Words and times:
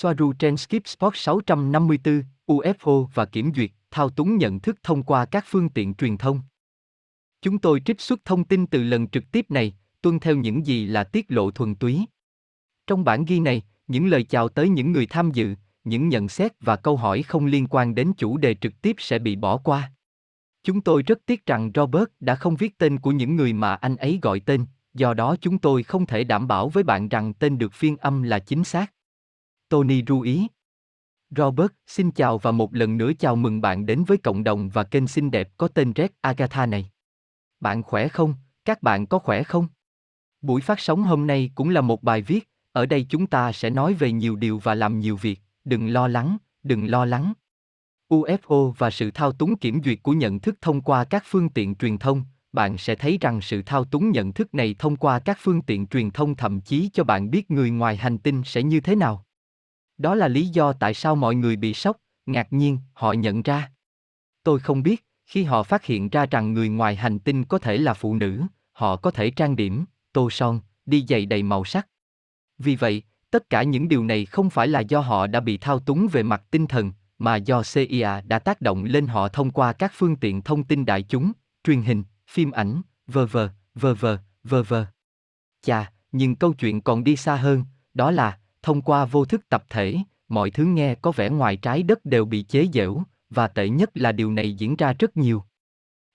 Soaru 0.00 0.32
trên 0.32 0.56
Skip 0.56 0.86
Sport 0.86 1.16
654, 1.16 2.22
UFO 2.46 3.06
và 3.14 3.24
kiểm 3.24 3.52
duyệt, 3.56 3.70
thao 3.90 4.10
túng 4.10 4.36
nhận 4.36 4.60
thức 4.60 4.76
thông 4.82 5.02
qua 5.02 5.24
các 5.24 5.44
phương 5.48 5.68
tiện 5.68 5.94
truyền 5.94 6.16
thông. 6.16 6.40
Chúng 7.42 7.58
tôi 7.58 7.80
trích 7.84 8.00
xuất 8.00 8.24
thông 8.24 8.44
tin 8.44 8.66
từ 8.66 8.82
lần 8.82 9.08
trực 9.08 9.24
tiếp 9.32 9.50
này, 9.50 9.74
tuân 10.02 10.20
theo 10.20 10.36
những 10.36 10.66
gì 10.66 10.86
là 10.86 11.04
tiết 11.04 11.26
lộ 11.28 11.50
thuần 11.50 11.74
túy. 11.74 12.04
Trong 12.86 13.04
bản 13.04 13.24
ghi 13.24 13.40
này, 13.40 13.62
những 13.86 14.06
lời 14.06 14.24
chào 14.24 14.48
tới 14.48 14.68
những 14.68 14.92
người 14.92 15.06
tham 15.06 15.30
dự, 15.30 15.54
những 15.84 16.08
nhận 16.08 16.28
xét 16.28 16.52
và 16.60 16.76
câu 16.76 16.96
hỏi 16.96 17.22
không 17.22 17.46
liên 17.46 17.66
quan 17.70 17.94
đến 17.94 18.12
chủ 18.16 18.36
đề 18.36 18.54
trực 18.54 18.82
tiếp 18.82 18.96
sẽ 18.98 19.18
bị 19.18 19.36
bỏ 19.36 19.56
qua. 19.56 19.92
Chúng 20.62 20.80
tôi 20.80 21.02
rất 21.02 21.18
tiếc 21.26 21.46
rằng 21.46 21.70
Robert 21.74 22.08
đã 22.20 22.34
không 22.34 22.56
viết 22.56 22.78
tên 22.78 22.98
của 22.98 23.10
những 23.10 23.36
người 23.36 23.52
mà 23.52 23.74
anh 23.74 23.96
ấy 23.96 24.18
gọi 24.22 24.40
tên, 24.40 24.66
do 24.94 25.14
đó 25.14 25.36
chúng 25.40 25.58
tôi 25.58 25.82
không 25.82 26.06
thể 26.06 26.24
đảm 26.24 26.48
bảo 26.48 26.68
với 26.68 26.84
bạn 26.84 27.08
rằng 27.08 27.34
tên 27.34 27.58
được 27.58 27.72
phiên 27.72 27.96
âm 27.96 28.22
là 28.22 28.38
chính 28.38 28.64
xác. 28.64 28.92
Tony 29.68 30.02
ru 30.06 30.20
ý. 30.20 30.46
Robert, 31.36 31.70
xin 31.86 32.10
chào 32.10 32.38
và 32.38 32.50
một 32.50 32.74
lần 32.74 32.96
nữa 32.96 33.12
chào 33.18 33.36
mừng 33.36 33.60
bạn 33.60 33.86
đến 33.86 34.04
với 34.04 34.18
cộng 34.18 34.44
đồng 34.44 34.68
và 34.68 34.84
kênh 34.84 35.06
xinh 35.06 35.30
đẹp 35.30 35.48
có 35.56 35.68
tên 35.68 35.92
Red 35.96 36.10
Agatha 36.20 36.66
này. 36.66 36.90
Bạn 37.60 37.82
khỏe 37.82 38.08
không? 38.08 38.34
Các 38.64 38.82
bạn 38.82 39.06
có 39.06 39.18
khỏe 39.18 39.42
không? 39.42 39.66
Buổi 40.40 40.60
phát 40.60 40.80
sóng 40.80 41.02
hôm 41.02 41.26
nay 41.26 41.50
cũng 41.54 41.70
là 41.70 41.80
một 41.80 42.02
bài 42.02 42.22
viết, 42.22 42.48
ở 42.72 42.86
đây 42.86 43.06
chúng 43.08 43.26
ta 43.26 43.52
sẽ 43.52 43.70
nói 43.70 43.94
về 43.94 44.12
nhiều 44.12 44.36
điều 44.36 44.58
và 44.58 44.74
làm 44.74 45.00
nhiều 45.00 45.16
việc, 45.16 45.40
đừng 45.64 45.88
lo 45.88 46.08
lắng, 46.08 46.36
đừng 46.62 46.90
lo 46.90 47.04
lắng. 47.04 47.32
UFO 48.08 48.72
và 48.78 48.90
sự 48.90 49.10
thao 49.10 49.32
túng 49.32 49.56
kiểm 49.56 49.82
duyệt 49.84 49.98
của 50.02 50.12
nhận 50.12 50.40
thức 50.40 50.58
thông 50.60 50.80
qua 50.80 51.04
các 51.04 51.22
phương 51.26 51.48
tiện 51.48 51.74
truyền 51.74 51.98
thông, 51.98 52.24
bạn 52.52 52.78
sẽ 52.78 52.94
thấy 52.94 53.18
rằng 53.20 53.40
sự 53.40 53.62
thao 53.62 53.84
túng 53.84 54.10
nhận 54.10 54.32
thức 54.32 54.54
này 54.54 54.74
thông 54.78 54.96
qua 54.96 55.18
các 55.18 55.38
phương 55.40 55.62
tiện 55.62 55.86
truyền 55.86 56.10
thông 56.10 56.36
thậm 56.36 56.60
chí 56.60 56.90
cho 56.92 57.04
bạn 57.04 57.30
biết 57.30 57.50
người 57.50 57.70
ngoài 57.70 57.96
hành 57.96 58.18
tinh 58.18 58.42
sẽ 58.44 58.62
như 58.62 58.80
thế 58.80 58.94
nào. 58.94 59.24
Đó 59.98 60.14
là 60.14 60.28
lý 60.28 60.46
do 60.46 60.72
tại 60.72 60.94
sao 60.94 61.16
mọi 61.16 61.34
người 61.34 61.56
bị 61.56 61.74
sốc, 61.74 61.96
ngạc 62.26 62.52
nhiên, 62.52 62.78
họ 62.92 63.12
nhận 63.12 63.42
ra. 63.42 63.70
Tôi 64.42 64.60
không 64.60 64.82
biết, 64.82 65.06
khi 65.26 65.44
họ 65.44 65.62
phát 65.62 65.84
hiện 65.84 66.08
ra 66.08 66.26
rằng 66.26 66.52
người 66.52 66.68
ngoài 66.68 66.96
hành 66.96 67.18
tinh 67.18 67.44
có 67.44 67.58
thể 67.58 67.78
là 67.78 67.94
phụ 67.94 68.14
nữ, 68.14 68.42
họ 68.72 68.96
có 68.96 69.10
thể 69.10 69.30
trang 69.30 69.56
điểm, 69.56 69.84
tô 70.12 70.30
son, 70.30 70.60
đi 70.86 71.04
giày 71.08 71.26
đầy 71.26 71.42
màu 71.42 71.64
sắc. 71.64 71.88
Vì 72.58 72.76
vậy, 72.76 73.02
tất 73.30 73.50
cả 73.50 73.62
những 73.62 73.88
điều 73.88 74.04
này 74.04 74.26
không 74.26 74.50
phải 74.50 74.68
là 74.68 74.80
do 74.80 75.00
họ 75.00 75.26
đã 75.26 75.40
bị 75.40 75.58
thao 75.58 75.78
túng 75.78 76.08
về 76.12 76.22
mặt 76.22 76.42
tinh 76.50 76.66
thần, 76.66 76.92
mà 77.18 77.36
do 77.36 77.62
CIA 77.74 78.20
đã 78.20 78.38
tác 78.38 78.60
động 78.60 78.84
lên 78.84 79.06
họ 79.06 79.28
thông 79.28 79.50
qua 79.50 79.72
các 79.72 79.92
phương 79.94 80.16
tiện 80.16 80.42
thông 80.42 80.64
tin 80.64 80.84
đại 80.84 81.02
chúng, 81.02 81.32
truyền 81.64 81.82
hình, 81.82 82.04
phim 82.30 82.50
ảnh, 82.50 82.82
vờ 83.06 83.26
vờ, 83.26 83.48
vờ 83.74 83.94
vờ, 83.94 84.18
vờ 84.44 84.62
vờ. 84.62 84.86
Chà, 85.62 85.92
nhưng 86.12 86.36
câu 86.36 86.52
chuyện 86.52 86.80
còn 86.80 87.04
đi 87.04 87.16
xa 87.16 87.36
hơn, 87.36 87.64
đó 87.94 88.10
là, 88.10 88.38
thông 88.62 88.82
qua 88.82 89.04
vô 89.04 89.24
thức 89.24 89.48
tập 89.48 89.64
thể, 89.70 89.96
mọi 90.28 90.50
thứ 90.50 90.64
nghe 90.64 90.94
có 90.94 91.12
vẻ 91.12 91.30
ngoài 91.30 91.56
trái 91.56 91.82
đất 91.82 92.04
đều 92.04 92.24
bị 92.24 92.42
chế 92.42 92.66
giễu, 92.72 93.02
và 93.30 93.48
tệ 93.48 93.68
nhất 93.68 93.90
là 93.94 94.12
điều 94.12 94.32
này 94.32 94.54
diễn 94.54 94.76
ra 94.76 94.92
rất 94.92 95.16
nhiều. 95.16 95.42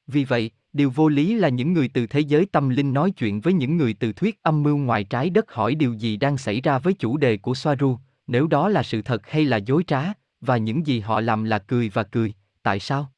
Vì 0.07 0.23
vậy, 0.23 0.51
điều 0.73 0.89
vô 0.89 1.09
lý 1.09 1.35
là 1.35 1.49
những 1.49 1.73
người 1.73 1.89
từ 1.93 2.07
thế 2.07 2.19
giới 2.19 2.45
tâm 2.45 2.69
linh 2.69 2.93
nói 2.93 3.11
chuyện 3.11 3.41
với 3.41 3.53
những 3.53 3.77
người 3.77 3.93
từ 3.93 4.13
thuyết 4.13 4.39
âm 4.41 4.63
mưu 4.63 4.77
ngoài 4.77 5.03
trái 5.03 5.29
đất 5.29 5.51
hỏi 5.51 5.75
điều 5.75 5.93
gì 5.93 6.17
đang 6.17 6.37
xảy 6.37 6.61
ra 6.61 6.79
với 6.79 6.93
chủ 6.93 7.17
đề 7.17 7.37
của 7.37 7.55
Soaru, 7.55 7.97
nếu 8.27 8.47
đó 8.47 8.69
là 8.69 8.83
sự 8.83 9.01
thật 9.01 9.29
hay 9.29 9.45
là 9.45 9.57
dối 9.57 9.83
trá, 9.87 10.03
và 10.41 10.57
những 10.57 10.87
gì 10.87 10.99
họ 10.99 11.21
làm 11.21 11.43
là 11.43 11.59
cười 11.59 11.89
và 11.89 12.03
cười, 12.03 12.33
tại 12.63 12.79
sao? 12.79 13.11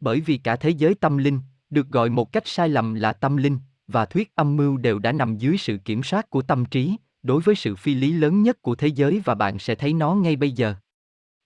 Bởi 0.00 0.20
vì 0.20 0.38
cả 0.38 0.56
thế 0.56 0.70
giới 0.70 0.94
tâm 0.94 1.18
linh, 1.18 1.40
được 1.70 1.88
gọi 1.88 2.10
một 2.10 2.32
cách 2.32 2.46
sai 2.46 2.68
lầm 2.68 2.94
là 2.94 3.12
tâm 3.12 3.36
linh, 3.36 3.58
và 3.88 4.06
thuyết 4.06 4.34
âm 4.34 4.56
mưu 4.56 4.76
đều 4.76 4.98
đã 4.98 5.12
nằm 5.12 5.36
dưới 5.36 5.58
sự 5.58 5.78
kiểm 5.84 6.02
soát 6.02 6.30
của 6.30 6.42
tâm 6.42 6.64
trí, 6.64 6.96
đối 7.22 7.42
với 7.42 7.54
sự 7.54 7.76
phi 7.76 7.94
lý 7.94 8.12
lớn 8.12 8.42
nhất 8.42 8.62
của 8.62 8.74
thế 8.74 8.88
giới 8.88 9.22
và 9.24 9.34
bạn 9.34 9.58
sẽ 9.58 9.74
thấy 9.74 9.92
nó 9.92 10.14
ngay 10.14 10.36
bây 10.36 10.52
giờ. 10.52 10.74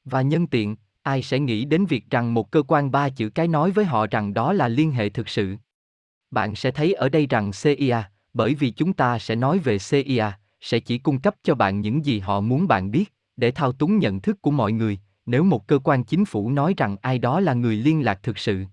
Và 0.04 0.22
nhân 0.22 0.46
tiện, 0.46 0.76
ai 1.02 1.22
sẽ 1.22 1.38
nghĩ 1.38 1.64
đến 1.64 1.86
việc 1.86 2.10
rằng 2.10 2.34
một 2.34 2.50
cơ 2.50 2.62
quan 2.62 2.90
ba 2.90 3.08
chữ 3.08 3.28
cái 3.28 3.48
nói 3.48 3.70
với 3.70 3.84
họ 3.84 4.06
rằng 4.06 4.34
đó 4.34 4.52
là 4.52 4.68
liên 4.68 4.92
hệ 4.92 5.08
thực 5.08 5.28
sự. 5.28 5.56
Bạn 6.30 6.54
sẽ 6.54 6.70
thấy 6.70 6.92
ở 6.92 7.08
đây 7.08 7.26
rằng 7.26 7.50
CIA, 7.62 8.02
bởi 8.34 8.54
vì 8.54 8.70
chúng 8.70 8.92
ta 8.92 9.18
sẽ 9.18 9.34
nói 9.34 9.58
về 9.58 9.78
CIA, 9.90 10.38
sẽ 10.60 10.80
chỉ 10.80 10.98
cung 10.98 11.20
cấp 11.20 11.34
cho 11.42 11.54
bạn 11.54 11.80
những 11.80 12.04
gì 12.04 12.18
họ 12.18 12.40
muốn 12.40 12.68
bạn 12.68 12.90
biết, 12.90 13.12
để 13.36 13.50
thao 13.50 13.72
túng 13.72 13.98
nhận 13.98 14.20
thức 14.20 14.42
của 14.42 14.50
mọi 14.50 14.72
người, 14.72 14.98
nếu 15.26 15.44
một 15.44 15.66
cơ 15.66 15.78
quan 15.78 16.04
chính 16.04 16.24
phủ 16.24 16.50
nói 16.50 16.74
rằng 16.76 16.96
ai 17.02 17.18
đó 17.18 17.40
là 17.40 17.54
người 17.54 17.76
liên 17.76 18.04
lạc 18.04 18.22
thực 18.22 18.38
sự. 18.38 18.64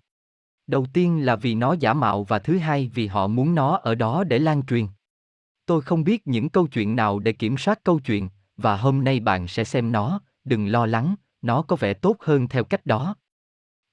Đầu 0.68 0.86
tiên 0.94 1.26
là 1.26 1.36
vì 1.36 1.56
nó 1.56 1.74
giả 1.74 1.94
mạo 1.94 2.24
và 2.24 2.40
thứ 2.40 2.58
hai 2.58 2.92
vì 2.94 3.08
họ 3.08 3.28
muốn 3.28 3.56
nó 3.56 3.76
ở 3.78 3.96
đó 3.96 4.24
để 4.24 4.40
lan 4.40 4.66
truyền. 4.66 4.88
Tôi 5.70 5.82
không 5.82 6.04
biết 6.04 6.28
những 6.28 6.50
câu 6.50 6.68
chuyện 6.68 6.96
nào 6.96 7.20
để 7.20 7.32
kiểm 7.32 7.58
soát 7.58 7.80
câu 7.84 8.00
chuyện, 8.00 8.30
và 8.58 8.78
hôm 8.78 9.04
nay 9.04 9.20
bạn 9.20 9.48
sẽ 9.48 9.64
xem 9.64 9.92
nó, 9.92 10.22
đừng 10.44 10.68
lo 10.68 10.86
lắng, 10.86 11.16
nó 11.42 11.62
có 11.62 11.76
vẻ 11.76 11.94
tốt 11.94 12.18
hơn 12.20 12.48
theo 12.48 12.64
cách 12.64 12.86
đó. 12.86 13.16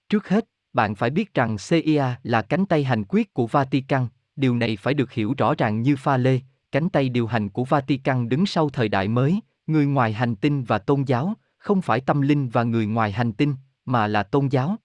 Trước 0.09 0.29
hết, 0.29 0.47
bạn 0.73 0.95
phải 0.95 1.11
biết 1.11 1.35
rằng 1.35 1.57
CIA 1.69 2.17
là 2.23 2.43
cánh 2.43 2.67
tay 2.67 2.85
hành 2.85 3.05
quyết 3.09 3.35
của 3.35 3.47
Vatican, 3.47 4.09
điều 4.37 4.57
này 4.57 4.77
phải 4.77 4.95
được 4.95 5.13
hiểu 5.13 5.35
rõ 5.39 5.55
ràng 5.59 5.83
như 5.83 5.97
pha 5.97 6.17
lê, 6.17 6.41
cánh 6.73 6.89
tay 6.89 7.09
điều 7.09 7.27
hành 7.27 7.49
của 7.49 7.65
Vatican 7.65 8.29
đứng 8.29 8.47
sau 8.47 8.71
thời 8.71 8.89
đại 8.89 9.09
mới, 9.09 9.41
người 9.67 9.87
ngoài 9.87 10.13
hành 10.13 10.37
tinh 10.37 10.65
và 10.65 10.79
tôn 10.79 11.03
giáo, 11.03 11.35
không 11.59 11.83
phải 11.83 12.01
tâm 12.01 12.21
linh 12.21 12.49
và 12.49 12.63
người 12.63 12.87
ngoài 12.87 13.13
hành 13.13 13.33
tinh, 13.33 13.55
mà 13.85 14.07
là 14.07 14.23
tôn 14.23 14.49
giáo. 14.49 14.77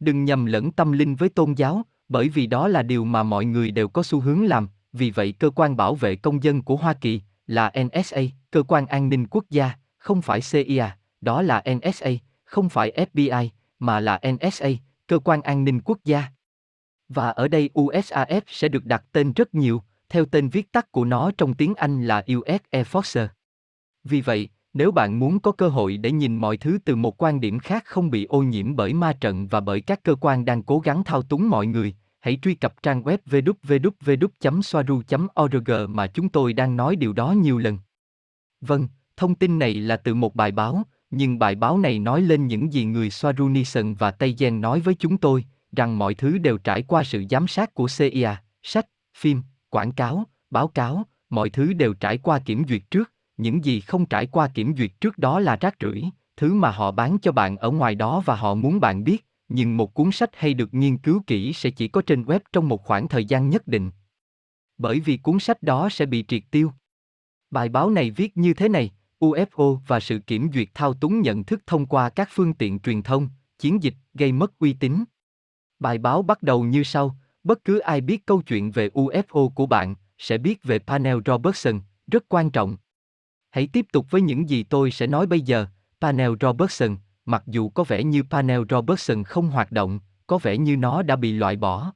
Đừng 0.00 0.24
nhầm 0.24 0.46
lẫn 0.46 0.72
tâm 0.72 0.92
linh 0.92 1.14
với 1.14 1.28
tôn 1.28 1.52
giáo, 1.52 1.82
bởi 2.08 2.28
vì 2.28 2.46
đó 2.46 2.68
là 2.68 2.82
điều 2.82 3.04
mà 3.04 3.22
mọi 3.22 3.44
người 3.44 3.70
đều 3.70 3.88
có 3.88 4.02
xu 4.02 4.20
hướng 4.20 4.44
làm, 4.44 4.68
vì 4.96 5.10
vậy 5.10 5.32
cơ 5.32 5.50
quan 5.50 5.76
bảo 5.76 5.94
vệ 5.94 6.16
công 6.16 6.42
dân 6.42 6.62
của 6.62 6.76
Hoa 6.76 6.94
Kỳ 6.94 7.20
là 7.46 7.72
NSA, 7.84 8.20
cơ 8.50 8.62
quan 8.62 8.86
an 8.86 9.08
ninh 9.08 9.26
quốc 9.26 9.44
gia, 9.50 9.70
không 9.98 10.22
phải 10.22 10.40
CIA, 10.40 10.96
đó 11.20 11.42
là 11.42 11.64
NSA, 11.74 12.10
không 12.44 12.68
phải 12.68 13.06
FBI, 13.14 13.48
mà 13.78 14.00
là 14.00 14.20
NSA, 14.32 14.68
cơ 15.06 15.18
quan 15.18 15.42
an 15.42 15.64
ninh 15.64 15.80
quốc 15.80 15.98
gia. 16.04 16.24
Và 17.08 17.28
ở 17.30 17.48
đây 17.48 17.70
USAF 17.74 18.40
sẽ 18.46 18.68
được 18.68 18.84
đặt 18.84 19.04
tên 19.12 19.32
rất 19.32 19.54
nhiều, 19.54 19.82
theo 20.08 20.24
tên 20.24 20.48
viết 20.48 20.72
tắt 20.72 20.92
của 20.92 21.04
nó 21.04 21.30
trong 21.38 21.54
tiếng 21.54 21.74
Anh 21.74 22.06
là 22.06 22.24
US 22.36 22.60
Air 22.70 22.86
Force. 22.86 23.26
Vì 24.04 24.20
vậy, 24.20 24.48
nếu 24.74 24.90
bạn 24.90 25.18
muốn 25.18 25.40
có 25.40 25.52
cơ 25.52 25.68
hội 25.68 25.96
để 25.96 26.12
nhìn 26.12 26.36
mọi 26.36 26.56
thứ 26.56 26.78
từ 26.84 26.96
một 26.96 27.22
quan 27.22 27.40
điểm 27.40 27.58
khác 27.58 27.84
không 27.86 28.10
bị 28.10 28.24
ô 28.24 28.42
nhiễm 28.42 28.76
bởi 28.76 28.92
ma 28.92 29.12
trận 29.12 29.46
và 29.46 29.60
bởi 29.60 29.80
các 29.80 30.02
cơ 30.02 30.14
quan 30.20 30.44
đang 30.44 30.62
cố 30.62 30.78
gắng 30.78 31.04
thao 31.04 31.22
túng 31.22 31.48
mọi 31.48 31.66
người, 31.66 31.94
hãy 32.26 32.38
truy 32.42 32.54
cập 32.54 32.82
trang 32.82 33.02
web 33.02 33.18
www.soaru.org 33.30 35.70
mà 35.88 36.06
chúng 36.06 36.28
tôi 36.28 36.52
đang 36.52 36.76
nói 36.76 36.96
điều 36.96 37.12
đó 37.12 37.32
nhiều 37.32 37.58
lần. 37.58 37.78
Vâng, 38.60 38.88
thông 39.16 39.34
tin 39.34 39.58
này 39.58 39.74
là 39.74 39.96
từ 39.96 40.14
một 40.14 40.34
bài 40.34 40.52
báo, 40.52 40.82
nhưng 41.10 41.38
bài 41.38 41.54
báo 41.54 41.78
này 41.78 41.98
nói 41.98 42.22
lên 42.22 42.46
những 42.46 42.72
gì 42.72 42.84
người 42.84 43.10
Soaru 43.10 43.48
Nissen 43.48 43.94
và 43.94 44.10
Tây 44.10 44.34
Gen 44.38 44.60
nói 44.60 44.80
với 44.80 44.94
chúng 44.94 45.18
tôi, 45.18 45.44
rằng 45.76 45.98
mọi 45.98 46.14
thứ 46.14 46.38
đều 46.38 46.58
trải 46.58 46.82
qua 46.82 47.04
sự 47.04 47.24
giám 47.30 47.46
sát 47.46 47.74
của 47.74 47.86
CIA, 47.98 48.36
sách, 48.62 48.86
phim, 49.18 49.42
quảng 49.70 49.92
cáo, 49.92 50.24
báo 50.50 50.68
cáo, 50.68 51.04
mọi 51.30 51.50
thứ 51.50 51.72
đều 51.72 51.94
trải 51.94 52.18
qua 52.18 52.38
kiểm 52.38 52.64
duyệt 52.68 52.82
trước, 52.90 53.12
những 53.36 53.64
gì 53.64 53.80
không 53.80 54.06
trải 54.06 54.26
qua 54.26 54.48
kiểm 54.54 54.76
duyệt 54.76 54.90
trước 55.00 55.18
đó 55.18 55.40
là 55.40 55.56
rác 55.56 55.74
rưởi, 55.80 56.04
thứ 56.36 56.54
mà 56.54 56.70
họ 56.70 56.90
bán 56.90 57.18
cho 57.22 57.32
bạn 57.32 57.56
ở 57.56 57.70
ngoài 57.70 57.94
đó 57.94 58.22
và 58.26 58.36
họ 58.36 58.54
muốn 58.54 58.80
bạn 58.80 59.04
biết, 59.04 59.26
nhưng 59.48 59.76
một 59.76 59.94
cuốn 59.94 60.12
sách 60.12 60.30
hay 60.32 60.54
được 60.54 60.74
nghiên 60.74 60.98
cứu 60.98 61.22
kỹ 61.26 61.52
sẽ 61.52 61.70
chỉ 61.70 61.88
có 61.88 62.02
trên 62.06 62.22
web 62.22 62.40
trong 62.52 62.68
một 62.68 62.84
khoảng 62.84 63.08
thời 63.08 63.24
gian 63.24 63.50
nhất 63.50 63.66
định. 63.66 63.90
Bởi 64.78 65.00
vì 65.00 65.16
cuốn 65.16 65.38
sách 65.38 65.62
đó 65.62 65.88
sẽ 65.88 66.06
bị 66.06 66.24
triệt 66.28 66.42
tiêu. 66.50 66.72
Bài 67.50 67.68
báo 67.68 67.90
này 67.90 68.10
viết 68.10 68.36
như 68.36 68.54
thế 68.54 68.68
này, 68.68 68.92
UFO 69.20 69.78
và 69.86 70.00
sự 70.00 70.18
kiểm 70.18 70.50
duyệt 70.54 70.68
thao 70.74 70.94
túng 70.94 71.20
nhận 71.20 71.44
thức 71.44 71.62
thông 71.66 71.86
qua 71.86 72.08
các 72.08 72.28
phương 72.32 72.54
tiện 72.54 72.78
truyền 72.78 73.02
thông, 73.02 73.28
chiến 73.58 73.82
dịch 73.82 73.94
gây 74.14 74.32
mất 74.32 74.58
uy 74.58 74.72
tín. 74.72 75.04
Bài 75.78 75.98
báo 75.98 76.22
bắt 76.22 76.42
đầu 76.42 76.64
như 76.64 76.82
sau, 76.82 77.16
bất 77.44 77.64
cứ 77.64 77.78
ai 77.78 78.00
biết 78.00 78.26
câu 78.26 78.42
chuyện 78.42 78.70
về 78.70 78.88
UFO 78.88 79.48
của 79.48 79.66
bạn 79.66 79.94
sẽ 80.18 80.38
biết 80.38 80.62
về 80.62 80.78
Panel 80.78 81.18
Robertson, 81.26 81.80
rất 82.06 82.24
quan 82.28 82.50
trọng. 82.50 82.76
Hãy 83.50 83.66
tiếp 83.66 83.86
tục 83.92 84.06
với 84.10 84.20
những 84.20 84.48
gì 84.48 84.62
tôi 84.62 84.90
sẽ 84.90 85.06
nói 85.06 85.26
bây 85.26 85.40
giờ. 85.40 85.66
Panel 86.00 86.30
Robertson, 86.40 86.96
mặc 87.26 87.42
dù 87.46 87.68
có 87.68 87.84
vẻ 87.84 88.04
như 88.04 88.22
Panel 88.22 88.60
Robertson 88.70 89.24
không 89.24 89.50
hoạt 89.50 89.72
động, 89.72 90.00
có 90.26 90.38
vẻ 90.38 90.58
như 90.58 90.76
nó 90.76 91.02
đã 91.02 91.16
bị 91.16 91.32
loại 91.32 91.56
bỏ. 91.56 91.92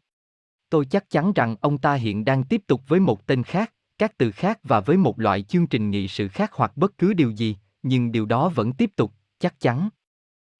Tôi 0.70 0.84
chắc 0.84 1.10
chắn 1.10 1.32
rằng 1.32 1.56
ông 1.60 1.78
ta 1.78 1.94
hiện 1.94 2.24
đang 2.24 2.44
tiếp 2.44 2.62
tục 2.66 2.82
với 2.88 3.00
một 3.00 3.26
tên 3.26 3.42
khác, 3.42 3.72
các 3.98 4.18
từ 4.18 4.30
khác 4.30 4.58
và 4.62 4.80
với 4.80 4.96
một 4.96 5.20
loại 5.20 5.42
chương 5.42 5.66
trình 5.66 5.90
nghị 5.90 6.08
sự 6.08 6.28
khác 6.28 6.50
hoặc 6.54 6.76
bất 6.76 6.98
cứ 6.98 7.14
điều 7.14 7.30
gì, 7.30 7.56
nhưng 7.82 8.12
điều 8.12 8.26
đó 8.26 8.48
vẫn 8.48 8.72
tiếp 8.72 8.90
tục, 8.96 9.12
chắc 9.38 9.60
chắn. 9.60 9.88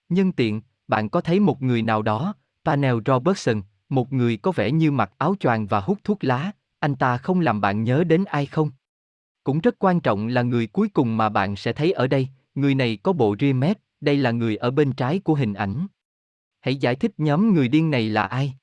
Nhân 0.09 0.33
tiện, 0.33 0.61
bạn 0.89 1.09
có 1.09 1.21
thấy 1.21 1.41
một 1.41 1.63
người 1.63 1.83
nào 1.83 2.03
đó, 2.03 2.35
Panel 2.65 2.95
Robertson, 3.07 3.63
một 3.89 4.13
người 4.13 4.37
có 4.37 4.53
vẻ 4.53 4.71
như 4.71 4.91
mặc 4.91 5.13
áo 5.19 5.35
choàng 5.41 5.67
và 5.67 5.81
hút 5.81 5.99
thuốc 6.05 6.25
lá, 6.25 6.53
anh 6.79 6.95
ta 6.95 7.17
không 7.17 7.41
làm 7.41 7.61
bạn 7.61 7.85
nhớ 7.85 8.05
đến 8.05 8.25
ai 8.25 8.47
không? 8.47 8.71
Cũng 9.45 9.61
rất 9.61 9.75
quan 9.79 10.01
trọng 10.01 10.27
là 10.27 10.43
người 10.43 10.67
cuối 10.67 10.89
cùng 10.89 11.17
mà 11.17 11.29
bạn 11.29 11.57
sẽ 11.57 11.73
thấy 11.73 11.93
ở 11.93 12.07
đây, 12.07 12.29
người 12.55 12.75
này 12.75 12.99
có 13.03 13.13
bộ 13.13 13.37
ria 13.41 13.53
mép, 13.53 13.79
đây 14.01 14.17
là 14.17 14.31
người 14.31 14.57
ở 14.57 14.71
bên 14.71 14.93
trái 14.93 15.19
của 15.19 15.35
hình 15.35 15.55
ảnh. 15.55 15.87
Hãy 16.61 16.77
giải 16.77 16.95
thích 16.95 17.13
nhóm 17.19 17.55
người 17.55 17.69
điên 17.69 17.91
này 17.91 18.09
là 18.09 18.23
ai? 18.23 18.55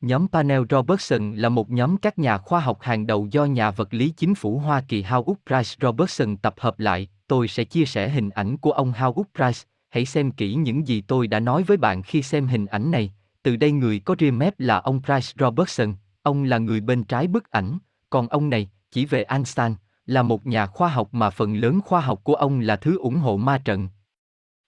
Nhóm 0.00 0.28
Panel 0.28 0.62
Robertson 0.70 1.34
là 1.34 1.48
một 1.48 1.70
nhóm 1.70 1.96
các 1.96 2.18
nhà 2.18 2.38
khoa 2.38 2.60
học 2.60 2.78
hàng 2.80 3.06
đầu 3.06 3.28
do 3.30 3.44
nhà 3.44 3.70
vật 3.70 3.94
lý 3.94 4.10
chính 4.10 4.34
phủ 4.34 4.58
Hoa 4.58 4.84
Kỳ 4.88 5.02
Howard 5.02 5.34
Price 5.46 5.76
Robertson 5.80 6.36
tập 6.36 6.54
hợp 6.58 6.80
lại, 6.80 7.08
tôi 7.26 7.48
sẽ 7.48 7.64
chia 7.64 7.84
sẻ 7.84 8.08
hình 8.08 8.30
ảnh 8.30 8.56
của 8.56 8.72
ông 8.72 8.92
Howard 8.92 9.24
Price, 9.34 9.68
hãy 9.90 10.04
xem 10.04 10.30
kỹ 10.30 10.54
những 10.54 10.88
gì 10.88 11.00
tôi 11.00 11.26
đã 11.26 11.40
nói 11.40 11.62
với 11.62 11.76
bạn 11.76 12.02
khi 12.02 12.22
xem 12.22 12.46
hình 12.46 12.66
ảnh 12.66 12.90
này, 12.90 13.12
từ 13.42 13.56
đây 13.56 13.72
người 13.72 13.98
có 13.98 14.16
ria 14.18 14.30
mép 14.30 14.60
là 14.60 14.78
ông 14.78 15.02
Price 15.02 15.32
Robertson, 15.38 15.94
ông 16.22 16.44
là 16.44 16.58
người 16.58 16.80
bên 16.80 17.04
trái 17.04 17.26
bức 17.26 17.50
ảnh, 17.50 17.78
còn 18.10 18.28
ông 18.28 18.50
này, 18.50 18.70
chỉ 18.90 19.06
về 19.06 19.22
Einstein, 19.22 19.74
là 20.06 20.22
một 20.22 20.46
nhà 20.46 20.66
khoa 20.66 20.88
học 20.88 21.14
mà 21.14 21.30
phần 21.30 21.56
lớn 21.56 21.80
khoa 21.84 22.00
học 22.00 22.20
của 22.24 22.34
ông 22.34 22.60
là 22.60 22.76
thứ 22.76 22.98
ủng 22.98 23.16
hộ 23.16 23.36
ma 23.36 23.58
trận. 23.64 23.88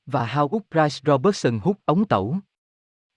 Và 0.06 0.26
Howard 0.26 0.60
Price 0.70 1.00
Robertson 1.06 1.58
hút 1.58 1.80
ống 1.84 2.04
tẩu. 2.04 2.36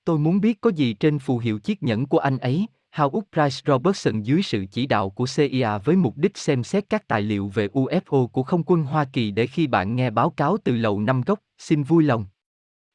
Tôi 0.05 0.19
muốn 0.19 0.41
biết 0.41 0.61
có 0.61 0.69
gì 0.69 0.93
trên 0.93 1.19
phù 1.19 1.37
hiệu 1.37 1.59
chiếc 1.59 1.83
nhẫn 1.83 2.05
của 2.05 2.17
anh 2.17 2.37
ấy, 2.37 2.67
Howard 2.95 3.21
Price 3.31 3.61
Robertson 3.65 4.21
dưới 4.21 4.41
sự 4.41 4.65
chỉ 4.71 4.85
đạo 4.85 5.09
của 5.09 5.25
CIA 5.35 5.77
với 5.77 5.95
mục 5.95 6.17
đích 6.17 6.37
xem 6.37 6.63
xét 6.63 6.89
các 6.89 7.07
tài 7.07 7.21
liệu 7.21 7.47
về 7.47 7.67
UFO 7.67 8.27
của 8.27 8.43
không 8.43 8.63
quân 8.65 8.83
Hoa 8.83 9.05
Kỳ 9.05 9.31
để 9.31 9.47
khi 9.47 9.67
bạn 9.67 9.95
nghe 9.95 10.09
báo 10.09 10.29
cáo 10.29 10.57
từ 10.63 10.75
lầu 10.75 10.99
năm 10.99 11.21
góc, 11.21 11.39
xin 11.57 11.83
vui 11.83 12.03
lòng. 12.03 12.25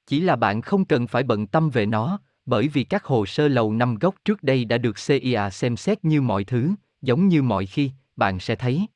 Chỉ 0.07 0.21
là 0.21 0.37
bạn 0.37 0.63
không 0.63 0.85
cần 0.85 1.07
phải 1.07 1.23
bận 1.23 1.47
tâm 1.47 1.71
về 1.71 1.87
nó, 1.87 2.19
bởi 2.47 2.69
vì 2.69 2.85
các 2.85 3.05
hồ 3.05 3.27
sơ 3.27 3.49
lầu 3.49 3.73
năm 3.73 3.95
góc 3.95 4.15
trước 4.25 4.43
đây 4.43 4.65
đã 4.65 4.79
được 4.79 4.97
CIA 5.07 5.51
xem 5.51 5.77
xét 5.77 6.05
như 6.05 6.21
mọi 6.21 6.45
thứ, 6.45 6.71
giống 7.03 7.29
như 7.29 7.43
mọi 7.43 7.67
khi, 7.67 7.91
bạn 8.17 8.41
sẽ 8.41 8.57
thấy. 8.57 8.87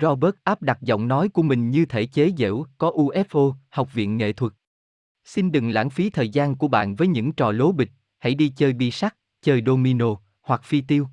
Robert 0.00 0.34
áp 0.44 0.62
đặt 0.62 0.78
giọng 0.82 1.08
nói 1.08 1.28
của 1.28 1.42
mình 1.42 1.70
như 1.70 1.86
thể 1.86 2.06
chế 2.06 2.32
giễu, 2.38 2.66
có 2.78 2.90
UFO, 2.90 3.54
học 3.70 3.94
viện 3.94 4.16
nghệ 4.16 4.32
thuật. 4.32 4.52
Xin 5.24 5.52
đừng 5.52 5.70
lãng 5.70 5.90
phí 5.90 6.10
thời 6.10 6.28
gian 6.28 6.54
của 6.56 6.68
bạn 6.68 6.94
với 6.94 7.08
những 7.08 7.32
trò 7.32 7.52
lố 7.52 7.72
bịch, 7.72 7.90
hãy 8.18 8.34
đi 8.34 8.48
chơi 8.48 8.72
bi 8.72 8.90
sắt, 8.90 9.16
chơi 9.42 9.62
domino, 9.66 10.06
hoặc 10.42 10.64
phi 10.64 10.80
tiêu. 10.80 11.08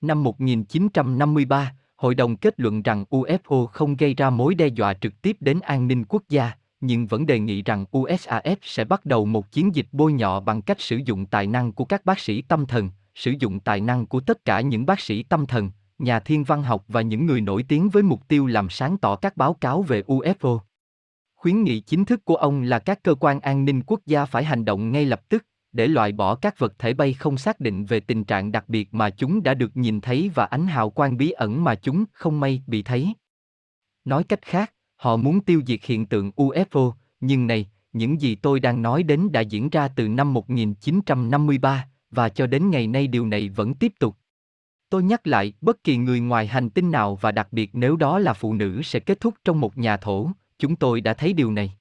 Năm 0.00 0.22
1953, 0.22 1.74
hội 1.96 2.14
đồng 2.14 2.36
kết 2.36 2.60
luận 2.60 2.82
rằng 2.82 3.04
UFO 3.10 3.66
không 3.66 3.96
gây 3.96 4.14
ra 4.14 4.30
mối 4.30 4.54
đe 4.54 4.66
dọa 4.66 4.94
trực 4.94 5.22
tiếp 5.22 5.36
đến 5.40 5.60
an 5.60 5.88
ninh 5.88 6.04
quốc 6.04 6.22
gia, 6.28 6.52
nhưng 6.80 7.06
vẫn 7.06 7.26
đề 7.26 7.38
nghị 7.38 7.62
rằng 7.62 7.84
USAF 7.92 8.56
sẽ 8.62 8.84
bắt 8.84 9.04
đầu 9.04 9.24
một 9.24 9.52
chiến 9.52 9.74
dịch 9.74 9.86
bôi 9.92 10.12
nhọ 10.12 10.40
bằng 10.40 10.62
cách 10.62 10.80
sử 10.80 10.96
dụng 11.04 11.26
tài 11.26 11.46
năng 11.46 11.72
của 11.72 11.84
các 11.84 12.04
bác 12.04 12.18
sĩ 12.18 12.42
tâm 12.42 12.66
thần, 12.66 12.90
sử 13.14 13.34
dụng 13.40 13.60
tài 13.60 13.80
năng 13.80 14.06
của 14.06 14.20
tất 14.20 14.44
cả 14.44 14.60
những 14.60 14.86
bác 14.86 15.00
sĩ 15.00 15.22
tâm 15.22 15.46
thần, 15.46 15.70
nhà 15.98 16.20
thiên 16.20 16.44
văn 16.44 16.62
học 16.62 16.84
và 16.88 17.02
những 17.02 17.26
người 17.26 17.40
nổi 17.40 17.64
tiếng 17.68 17.88
với 17.88 18.02
mục 18.02 18.28
tiêu 18.28 18.46
làm 18.46 18.70
sáng 18.70 18.98
tỏ 18.98 19.16
các 19.16 19.36
báo 19.36 19.54
cáo 19.54 19.82
về 19.82 20.02
UFO. 20.02 20.58
Khuyến 21.36 21.62
nghị 21.62 21.80
chính 21.80 22.04
thức 22.04 22.24
của 22.24 22.36
ông 22.36 22.62
là 22.62 22.78
các 22.78 23.02
cơ 23.02 23.14
quan 23.14 23.40
an 23.40 23.64
ninh 23.64 23.82
quốc 23.86 24.00
gia 24.06 24.24
phải 24.24 24.44
hành 24.44 24.64
động 24.64 24.92
ngay 24.92 25.04
lập 25.04 25.28
tức, 25.28 25.44
để 25.72 25.86
loại 25.86 26.12
bỏ 26.12 26.34
các 26.34 26.58
vật 26.58 26.78
thể 26.78 26.94
bay 26.94 27.12
không 27.12 27.38
xác 27.38 27.60
định 27.60 27.84
về 27.84 28.00
tình 28.00 28.24
trạng 28.24 28.52
đặc 28.52 28.68
biệt 28.68 28.94
mà 28.94 29.10
chúng 29.10 29.42
đã 29.42 29.54
được 29.54 29.76
nhìn 29.76 30.00
thấy 30.00 30.30
và 30.34 30.44
ánh 30.44 30.66
hào 30.66 30.90
quang 30.90 31.16
bí 31.16 31.30
ẩn 31.30 31.64
mà 31.64 31.74
chúng 31.74 32.04
không 32.12 32.40
may 32.40 32.62
bị 32.66 32.82
thấy. 32.82 33.12
Nói 34.04 34.24
cách 34.24 34.42
khác, 34.42 34.72
họ 34.96 35.16
muốn 35.16 35.40
tiêu 35.40 35.62
diệt 35.66 35.80
hiện 35.84 36.06
tượng 36.06 36.30
UFO, 36.36 36.92
nhưng 37.20 37.46
này, 37.46 37.70
những 37.92 38.20
gì 38.20 38.34
tôi 38.34 38.60
đang 38.60 38.82
nói 38.82 39.02
đến 39.02 39.32
đã 39.32 39.40
diễn 39.40 39.68
ra 39.68 39.88
từ 39.88 40.08
năm 40.08 40.34
1953, 40.34 41.88
và 42.10 42.28
cho 42.28 42.46
đến 42.46 42.70
ngày 42.70 42.86
nay 42.86 43.06
điều 43.06 43.26
này 43.26 43.48
vẫn 43.48 43.74
tiếp 43.74 43.92
tục. 44.00 44.16
Tôi 44.90 45.02
nhắc 45.02 45.26
lại, 45.26 45.52
bất 45.60 45.84
kỳ 45.84 45.96
người 45.96 46.20
ngoài 46.20 46.46
hành 46.46 46.70
tinh 46.70 46.90
nào 46.90 47.16
và 47.16 47.32
đặc 47.32 47.48
biệt 47.52 47.70
nếu 47.72 47.96
đó 47.96 48.18
là 48.18 48.32
phụ 48.32 48.54
nữ 48.54 48.82
sẽ 48.82 49.00
kết 49.00 49.20
thúc 49.20 49.34
trong 49.44 49.60
một 49.60 49.78
nhà 49.78 49.96
thổ, 49.96 50.30
chúng 50.58 50.76
tôi 50.76 51.00
đã 51.00 51.14
thấy 51.14 51.32
điều 51.32 51.52
này. 51.52 51.72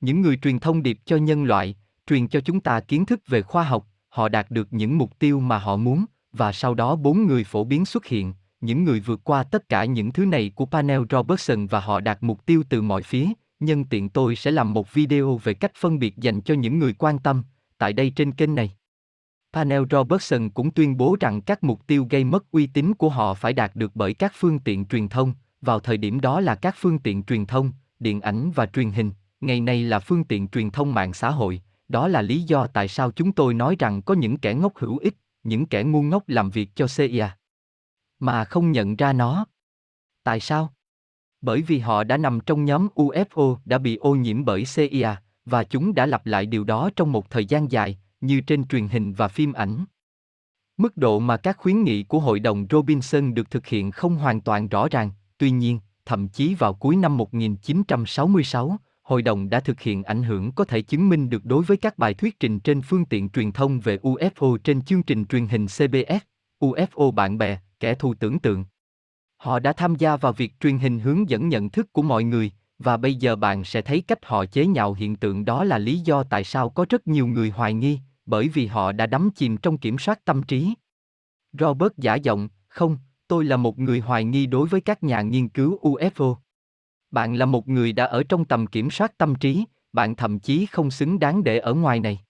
Những 0.00 0.20
người 0.20 0.36
truyền 0.36 0.58
thông 0.58 0.82
điệp 0.82 0.98
cho 1.04 1.16
nhân 1.16 1.44
loại, 1.44 1.76
truyền 2.06 2.28
cho 2.28 2.40
chúng 2.40 2.60
ta 2.60 2.80
kiến 2.80 3.06
thức 3.06 3.20
về 3.26 3.42
khoa 3.42 3.62
học, 3.62 3.86
họ 4.08 4.28
đạt 4.28 4.50
được 4.50 4.68
những 4.70 4.98
mục 4.98 5.18
tiêu 5.18 5.40
mà 5.40 5.58
họ 5.58 5.76
muốn, 5.76 6.04
và 6.32 6.52
sau 6.52 6.74
đó 6.74 6.96
bốn 6.96 7.26
người 7.26 7.44
phổ 7.44 7.64
biến 7.64 7.84
xuất 7.84 8.06
hiện, 8.06 8.34
những 8.60 8.84
người 8.84 9.00
vượt 9.00 9.20
qua 9.24 9.44
tất 9.44 9.68
cả 9.68 9.84
những 9.84 10.12
thứ 10.12 10.24
này 10.24 10.52
của 10.54 10.66
panel 10.66 11.02
Robertson 11.10 11.66
và 11.66 11.80
họ 11.80 12.00
đạt 12.00 12.18
mục 12.20 12.46
tiêu 12.46 12.62
từ 12.68 12.82
mọi 12.82 13.02
phía. 13.02 13.26
Nhân 13.60 13.84
tiện 13.84 14.08
tôi 14.08 14.36
sẽ 14.36 14.50
làm 14.50 14.72
một 14.72 14.92
video 14.92 15.36
về 15.36 15.54
cách 15.54 15.72
phân 15.74 15.98
biệt 15.98 16.16
dành 16.16 16.40
cho 16.40 16.54
những 16.54 16.78
người 16.78 16.92
quan 16.92 17.18
tâm, 17.18 17.42
tại 17.78 17.92
đây 17.92 18.10
trên 18.10 18.32
kênh 18.32 18.54
này. 18.54 18.76
Panel 19.52 19.82
Robertson 19.90 20.50
cũng 20.50 20.70
tuyên 20.70 20.96
bố 20.96 21.16
rằng 21.20 21.40
các 21.40 21.64
mục 21.64 21.86
tiêu 21.86 22.06
gây 22.10 22.24
mất 22.24 22.50
uy 22.50 22.66
tín 22.66 22.94
của 22.94 23.08
họ 23.08 23.34
phải 23.34 23.52
đạt 23.52 23.76
được 23.76 23.90
bởi 23.94 24.14
các 24.14 24.32
phương 24.36 24.58
tiện 24.58 24.84
truyền 24.84 25.08
thông, 25.08 25.34
vào 25.60 25.80
thời 25.80 25.96
điểm 25.96 26.20
đó 26.20 26.40
là 26.40 26.54
các 26.54 26.74
phương 26.78 26.98
tiện 26.98 27.22
truyền 27.22 27.46
thông, 27.46 27.72
điện 27.98 28.20
ảnh 28.20 28.50
và 28.54 28.66
truyền 28.66 28.90
hình, 28.90 29.10
ngày 29.40 29.60
nay 29.60 29.82
là 29.82 29.98
phương 29.98 30.24
tiện 30.24 30.48
truyền 30.48 30.70
thông 30.70 30.94
mạng 30.94 31.12
xã 31.12 31.30
hội, 31.30 31.62
đó 31.88 32.08
là 32.08 32.22
lý 32.22 32.42
do 32.42 32.66
tại 32.66 32.88
sao 32.88 33.10
chúng 33.10 33.32
tôi 33.32 33.54
nói 33.54 33.76
rằng 33.78 34.02
có 34.02 34.14
những 34.14 34.36
kẻ 34.36 34.54
ngốc 34.54 34.72
hữu 34.76 34.98
ích, 34.98 35.14
những 35.42 35.66
kẻ 35.66 35.82
ngu 35.82 36.02
ngốc 36.02 36.28
làm 36.28 36.50
việc 36.50 36.70
cho 36.74 36.86
CIA. 36.96 37.36
Mà 38.18 38.44
không 38.44 38.72
nhận 38.72 38.96
ra 38.96 39.12
nó. 39.12 39.46
Tại 40.24 40.40
sao? 40.40 40.72
Bởi 41.40 41.62
vì 41.62 41.78
họ 41.78 42.04
đã 42.04 42.16
nằm 42.16 42.40
trong 42.40 42.64
nhóm 42.64 42.88
UFO 42.94 43.56
đã 43.64 43.78
bị 43.78 43.96
ô 43.96 44.14
nhiễm 44.14 44.44
bởi 44.44 44.64
CIA, 44.74 45.22
và 45.44 45.64
chúng 45.64 45.94
đã 45.94 46.06
lặp 46.06 46.26
lại 46.26 46.46
điều 46.46 46.64
đó 46.64 46.90
trong 46.96 47.12
một 47.12 47.30
thời 47.30 47.44
gian 47.44 47.70
dài, 47.70 47.98
như 48.22 48.40
trên 48.40 48.64
truyền 48.64 48.88
hình 48.88 49.12
và 49.12 49.28
phim 49.28 49.52
ảnh. 49.52 49.84
Mức 50.76 50.96
độ 50.96 51.18
mà 51.18 51.36
các 51.36 51.56
khuyến 51.56 51.84
nghị 51.84 52.02
của 52.02 52.18
Hội 52.18 52.40
đồng 52.40 52.66
Robinson 52.70 53.34
được 53.34 53.50
thực 53.50 53.66
hiện 53.66 53.90
không 53.90 54.16
hoàn 54.16 54.40
toàn 54.40 54.68
rõ 54.68 54.88
ràng, 54.88 55.10
tuy 55.38 55.50
nhiên, 55.50 55.78
thậm 56.04 56.28
chí 56.28 56.54
vào 56.54 56.74
cuối 56.74 56.96
năm 56.96 57.16
1966, 57.16 58.76
hội 59.02 59.22
đồng 59.22 59.50
đã 59.50 59.60
thực 59.60 59.80
hiện 59.80 60.02
ảnh 60.02 60.22
hưởng 60.22 60.52
có 60.52 60.64
thể 60.64 60.82
chứng 60.82 61.08
minh 61.08 61.30
được 61.30 61.44
đối 61.44 61.64
với 61.64 61.76
các 61.76 61.98
bài 61.98 62.14
thuyết 62.14 62.40
trình 62.40 62.60
trên 62.60 62.82
phương 62.82 63.04
tiện 63.04 63.28
truyền 63.28 63.52
thông 63.52 63.80
về 63.80 63.96
UFO 63.96 64.56
trên 64.56 64.82
chương 64.82 65.02
trình 65.02 65.24
truyền 65.24 65.46
hình 65.46 65.66
CBS, 65.66 66.22
UFO 66.60 67.10
bạn 67.10 67.38
bè, 67.38 67.58
kẻ 67.80 67.94
thù 67.94 68.14
tưởng 68.14 68.38
tượng. 68.38 68.64
Họ 69.36 69.58
đã 69.58 69.72
tham 69.72 69.94
gia 69.94 70.16
vào 70.16 70.32
việc 70.32 70.60
truyền 70.60 70.78
hình 70.78 70.98
hướng 70.98 71.30
dẫn 71.30 71.48
nhận 71.48 71.70
thức 71.70 71.92
của 71.92 72.02
mọi 72.02 72.24
người, 72.24 72.50
và 72.78 72.96
bây 72.96 73.14
giờ 73.14 73.36
bạn 73.36 73.64
sẽ 73.64 73.82
thấy 73.82 74.00
cách 74.00 74.18
họ 74.26 74.44
chế 74.46 74.66
nhạo 74.66 74.94
hiện 74.94 75.16
tượng 75.16 75.44
đó 75.44 75.64
là 75.64 75.78
lý 75.78 75.98
do 75.98 76.22
tại 76.22 76.44
sao 76.44 76.70
có 76.70 76.86
rất 76.88 77.06
nhiều 77.06 77.26
người 77.26 77.50
hoài 77.50 77.74
nghi, 77.74 77.98
bởi 78.26 78.48
vì 78.48 78.66
họ 78.66 78.92
đã 78.92 79.06
đắm 79.06 79.30
chìm 79.34 79.56
trong 79.56 79.78
kiểm 79.78 79.98
soát 79.98 80.24
tâm 80.24 80.42
trí. 80.42 80.74
Robert 81.52 81.92
giả 81.96 82.14
giọng, 82.14 82.48
không, 82.68 82.98
tôi 83.28 83.44
là 83.44 83.56
một 83.56 83.78
người 83.78 84.00
hoài 84.00 84.24
nghi 84.24 84.46
đối 84.46 84.68
với 84.68 84.80
các 84.80 85.02
nhà 85.02 85.22
nghiên 85.22 85.48
cứu 85.48 85.78
UFO. 85.82 86.36
Bạn 87.10 87.34
là 87.34 87.46
một 87.46 87.68
người 87.68 87.92
đã 87.92 88.04
ở 88.04 88.22
trong 88.28 88.44
tầm 88.44 88.66
kiểm 88.66 88.90
soát 88.90 89.18
tâm 89.18 89.34
trí, 89.34 89.64
bạn 89.92 90.16
thậm 90.16 90.40
chí 90.40 90.66
không 90.66 90.90
xứng 90.90 91.18
đáng 91.18 91.44
để 91.44 91.58
ở 91.58 91.74
ngoài 91.74 92.00
này. 92.00 92.20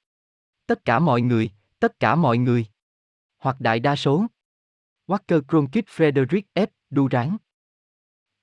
Tất 0.67 0.85
cả 0.85 0.99
mọi 0.99 1.21
người, 1.21 1.51
tất 1.81 2.01
cả 2.01 2.15
mọi 2.15 2.39
người. 2.39 2.67
Hoặc 3.39 3.61
đại 3.61 3.81
đa 3.81 3.97
số. 3.97 4.27
Walker 5.07 5.43
Cronkite 5.49 5.93
Frederick 5.97 6.43
F. 6.55 6.67
Durant 6.91 7.39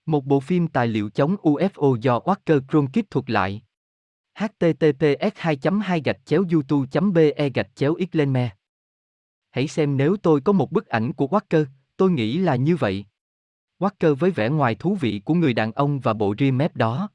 Một 0.06 0.26
bộ 0.26 0.40
phim 0.40 0.68
tài 0.68 0.88
liệu 0.88 1.10
chống 1.10 1.36
UFO 1.36 1.96
do 1.96 2.20
Walker 2.20 2.62
Cronkite 2.68 3.08
thuật 3.12 3.30
lại 3.30 3.62
https 4.40 5.36
2 5.36 5.58
2 5.84 6.02
gạch 6.02 6.26
chéo 6.26 6.44
youtube 6.52 6.88
be 7.14 7.50
gạch 7.50 7.76
chéo 7.76 7.96
xlenme 8.12 8.50
Hãy 9.52 9.68
xem 9.68 9.98
nếu 9.98 10.18
tôi 10.18 10.42
có 10.42 10.54
một 10.54 10.72
bức 10.72 10.88
ảnh 10.88 11.14
của 11.14 11.28
Walker, 11.28 11.66
tôi 11.98 12.12
nghĩ 12.12 12.38
là 12.38 12.56
như 12.56 12.76
vậy. 12.76 13.06
Walker 13.80 14.16
với 14.16 14.32
vẻ 14.32 14.50
ngoài 14.50 14.76
thú 14.76 14.96
vị 14.96 15.22
của 15.26 15.34
người 15.34 15.54
đàn 15.54 15.72
ông 15.72 16.00
và 16.00 16.14
bộ 16.14 16.36
ria 16.40 16.52
mép 16.52 16.76
đó. 16.76 17.10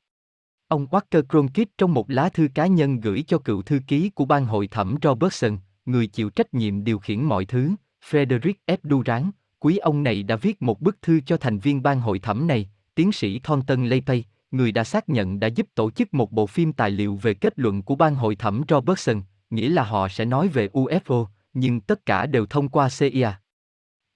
Ông 0.69 0.87
Walker 0.87 1.23
Cronkite 1.23 1.71
trong 1.79 1.95
một 1.95 2.11
lá 2.11 2.29
thư 2.29 2.49
cá 2.55 2.67
nhân 2.67 3.01
gửi 3.01 3.25
cho 3.27 3.39
cựu 3.39 3.63
thư 3.63 3.81
ký 3.87 4.11
của 4.11 4.25
ban 4.25 4.47
hội 4.47 4.67
thẩm 4.67 4.97
Robertson, 5.03 5.59
người 5.85 6.07
chịu 6.07 6.31
trách 6.31 6.55
nhiệm 6.55 6.85
điều 6.85 6.99
khiển 6.99 7.23
mọi 7.25 7.45
thứ, 7.45 7.71
Frederick 8.11 8.55
F. 8.67 8.77
Durant, 8.83 9.33
quý 9.59 9.77
ông 9.77 10.03
này 10.03 10.23
đã 10.23 10.37
viết 10.37 10.63
một 10.63 10.81
bức 10.81 11.03
thư 11.03 11.21
cho 11.27 11.37
thành 11.37 11.59
viên 11.59 11.83
ban 11.83 12.01
hội 12.01 12.19
thẩm 12.19 12.47
này, 12.47 12.71
tiến 12.95 13.13
sĩ 13.13 13.39
Thornton 13.39 13.87
Lepay, 13.87 14.25
người 14.55 14.73
đã 14.73 14.85
xác 14.85 15.09
nhận 15.09 15.41
đã 15.41 15.49
giúp 15.49 15.67
tổ 15.75 15.91
chức 15.91 16.15
một 16.15 16.33
bộ 16.33 16.47
phim 16.47 16.73
tài 16.73 16.91
liệu 16.91 17.17
về 17.23 17.35
kết 17.35 17.59
luận 17.59 17.83
của 17.83 17.97
ban 17.97 18.15
hội 18.15 18.37
thẩm 18.37 18.63
Robertson, 18.69 19.23
nghĩa 19.51 19.69
là 19.69 19.85
họ 19.85 20.09
sẽ 20.09 20.25
nói 20.25 20.49
về 20.49 20.69
UFO, 20.69 21.27
nhưng 21.53 21.81
tất 21.81 22.07
cả 22.07 22.27
đều 22.27 22.47
thông 22.47 22.69
qua 22.69 22.89
CIA. 22.99 23.41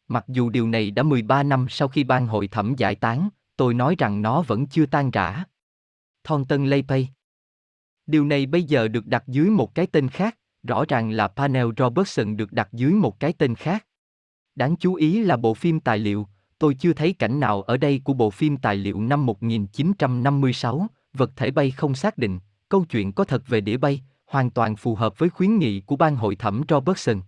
Mặc 0.09 0.25
dù 0.29 0.51
điều 0.51 0.69
này 0.69 0.91
đã 0.91 1.03
13 1.03 1.43
năm 1.43 1.67
sau 1.69 1.89
khi 1.89 2.05
ban 2.05 2.27
hội 2.27 2.49
thẩm 2.49 2.75
giải 2.77 2.95
tán, 2.95 3.29
tôi 3.57 3.75
nói 3.75 3.95
rằng 3.99 4.23
nó 4.23 4.43
vẫn 4.43 4.67
chưa 4.67 4.87
tan 4.87 5.11
rã. 5.11 5.45
Thornton 6.25 6.67
Lepay 6.67 7.09
Điều 8.07 8.25
này 8.25 8.47
bây 8.47 8.63
giờ 8.63 8.89
được 8.89 9.07
đặt 9.07 9.25
dưới 9.27 9.51
một 9.51 9.75
cái 9.75 9.87
tên 9.87 10.09
khác, 10.09 10.39
rõ 10.63 10.85
ràng 10.89 11.11
là 11.11 11.29
Panel 11.29 11.67
Robertson 11.77 12.37
được 12.37 12.53
đặt 12.53 12.69
dưới 12.73 12.93
một 12.93 13.21
cái 13.21 13.33
tên 13.33 13.55
khác. 13.55 13.87
Đáng 14.55 14.77
chú 14.77 14.95
ý 14.95 15.23
là 15.23 15.37
bộ 15.37 15.55
phim 15.55 15.81
tài 15.81 15.99
liệu, 15.99 16.29
tôi 16.59 16.75
chưa 16.75 16.93
thấy 16.93 17.13
cảnh 17.13 17.41
nào 17.41 17.63
ở 17.63 17.77
đây 17.77 18.01
của 18.05 18.13
bộ 18.13 18.31
phim 18.31 18.57
tài 18.57 18.77
liệu 18.77 19.01
năm 19.01 19.27
1956, 19.27 20.87
vật 21.13 21.31
thể 21.37 21.51
bay 21.51 21.71
không 21.71 21.95
xác 21.95 22.19
định, 22.19 22.39
câu 22.69 22.85
chuyện 22.85 23.13
có 23.13 23.25
thật 23.25 23.43
về 23.47 23.61
đĩa 23.61 23.77
bay, 23.77 24.03
hoàn 24.27 24.51
toàn 24.51 24.77
phù 24.77 24.95
hợp 24.95 25.19
với 25.19 25.29
khuyến 25.29 25.59
nghị 25.59 25.81
của 25.81 25.97
ban 25.97 26.17
hội 26.17 26.37
thẩm 26.37 26.63
Robertson. 26.69 27.21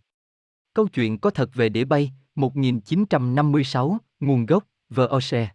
Câu 0.74 0.88
chuyện 0.88 1.18
có 1.18 1.30
thật 1.30 1.50
về 1.54 1.68
đĩa 1.68 1.84
bay, 1.84 2.12
1956, 2.34 3.98
nguồn 4.20 4.46
gốc, 4.46 4.64
VOC. 4.90 5.48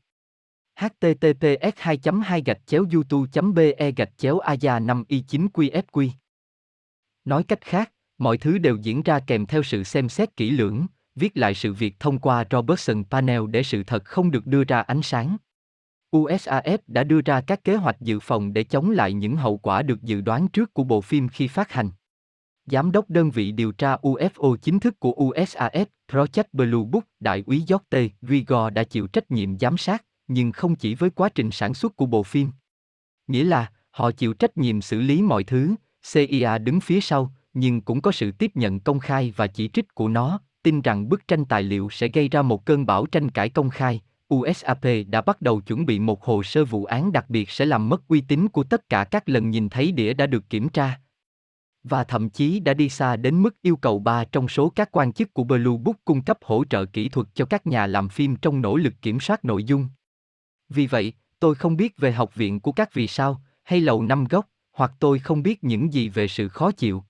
https 0.75 1.75
2 1.77 1.99
2 2.23 2.41
gạch 2.45 2.61
chéo 2.65 2.85
youtube 2.93 3.41
be 3.55 3.91
gạch 3.91 4.17
chéo 4.17 4.39
aya 4.39 4.79
5 4.79 5.03
i 5.07 5.19
9 5.19 5.47
qfq 5.53 6.09
Nói 7.25 7.43
cách 7.43 7.61
khác, 7.61 7.91
mọi 8.17 8.37
thứ 8.37 8.57
đều 8.57 8.77
diễn 8.81 9.03
ra 9.03 9.19
kèm 9.19 9.45
theo 9.45 9.63
sự 9.63 9.83
xem 9.83 10.09
xét 10.09 10.37
kỹ 10.37 10.51
lưỡng, 10.51 10.85
viết 11.15 11.37
lại 11.37 11.53
sự 11.53 11.73
việc 11.73 11.99
thông 11.99 12.19
qua 12.19 12.45
Robertson 12.51 13.03
Panel 13.03 13.41
để 13.49 13.63
sự 13.63 13.83
thật 13.83 14.05
không 14.05 14.31
được 14.31 14.47
đưa 14.47 14.63
ra 14.63 14.81
ánh 14.81 15.01
sáng. 15.01 15.37
USAF 16.11 16.77
đã 16.87 17.03
đưa 17.03 17.21
ra 17.21 17.41
các 17.41 17.63
kế 17.63 17.75
hoạch 17.75 18.01
dự 18.01 18.19
phòng 18.19 18.53
để 18.53 18.63
chống 18.63 18.91
lại 18.91 19.13
những 19.13 19.35
hậu 19.35 19.57
quả 19.57 19.81
được 19.81 20.01
dự 20.01 20.21
đoán 20.21 20.47
trước 20.47 20.73
của 20.73 20.83
bộ 20.83 21.01
phim 21.01 21.27
khi 21.27 21.47
phát 21.47 21.71
hành. 21.71 21.89
Giám 22.65 22.91
đốc 22.91 23.09
đơn 23.09 23.31
vị 23.31 23.51
điều 23.51 23.71
tra 23.71 23.95
UFO 23.95 24.55
chính 24.55 24.79
thức 24.79 24.99
của 24.99 25.11
USAF, 25.11 25.85
Project 26.11 26.43
Blue 26.53 26.83
Book, 26.91 27.03
Đại 27.19 27.43
úy 27.45 27.63
J.T. 27.67 28.09
Rigor 28.21 28.73
đã 28.73 28.83
chịu 28.83 29.07
trách 29.07 29.31
nhiệm 29.31 29.59
giám 29.59 29.77
sát, 29.77 30.05
nhưng 30.27 30.51
không 30.51 30.75
chỉ 30.75 30.95
với 30.95 31.09
quá 31.09 31.29
trình 31.29 31.51
sản 31.51 31.73
xuất 31.73 31.95
của 31.95 32.05
bộ 32.05 32.23
phim. 32.23 32.51
Nghĩa 33.27 33.43
là, 33.43 33.71
họ 33.91 34.11
chịu 34.11 34.33
trách 34.33 34.57
nhiệm 34.57 34.81
xử 34.81 35.01
lý 35.01 35.21
mọi 35.21 35.43
thứ, 35.43 35.75
CIA 36.13 36.57
đứng 36.57 36.81
phía 36.81 37.01
sau, 37.01 37.33
nhưng 37.53 37.81
cũng 37.81 38.01
có 38.01 38.11
sự 38.11 38.31
tiếp 38.31 38.51
nhận 38.55 38.79
công 38.79 38.99
khai 38.99 39.33
và 39.35 39.47
chỉ 39.47 39.69
trích 39.73 39.95
của 39.95 40.09
nó, 40.09 40.39
tin 40.65 40.81
rằng 40.81 41.09
bức 41.09 41.27
tranh 41.27 41.45
tài 41.45 41.63
liệu 41.63 41.89
sẽ 41.91 42.07
gây 42.07 42.29
ra 42.29 42.41
một 42.41 42.65
cơn 42.65 42.85
bão 42.85 43.05
tranh 43.05 43.31
cãi 43.31 43.49
công 43.49 43.69
khai. 43.69 44.01
USAP 44.33 44.85
đã 45.07 45.21
bắt 45.21 45.41
đầu 45.41 45.61
chuẩn 45.61 45.85
bị 45.85 45.99
một 45.99 46.23
hồ 46.23 46.43
sơ 46.43 46.65
vụ 46.65 46.85
án 46.85 47.11
đặc 47.11 47.29
biệt 47.29 47.49
sẽ 47.49 47.65
làm 47.65 47.89
mất 47.89 48.07
uy 48.07 48.21
tín 48.21 48.47
của 48.47 48.63
tất 48.63 48.89
cả 48.89 49.03
các 49.03 49.29
lần 49.29 49.49
nhìn 49.49 49.69
thấy 49.69 49.91
đĩa 49.91 50.13
đã 50.13 50.27
được 50.27 50.49
kiểm 50.49 50.69
tra. 50.69 50.99
Và 51.83 52.03
thậm 52.03 52.29
chí 52.29 52.59
đã 52.59 52.73
đi 52.73 52.89
xa 52.89 53.15
đến 53.15 53.41
mức 53.41 53.61
yêu 53.61 53.75
cầu 53.75 53.99
ba 53.99 54.23
trong 54.23 54.47
số 54.47 54.69
các 54.69 54.91
quan 54.91 55.13
chức 55.13 55.33
của 55.33 55.43
Blue 55.43 55.77
Book 55.83 55.95
cung 56.05 56.21
cấp 56.21 56.37
hỗ 56.41 56.63
trợ 56.69 56.85
kỹ 56.85 57.09
thuật 57.09 57.27
cho 57.33 57.45
các 57.45 57.67
nhà 57.67 57.87
làm 57.87 58.09
phim 58.09 58.35
trong 58.35 58.61
nỗ 58.61 58.77
lực 58.77 58.93
kiểm 59.01 59.19
soát 59.19 59.45
nội 59.45 59.63
dung. 59.63 59.87
Vì 60.69 60.87
vậy, 60.87 61.13
tôi 61.39 61.55
không 61.55 61.77
biết 61.77 61.97
về 61.97 62.11
học 62.11 62.35
viện 62.35 62.59
của 62.59 62.71
các 62.71 62.93
vì 62.93 63.07
sao, 63.07 63.41
hay 63.63 63.81
lầu 63.81 64.03
năm 64.03 64.25
góc, 64.25 64.49
hoặc 64.71 64.91
tôi 64.99 65.19
không 65.19 65.43
biết 65.43 65.63
những 65.63 65.93
gì 65.93 66.09
về 66.09 66.27
sự 66.27 66.47
khó 66.47 66.71
chịu. 66.71 67.03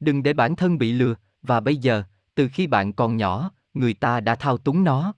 Đừng 0.00 0.22
để 0.22 0.32
bản 0.32 0.56
thân 0.56 0.78
bị 0.78 0.92
lừa, 0.92 1.14
và 1.42 1.60
bây 1.60 1.76
giờ, 1.76 2.02
từ 2.40 2.48
khi 2.48 2.66
bạn 2.66 2.92
còn 2.92 3.16
nhỏ, 3.16 3.50
người 3.74 3.94
ta 3.94 4.20
đã 4.20 4.34
thao 4.34 4.58
túng 4.58 4.84
nó. 4.84 5.14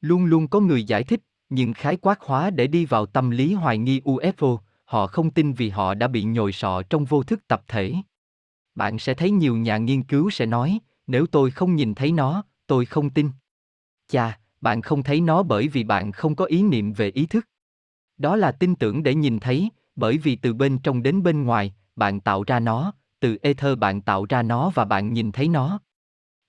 Luôn 0.00 0.24
luôn 0.24 0.48
có 0.48 0.60
người 0.60 0.84
giải 0.84 1.04
thích, 1.04 1.20
nhưng 1.48 1.72
khái 1.72 1.96
quát 1.96 2.20
hóa 2.20 2.50
để 2.50 2.66
đi 2.66 2.86
vào 2.86 3.06
tâm 3.06 3.30
lý 3.30 3.54
hoài 3.54 3.78
nghi 3.78 4.00
UFO, 4.00 4.58
họ 4.84 5.06
không 5.06 5.30
tin 5.30 5.52
vì 5.52 5.68
họ 5.70 5.94
đã 5.94 6.08
bị 6.08 6.22
nhồi 6.24 6.52
sọ 6.52 6.82
trong 6.90 7.04
vô 7.04 7.22
thức 7.22 7.48
tập 7.48 7.62
thể. 7.68 7.94
Bạn 8.74 8.98
sẽ 8.98 9.14
thấy 9.14 9.30
nhiều 9.30 9.56
nhà 9.56 9.76
nghiên 9.76 10.02
cứu 10.02 10.30
sẽ 10.30 10.46
nói, 10.46 10.78
nếu 11.06 11.26
tôi 11.26 11.50
không 11.50 11.76
nhìn 11.76 11.94
thấy 11.94 12.12
nó, 12.12 12.44
tôi 12.66 12.84
không 12.86 13.10
tin. 13.10 13.30
Chà, 14.08 14.38
bạn 14.60 14.82
không 14.82 15.02
thấy 15.02 15.20
nó 15.20 15.42
bởi 15.42 15.68
vì 15.68 15.84
bạn 15.84 16.12
không 16.12 16.36
có 16.36 16.44
ý 16.44 16.62
niệm 16.62 16.92
về 16.92 17.10
ý 17.10 17.26
thức. 17.26 17.48
Đó 18.18 18.36
là 18.36 18.52
tin 18.52 18.74
tưởng 18.74 19.02
để 19.02 19.14
nhìn 19.14 19.38
thấy, 19.38 19.70
bởi 19.96 20.18
vì 20.18 20.36
từ 20.36 20.54
bên 20.54 20.78
trong 20.78 21.02
đến 21.02 21.22
bên 21.22 21.42
ngoài, 21.42 21.74
bạn 21.96 22.20
tạo 22.20 22.44
ra 22.46 22.60
nó, 22.60 22.92
từ 23.20 23.36
ether 23.42 23.78
bạn 23.78 24.00
tạo 24.00 24.26
ra 24.28 24.42
nó 24.42 24.70
và 24.74 24.84
bạn 24.84 25.12
nhìn 25.12 25.32
thấy 25.32 25.48
nó. 25.48 25.80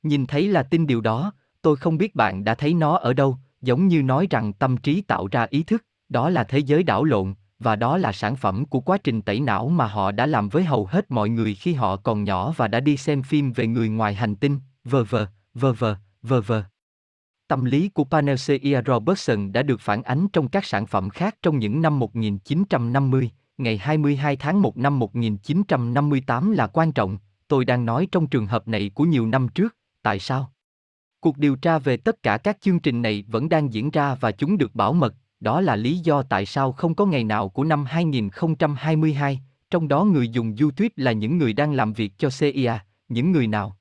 Nhìn 0.06 0.26
thấy 0.26 0.48
là 0.48 0.64
tin 0.64 0.88
điều 0.88 1.02
đó, 1.02 1.34
tôi 1.62 1.76
không 1.76 1.98
biết 1.98 2.16
bạn 2.16 2.44
đã 2.44 2.56
thấy 2.56 2.74
nó 2.74 2.98
ở 2.98 3.14
đâu, 3.14 3.38
giống 3.62 3.88
như 3.88 4.04
nói 4.04 4.28
rằng 4.30 4.54
tâm 4.54 4.78
trí 4.78 5.02
tạo 5.02 5.28
ra 5.32 5.48
ý 5.50 5.64
thức, 5.64 5.86
đó 6.10 6.30
là 6.30 6.44
thế 6.44 6.60
giới 6.60 6.84
đảo 6.84 7.04
lộn, 7.04 7.34
và 7.60 7.76
đó 7.76 7.98
là 7.98 8.12
sản 8.12 8.36
phẩm 8.36 8.66
của 8.66 8.80
quá 8.80 8.98
trình 8.98 9.22
tẩy 9.22 9.40
não 9.40 9.70
mà 9.70 9.88
họ 9.88 10.12
đã 10.12 10.26
làm 10.26 10.50
với 10.50 10.64
hầu 10.64 10.86
hết 10.86 11.12
mọi 11.12 11.30
người 11.30 11.56
khi 11.56 11.74
họ 11.74 11.96
còn 11.96 12.24
nhỏ 12.24 12.54
và 12.58 12.68
đã 12.68 12.80
đi 12.80 12.98
xem 12.98 13.24
phim 13.24 13.52
về 13.52 13.68
người 13.68 13.90
ngoài 13.90 14.14
hành 14.14 14.36
tinh, 14.36 14.60
vờ 14.84 15.04
vờ, 15.04 15.28
vờ 15.54 15.74
vờ, 15.74 15.96
vờ 16.22 16.42
vờ. 16.42 16.64
Tâm 17.48 17.66
lý 17.66 17.90
của 17.90 18.04
Panacea 18.04 18.82
Robertson 18.88 19.52
đã 19.52 19.64
được 19.64 19.82
phản 19.82 20.04
ánh 20.04 20.28
trong 20.34 20.48
các 20.48 20.66
sản 20.66 20.86
phẩm 20.86 21.10
khác 21.10 21.36
trong 21.42 21.60
những 21.60 21.82
năm 21.82 22.00
1950, 22.00 23.32
ngày 23.58 23.78
22 23.78 24.36
tháng 24.36 24.62
1 24.62 24.78
năm 24.78 25.00
1958 25.00 26.52
là 26.52 26.68
quan 26.68 26.92
trọng, 26.92 27.18
tôi 27.48 27.66
đang 27.66 27.86
nói 27.86 28.08
trong 28.12 28.28
trường 28.28 28.48
hợp 28.48 28.68
này 28.68 28.92
của 28.96 29.04
nhiều 29.04 29.28
năm 29.28 29.48
trước, 29.48 29.76
tại 30.06 30.20
sao? 30.20 30.52
Cuộc 31.20 31.38
điều 31.38 31.56
tra 31.56 31.80
về 31.80 31.98
tất 31.98 32.24
cả 32.24 32.38
các 32.38 32.58
chương 32.62 32.80
trình 32.80 33.02
này 33.02 33.24
vẫn 33.28 33.50
đang 33.50 33.74
diễn 33.74 33.90
ra 33.92 34.16
và 34.16 34.32
chúng 34.32 34.58
được 34.58 34.76
bảo 34.76 34.94
mật, 34.94 35.16
đó 35.40 35.62
là 35.62 35.76
lý 35.76 35.98
do 35.98 36.24
tại 36.24 36.46
sao 36.46 36.72
không 36.72 36.96
có 36.96 37.06
ngày 37.06 37.24
nào 37.24 37.50
của 37.50 37.64
năm 37.64 37.86
2022, 37.86 39.42
trong 39.70 39.88
đó 39.88 40.04
người 40.04 40.30
dùng 40.30 40.56
YouTube 40.60 40.90
là 40.96 41.12
những 41.12 41.38
người 41.38 41.54
đang 41.54 41.74
làm 41.74 41.94
việc 41.94 42.14
cho 42.18 42.30
CIA, 42.40 42.80
những 43.10 43.32
người 43.32 43.48
nào? 43.48 43.78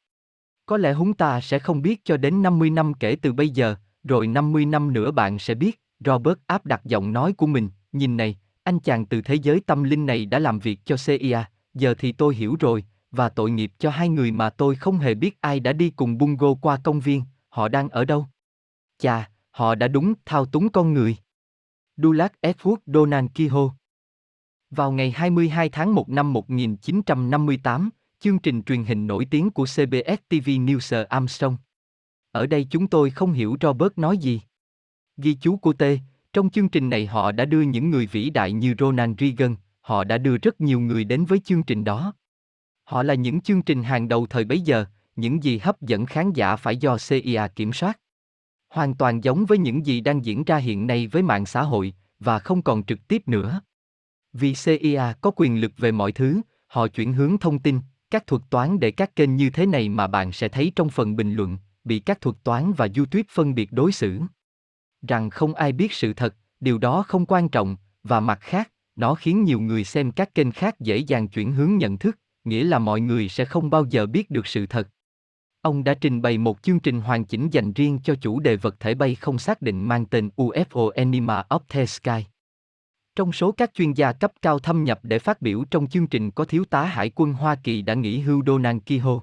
Có 0.67 0.77
lẽ 0.77 0.95
chúng 0.99 1.15
ta 1.15 1.41
sẽ 1.41 1.59
không 1.59 1.83
biết 1.83 2.05
cho 2.05 2.17
đến 2.17 2.43
50 2.43 2.71
năm 2.71 2.95
kể 2.95 3.17
từ 3.23 3.33
bây 3.33 3.49
giờ, 3.49 3.75
rồi 4.05 4.27
50 4.27 4.67
năm 4.67 4.93
nữa 4.93 5.11
bạn 5.11 5.39
sẽ 5.39 5.55
biết, 5.55 5.81
Robert 6.05 6.39
áp 6.47 6.67
đặt 6.67 6.85
giọng 6.85 7.13
nói 7.13 7.33
của 7.33 7.47
mình, 7.47 7.69
nhìn 7.93 8.17
này, 8.17 8.39
anh 8.63 8.81
chàng 8.81 9.07
từ 9.07 9.23
thế 9.23 9.35
giới 9.35 9.61
tâm 9.61 9.83
linh 9.83 10.07
này 10.07 10.27
đã 10.27 10.39
làm 10.39 10.59
việc 10.59 10.81
cho 10.85 10.97
CIA, 11.07 11.45
giờ 11.75 11.95
thì 11.99 12.13
tôi 12.13 12.35
hiểu 12.35 12.57
rồi, 12.61 12.85
và 13.15 13.29
tội 13.29 13.51
nghiệp 13.51 13.73
cho 13.79 13.91
hai 13.91 14.09
người 14.09 14.33
mà 14.33 14.51
tôi 14.51 14.75
không 14.75 14.99
hề 14.99 15.15
biết 15.15 15.41
ai 15.41 15.61
đã 15.61 15.73
đi 15.73 15.91
cùng 15.91 16.19
Bungo 16.19 16.55
qua 16.55 16.79
công 16.85 17.01
viên, 17.01 17.23
họ 17.49 17.69
đang 17.69 17.89
ở 17.89 18.05
đâu? 18.05 18.27
Chà, 18.99 19.31
họ 19.51 19.75
đã 19.75 19.89
đúng 19.89 20.15
thao 20.25 20.47
túng 20.47 20.69
con 20.69 20.95
người. 20.95 21.17
Dulac 21.97 22.33
Edward 22.43 22.77
Donald 22.87 23.29
Kehoe 23.35 23.69
Vào 24.71 24.93
ngày 24.93 25.11
22 25.11 25.69
tháng 25.69 25.95
1 25.95 26.09
năm 26.09 26.33
1958, 26.33 27.91
chương 28.21 28.39
trình 28.39 28.63
truyền 28.63 28.85
hình 28.85 29.07
nổi 29.07 29.27
tiếng 29.31 29.51
của 29.51 29.65
CBS 29.65 30.21
TV 30.29 30.49
News 30.49 31.07
Armstrong. 31.09 31.57
Ở 32.33 32.47
đây 32.47 32.67
chúng 32.71 32.87
tôi 32.87 33.11
không 33.11 33.33
hiểu 33.33 33.57
Robert 33.61 33.93
nói 33.97 34.19
gì. 34.19 34.41
Ghi 35.17 35.35
chú 35.35 35.57
của 35.57 35.73
T, 35.73 35.83
trong 36.33 36.51
chương 36.51 36.69
trình 36.69 36.91
này 36.91 37.07
họ 37.07 37.33
đã 37.33 37.45
đưa 37.45 37.63
những 37.63 37.91
người 37.91 38.07
vĩ 38.07 38.31
đại 38.31 38.53
như 38.53 38.75
Ronald 38.79 39.21
Reagan, 39.21 39.57
họ 39.81 40.05
đã 40.05 40.19
đưa 40.19 40.37
rất 40.37 40.61
nhiều 40.61 40.81
người 40.81 41.05
đến 41.05 41.25
với 41.25 41.39
chương 41.39 41.63
trình 41.63 41.85
đó. 41.85 42.15
Họ 42.85 43.03
là 43.03 43.15
những 43.15 43.41
chương 43.41 43.63
trình 43.63 43.83
hàng 43.83 44.09
đầu 44.09 44.27
thời 44.27 44.45
bấy 44.45 44.61
giờ, 44.61 44.85
những 45.17 45.43
gì 45.43 45.59
hấp 45.59 45.81
dẫn 45.81 46.07
khán 46.07 46.33
giả 46.33 46.57
phải 46.57 46.77
do 46.77 46.97
CIA 47.09 47.49
kiểm 47.49 47.73
soát. 47.73 48.01
Hoàn 48.69 48.95
toàn 48.95 49.25
giống 49.25 49.45
với 49.45 49.59
những 49.59 49.87
gì 49.87 50.01
đang 50.01 50.25
diễn 50.25 50.45
ra 50.45 50.57
hiện 50.57 50.87
nay 50.87 51.07
với 51.07 51.23
mạng 51.23 51.47
xã 51.47 51.63
hội, 51.63 51.95
và 52.21 52.39
không 52.39 52.63
còn 52.63 52.85
trực 52.85 53.09
tiếp 53.09 53.29
nữa. 53.29 53.61
Vì 54.33 54.55
CIA 54.65 55.13
có 55.21 55.31
quyền 55.37 55.61
lực 55.61 55.73
về 55.77 55.93
mọi 55.93 56.13
thứ, 56.13 56.41
họ 56.67 56.89
chuyển 56.89 57.13
hướng 57.13 57.39
thông 57.39 57.59
tin, 57.59 57.81
các 58.11 58.27
thuật 58.27 58.43
toán 58.51 58.81
để 58.81 58.91
các 58.91 59.17
kênh 59.17 59.37
như 59.37 59.51
thế 59.51 59.67
này 59.67 59.89
mà 59.89 60.07
bạn 60.07 60.33
sẽ 60.33 60.49
thấy 60.49 60.73
trong 60.77 60.89
phần 60.89 61.17
bình 61.17 61.35
luận, 61.35 61.59
bị 61.85 61.99
các 61.99 62.21
thuật 62.21 62.37
toán 62.45 62.73
và 62.73 62.89
YouTube 62.97 63.25
phân 63.31 63.55
biệt 63.55 63.73
đối 63.73 63.93
xử. 63.93 64.21
Rằng 65.09 65.31
không 65.31 65.55
ai 65.55 65.73
biết 65.73 65.93
sự 65.93 66.13
thật, 66.13 66.37
điều 66.61 66.79
đó 66.79 67.05
không 67.09 67.27
quan 67.27 67.49
trọng, 67.49 67.77
và 68.03 68.21
mặt 68.21 68.39
khác, 68.41 68.71
nó 68.97 69.15
khiến 69.15 69.45
nhiều 69.45 69.61
người 69.61 69.85
xem 69.85 70.11
các 70.11 70.35
kênh 70.35 70.53
khác 70.53 70.81
dễ 70.81 70.97
dàng 70.97 71.29
chuyển 71.29 71.53
hướng 71.53 71.79
nhận 71.79 71.99
thức, 71.99 72.19
nghĩa 72.45 72.65
là 72.65 72.79
mọi 72.79 73.01
người 73.01 73.29
sẽ 73.29 73.45
không 73.45 73.71
bao 73.71 73.85
giờ 73.85 74.07
biết 74.07 74.31
được 74.31 74.47
sự 74.47 74.67
thật. 74.67 74.89
Ông 75.61 75.85
đã 75.85 75.95
trình 75.95 76.23
bày 76.23 76.39
một 76.39 76.63
chương 76.63 76.81
trình 76.81 77.01
hoàn 77.01 77.25
chỉnh 77.25 77.49
dành 77.51 77.73
riêng 77.73 77.99
cho 78.05 78.15
chủ 78.15 78.41
đề 78.41 78.57
vật 78.57 78.81
thể 78.81 78.95
bay 78.95 79.15
không 79.15 79.39
xác 79.39 79.63
định 79.63 79.89
mang 79.89 80.07
tên 80.07 80.31
UFO 80.37 80.91
Enigma 80.91 81.43
of 81.49 81.59
the 81.69 81.87
Sky. 81.87 82.25
Trong 83.17 83.33
số 83.33 83.53
các 83.53 83.75
chuyên 83.75 83.93
gia 83.93 84.13
cấp 84.13 84.33
cao 84.43 84.59
thâm 84.59 84.85
nhập 84.85 85.01
để 85.03 85.19
phát 85.19 85.43
biểu 85.43 85.65
trong 85.71 85.87
chương 85.87 86.07
trình 86.07 86.31
có 86.31 86.45
thiếu 86.45 86.65
tá 86.65 86.85
hải 86.85 87.11
quân 87.15 87.33
Hoa 87.33 87.55
Kỳ 87.55 87.83
đã 87.83 87.95
nghỉ 87.95 88.21
hưu 88.21 88.43
Donald 88.47 88.79
Kehoe. 88.87 89.15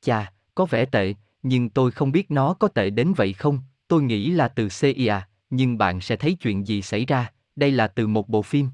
Chà, 0.00 0.32
có 0.54 0.66
vẻ 0.66 0.84
tệ, 0.84 1.14
nhưng 1.42 1.70
tôi 1.70 1.90
không 1.90 2.12
biết 2.12 2.30
nó 2.30 2.54
có 2.54 2.68
tệ 2.68 2.90
đến 2.90 3.12
vậy 3.16 3.32
không, 3.32 3.58
tôi 3.88 4.02
nghĩ 4.02 4.30
là 4.30 4.48
từ 4.48 4.68
CIA, 4.80 5.20
nhưng 5.50 5.78
bạn 5.78 6.00
sẽ 6.00 6.16
thấy 6.16 6.34
chuyện 6.34 6.66
gì 6.66 6.82
xảy 6.82 7.04
ra, 7.06 7.32
đây 7.56 7.70
là 7.70 7.88
từ 7.88 8.06
một 8.06 8.28
bộ 8.28 8.42
phim. 8.42 8.68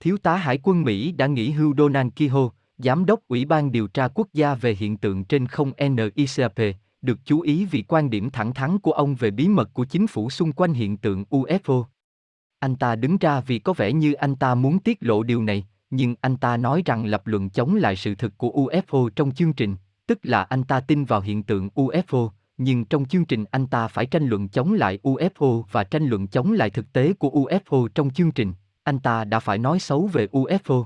Thiếu 0.00 0.18
tá 0.18 0.36
hải 0.36 0.58
quân 0.62 0.82
Mỹ 0.82 1.12
đã 1.12 1.26
nghỉ 1.26 1.50
hưu 1.50 1.74
Donald 1.78 2.08
Kehoe, 2.16 2.48
Giám 2.78 3.06
đốc 3.06 3.20
Ủy 3.28 3.44
ban 3.44 3.72
điều 3.72 3.86
tra 3.86 4.08
quốc 4.08 4.28
gia 4.32 4.54
về 4.54 4.74
hiện 4.74 4.96
tượng 4.96 5.24
trên 5.24 5.46
không 5.46 5.72
NICAP, 5.78 6.58
được 7.02 7.18
chú 7.24 7.40
ý 7.40 7.64
vì 7.64 7.82
quan 7.82 8.10
điểm 8.10 8.30
thẳng 8.30 8.54
thắn 8.54 8.78
của 8.78 8.92
ông 8.92 9.14
về 9.14 9.30
bí 9.30 9.48
mật 9.48 9.70
của 9.72 9.84
chính 9.84 10.06
phủ 10.06 10.30
xung 10.30 10.52
quanh 10.52 10.72
hiện 10.72 10.96
tượng 10.96 11.24
UFO. 11.30 11.84
Anh 12.58 12.76
ta 12.76 12.96
đứng 12.96 13.18
ra 13.18 13.40
vì 13.40 13.58
có 13.58 13.72
vẻ 13.72 13.92
như 13.92 14.12
anh 14.12 14.36
ta 14.36 14.54
muốn 14.54 14.78
tiết 14.78 14.98
lộ 15.00 15.22
điều 15.22 15.42
này, 15.42 15.66
nhưng 15.90 16.14
anh 16.20 16.36
ta 16.36 16.56
nói 16.56 16.82
rằng 16.86 17.04
lập 17.04 17.26
luận 17.26 17.50
chống 17.50 17.74
lại 17.74 17.96
sự 17.96 18.14
thực 18.14 18.38
của 18.38 18.48
UFO 18.48 19.08
trong 19.08 19.34
chương 19.34 19.52
trình, 19.52 19.76
tức 20.06 20.18
là 20.22 20.42
anh 20.42 20.64
ta 20.64 20.80
tin 20.80 21.04
vào 21.04 21.20
hiện 21.20 21.42
tượng 21.42 21.68
UFO, 21.74 22.28
nhưng 22.58 22.84
trong 22.84 23.04
chương 23.04 23.24
trình 23.24 23.44
anh 23.50 23.66
ta 23.66 23.88
phải 23.88 24.06
tranh 24.06 24.26
luận 24.26 24.48
chống 24.48 24.72
lại 24.72 24.98
UFO 25.02 25.62
và 25.72 25.84
tranh 25.84 26.06
luận 26.06 26.26
chống 26.26 26.52
lại 26.52 26.70
thực 26.70 26.92
tế 26.92 27.12
của 27.12 27.28
UFO 27.28 27.88
trong 27.88 28.10
chương 28.10 28.32
trình, 28.32 28.52
anh 28.82 28.98
ta 28.98 29.24
đã 29.24 29.40
phải 29.40 29.58
nói 29.58 29.78
xấu 29.78 30.06
về 30.06 30.26
UFO. 30.26 30.84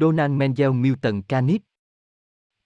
Donald 0.00 0.32
Mendel 0.32 0.72
Milton 0.72 1.20
Caniff 1.28 1.58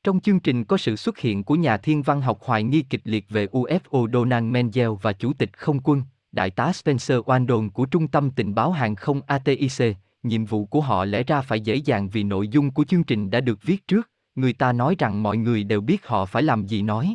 Trong 0.04 0.20
chương 0.20 0.40
trình 0.40 0.64
có 0.64 0.76
sự 0.76 0.96
xuất 0.96 1.18
hiện 1.18 1.44
của 1.44 1.54
nhà 1.54 1.76
thiên 1.76 2.02
văn 2.02 2.20
học 2.20 2.38
hoài 2.42 2.62
nghi 2.62 2.82
kịch 2.82 3.00
liệt 3.04 3.26
về 3.28 3.46
UFO 3.46 4.12
Donald 4.12 4.44
Mendel 4.44 4.88
và 5.02 5.12
Chủ 5.12 5.32
tịch 5.32 5.58
Không 5.58 5.80
quân, 5.80 6.02
Đại 6.32 6.50
tá 6.50 6.72
Spencer 6.72 7.18
Wandon 7.18 7.70
của 7.70 7.86
Trung 7.86 8.08
tâm 8.08 8.30
Tình 8.30 8.54
báo 8.54 8.72
Hàng 8.72 8.94
không 8.94 9.20
ATIC, 9.26 9.96
nhiệm 10.22 10.44
vụ 10.44 10.64
của 10.64 10.80
họ 10.80 11.04
lẽ 11.04 11.22
ra 11.22 11.40
phải 11.40 11.60
dễ 11.60 11.74
dàng 11.74 12.08
vì 12.08 12.22
nội 12.22 12.48
dung 12.48 12.70
của 12.70 12.84
chương 12.84 13.04
trình 13.04 13.30
đã 13.30 13.40
được 13.40 13.58
viết 13.62 13.86
trước, 13.88 14.10
người 14.34 14.52
ta 14.52 14.72
nói 14.72 14.96
rằng 14.98 15.22
mọi 15.22 15.36
người 15.36 15.64
đều 15.64 15.80
biết 15.80 16.06
họ 16.06 16.26
phải 16.26 16.42
làm 16.42 16.66
gì 16.66 16.82
nói. 16.82 17.14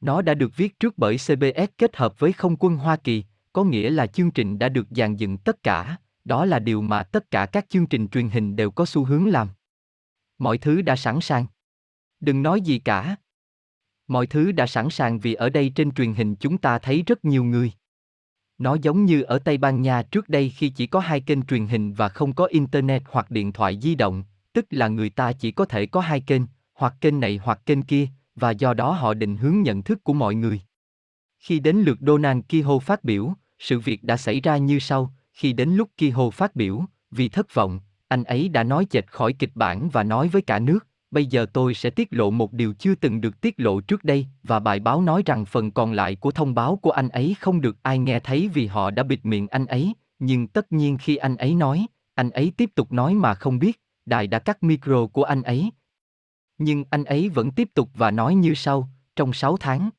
Nó 0.00 0.22
đã 0.22 0.34
được 0.34 0.56
viết 0.56 0.80
trước 0.80 0.98
bởi 0.98 1.16
CBS 1.16 1.70
kết 1.78 1.96
hợp 1.96 2.18
với 2.18 2.32
không 2.32 2.56
quân 2.56 2.76
Hoa 2.76 2.96
Kỳ, 2.96 3.24
có 3.52 3.64
nghĩa 3.64 3.90
là 3.90 4.06
chương 4.06 4.30
trình 4.30 4.58
đã 4.58 4.68
được 4.68 4.86
dàn 4.90 5.16
dựng 5.16 5.38
tất 5.38 5.62
cả, 5.62 5.96
đó 6.28 6.44
là 6.44 6.58
điều 6.58 6.82
mà 6.82 7.02
tất 7.02 7.30
cả 7.30 7.46
các 7.46 7.66
chương 7.68 7.86
trình 7.86 8.08
truyền 8.08 8.28
hình 8.28 8.56
đều 8.56 8.70
có 8.70 8.86
xu 8.86 9.04
hướng 9.04 9.26
làm. 9.26 9.48
Mọi 10.38 10.58
thứ 10.58 10.82
đã 10.82 10.96
sẵn 10.96 11.20
sàng. 11.20 11.46
Đừng 12.20 12.42
nói 12.42 12.60
gì 12.60 12.78
cả. 12.78 13.16
Mọi 14.08 14.26
thứ 14.26 14.52
đã 14.52 14.66
sẵn 14.66 14.90
sàng 14.90 15.18
vì 15.18 15.34
ở 15.34 15.48
đây 15.48 15.72
trên 15.74 15.90
truyền 15.90 16.14
hình 16.14 16.34
chúng 16.34 16.58
ta 16.58 16.78
thấy 16.78 17.02
rất 17.06 17.24
nhiều 17.24 17.44
người. 17.44 17.72
Nó 18.58 18.76
giống 18.82 19.04
như 19.04 19.22
ở 19.22 19.38
Tây 19.38 19.58
Ban 19.58 19.82
Nha 19.82 20.02
trước 20.02 20.28
đây 20.28 20.50
khi 20.50 20.68
chỉ 20.68 20.86
có 20.86 21.00
hai 21.00 21.20
kênh 21.20 21.42
truyền 21.42 21.66
hình 21.66 21.92
và 21.92 22.08
không 22.08 22.34
có 22.34 22.44
internet 22.44 23.02
hoặc 23.06 23.30
điện 23.30 23.52
thoại 23.52 23.78
di 23.82 23.94
động, 23.94 24.24
tức 24.52 24.66
là 24.70 24.88
người 24.88 25.10
ta 25.10 25.32
chỉ 25.32 25.50
có 25.50 25.64
thể 25.64 25.86
có 25.86 26.00
hai 26.00 26.20
kênh, 26.20 26.42
hoặc 26.74 26.94
kênh 27.00 27.20
này 27.20 27.40
hoặc 27.42 27.60
kênh 27.66 27.82
kia, 27.82 28.08
và 28.34 28.50
do 28.50 28.74
đó 28.74 28.92
họ 28.92 29.14
định 29.14 29.36
hướng 29.36 29.62
nhận 29.62 29.82
thức 29.82 30.04
của 30.04 30.12
mọi 30.12 30.34
người. 30.34 30.60
Khi 31.38 31.60
đến 31.60 31.76
lượt 31.76 31.98
Donald 32.00 32.40
Kehoe 32.48 32.78
phát 32.78 33.04
biểu, 33.04 33.32
sự 33.58 33.78
việc 33.78 34.04
đã 34.04 34.16
xảy 34.16 34.40
ra 34.40 34.56
như 34.56 34.78
sau, 34.78 35.14
khi 35.38 35.52
đến 35.52 35.70
lúc 35.70 35.90
Kehoe 35.96 36.30
phát 36.30 36.56
biểu, 36.56 36.84
vì 37.10 37.28
thất 37.28 37.54
vọng, 37.54 37.80
anh 38.08 38.24
ấy 38.24 38.48
đã 38.48 38.64
nói 38.64 38.86
chệch 38.90 39.06
khỏi 39.06 39.32
kịch 39.32 39.50
bản 39.54 39.88
và 39.88 40.02
nói 40.02 40.28
với 40.28 40.42
cả 40.42 40.58
nước, 40.58 40.86
bây 41.10 41.26
giờ 41.26 41.46
tôi 41.52 41.74
sẽ 41.74 41.90
tiết 41.90 42.08
lộ 42.10 42.30
một 42.30 42.52
điều 42.52 42.74
chưa 42.78 42.94
từng 42.94 43.20
được 43.20 43.40
tiết 43.40 43.54
lộ 43.56 43.80
trước 43.80 44.04
đây 44.04 44.26
và 44.42 44.60
bài 44.60 44.80
báo 44.80 45.02
nói 45.02 45.22
rằng 45.26 45.44
phần 45.44 45.70
còn 45.70 45.92
lại 45.92 46.16
của 46.16 46.30
thông 46.30 46.54
báo 46.54 46.76
của 46.76 46.90
anh 46.90 47.08
ấy 47.08 47.36
không 47.40 47.60
được 47.60 47.76
ai 47.82 47.98
nghe 47.98 48.20
thấy 48.20 48.48
vì 48.48 48.66
họ 48.66 48.90
đã 48.90 49.02
bịt 49.02 49.20
miệng 49.22 49.48
anh 49.48 49.66
ấy, 49.66 49.92
nhưng 50.18 50.48
tất 50.48 50.72
nhiên 50.72 50.98
khi 50.98 51.16
anh 51.16 51.36
ấy 51.36 51.54
nói, 51.54 51.86
anh 52.14 52.30
ấy 52.30 52.52
tiếp 52.56 52.70
tục 52.74 52.92
nói 52.92 53.14
mà 53.14 53.34
không 53.34 53.58
biết, 53.58 53.80
đài 54.06 54.26
đã 54.26 54.38
cắt 54.38 54.62
micro 54.62 55.06
của 55.06 55.22
anh 55.22 55.42
ấy. 55.42 55.70
Nhưng 56.58 56.84
anh 56.90 57.04
ấy 57.04 57.28
vẫn 57.28 57.50
tiếp 57.50 57.68
tục 57.74 57.90
và 57.94 58.10
nói 58.10 58.34
như 58.34 58.54
sau, 58.54 58.88
trong 59.16 59.32
6 59.32 59.56
tháng 59.56 59.90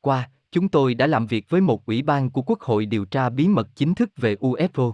qua, 0.00 0.30
chúng 0.54 0.68
tôi 0.68 0.94
đã 0.94 1.06
làm 1.06 1.26
việc 1.26 1.50
với 1.50 1.60
một 1.60 1.86
ủy 1.86 2.02
ban 2.02 2.30
của 2.30 2.42
Quốc 2.42 2.60
hội 2.60 2.86
điều 2.86 3.04
tra 3.04 3.30
bí 3.30 3.48
mật 3.48 3.68
chính 3.76 3.94
thức 3.94 4.10
về 4.16 4.34
UFO. 4.34 4.92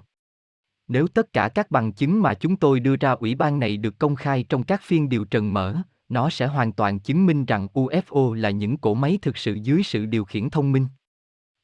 Nếu 0.88 1.08
tất 1.08 1.32
cả 1.32 1.48
các 1.48 1.70
bằng 1.70 1.92
chứng 1.92 2.22
mà 2.22 2.34
chúng 2.34 2.56
tôi 2.56 2.80
đưa 2.80 2.96
ra 2.96 3.10
ủy 3.10 3.34
ban 3.34 3.58
này 3.58 3.76
được 3.76 3.98
công 3.98 4.16
khai 4.16 4.44
trong 4.48 4.62
các 4.62 4.82
phiên 4.82 5.08
điều 5.08 5.24
trần 5.24 5.52
mở, 5.52 5.76
nó 6.08 6.30
sẽ 6.30 6.46
hoàn 6.46 6.72
toàn 6.72 7.00
chứng 7.00 7.26
minh 7.26 7.44
rằng 7.44 7.68
UFO 7.74 8.32
là 8.32 8.50
những 8.50 8.76
cỗ 8.76 8.94
máy 8.94 9.18
thực 9.22 9.36
sự 9.36 9.54
dưới 9.54 9.82
sự 9.82 10.06
điều 10.06 10.24
khiển 10.24 10.50
thông 10.50 10.72
minh. 10.72 10.86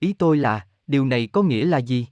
Ý 0.01 0.13
tôi 0.13 0.37
là, 0.37 0.67
điều 0.87 1.07
này 1.07 1.27
có 1.27 1.43
nghĩa 1.43 1.65
là 1.65 1.79
gì? 1.79 2.07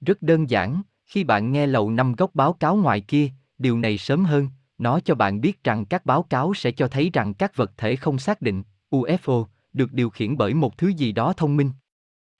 Rất 0.00 0.22
đơn 0.22 0.50
giản, 0.50 0.82
khi 1.06 1.24
bạn 1.24 1.52
nghe 1.52 1.66
lầu 1.66 1.90
năm 1.90 2.12
góc 2.12 2.34
báo 2.34 2.52
cáo 2.52 2.76
ngoài 2.76 3.00
kia, 3.00 3.30
điều 3.58 3.78
này 3.78 3.98
sớm 3.98 4.24
hơn, 4.24 4.48
nó 4.78 5.00
cho 5.00 5.14
bạn 5.14 5.40
biết 5.40 5.64
rằng 5.64 5.84
các 5.84 6.06
báo 6.06 6.22
cáo 6.22 6.54
sẽ 6.54 6.70
cho 6.70 6.88
thấy 6.88 7.10
rằng 7.12 7.34
các 7.34 7.56
vật 7.56 7.72
thể 7.76 7.96
không 7.96 8.18
xác 8.18 8.42
định, 8.42 8.62
UFO, 8.90 9.44
được 9.72 9.92
điều 9.92 10.10
khiển 10.10 10.36
bởi 10.36 10.54
một 10.54 10.78
thứ 10.78 10.88
gì 10.88 11.12
đó 11.12 11.32
thông 11.32 11.56
minh. 11.56 11.70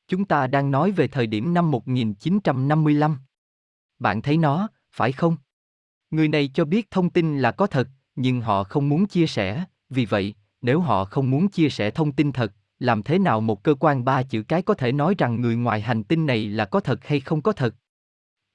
Chúng 0.09 0.25
ta 0.25 0.47
đang 0.47 0.71
nói 0.71 0.91
về 0.91 1.09
thời 1.09 1.27
điểm 1.27 1.55
năm 1.55 1.71
1955. 1.71 3.17
Bạn 3.99 4.23
thấy 4.23 4.37
nó, 4.37 4.69
phải 4.91 5.13
không? 5.13 5.37
Người 6.11 6.29
này 6.29 6.51
cho 6.55 6.65
biết 6.65 6.91
thông 6.91 7.11
tin 7.11 7.39
là 7.39 7.53
có 7.53 7.67
thật, 7.67 7.89
nhưng 8.17 8.41
họ 8.41 8.65
không 8.65 8.89
muốn 8.89 9.07
chia 9.07 9.27
sẻ, 9.27 9.65
vì 9.91 10.05
vậy, 10.05 10.35
nếu 10.63 10.81
họ 10.81 11.05
không 11.05 11.31
muốn 11.31 11.49
chia 11.49 11.69
sẻ 11.69 11.91
thông 11.91 12.13
tin 12.13 12.33
thật, 12.33 12.53
làm 12.79 13.03
thế 13.03 13.19
nào 13.19 13.41
một 13.41 13.63
cơ 13.63 13.75
quan 13.81 14.05
ba 14.05 14.23
chữ 14.23 14.43
cái 14.43 14.63
có 14.63 14.75
thể 14.75 14.93
nói 14.93 15.15
rằng 15.19 15.41
người 15.41 15.57
ngoài 15.57 15.81
hành 15.81 16.05
tinh 16.05 16.27
này 16.27 16.47
là 16.47 16.65
có 16.65 16.81
thật 16.81 17.07
hay 17.07 17.21
không 17.21 17.43
có 17.43 17.53
thật? 17.53 17.75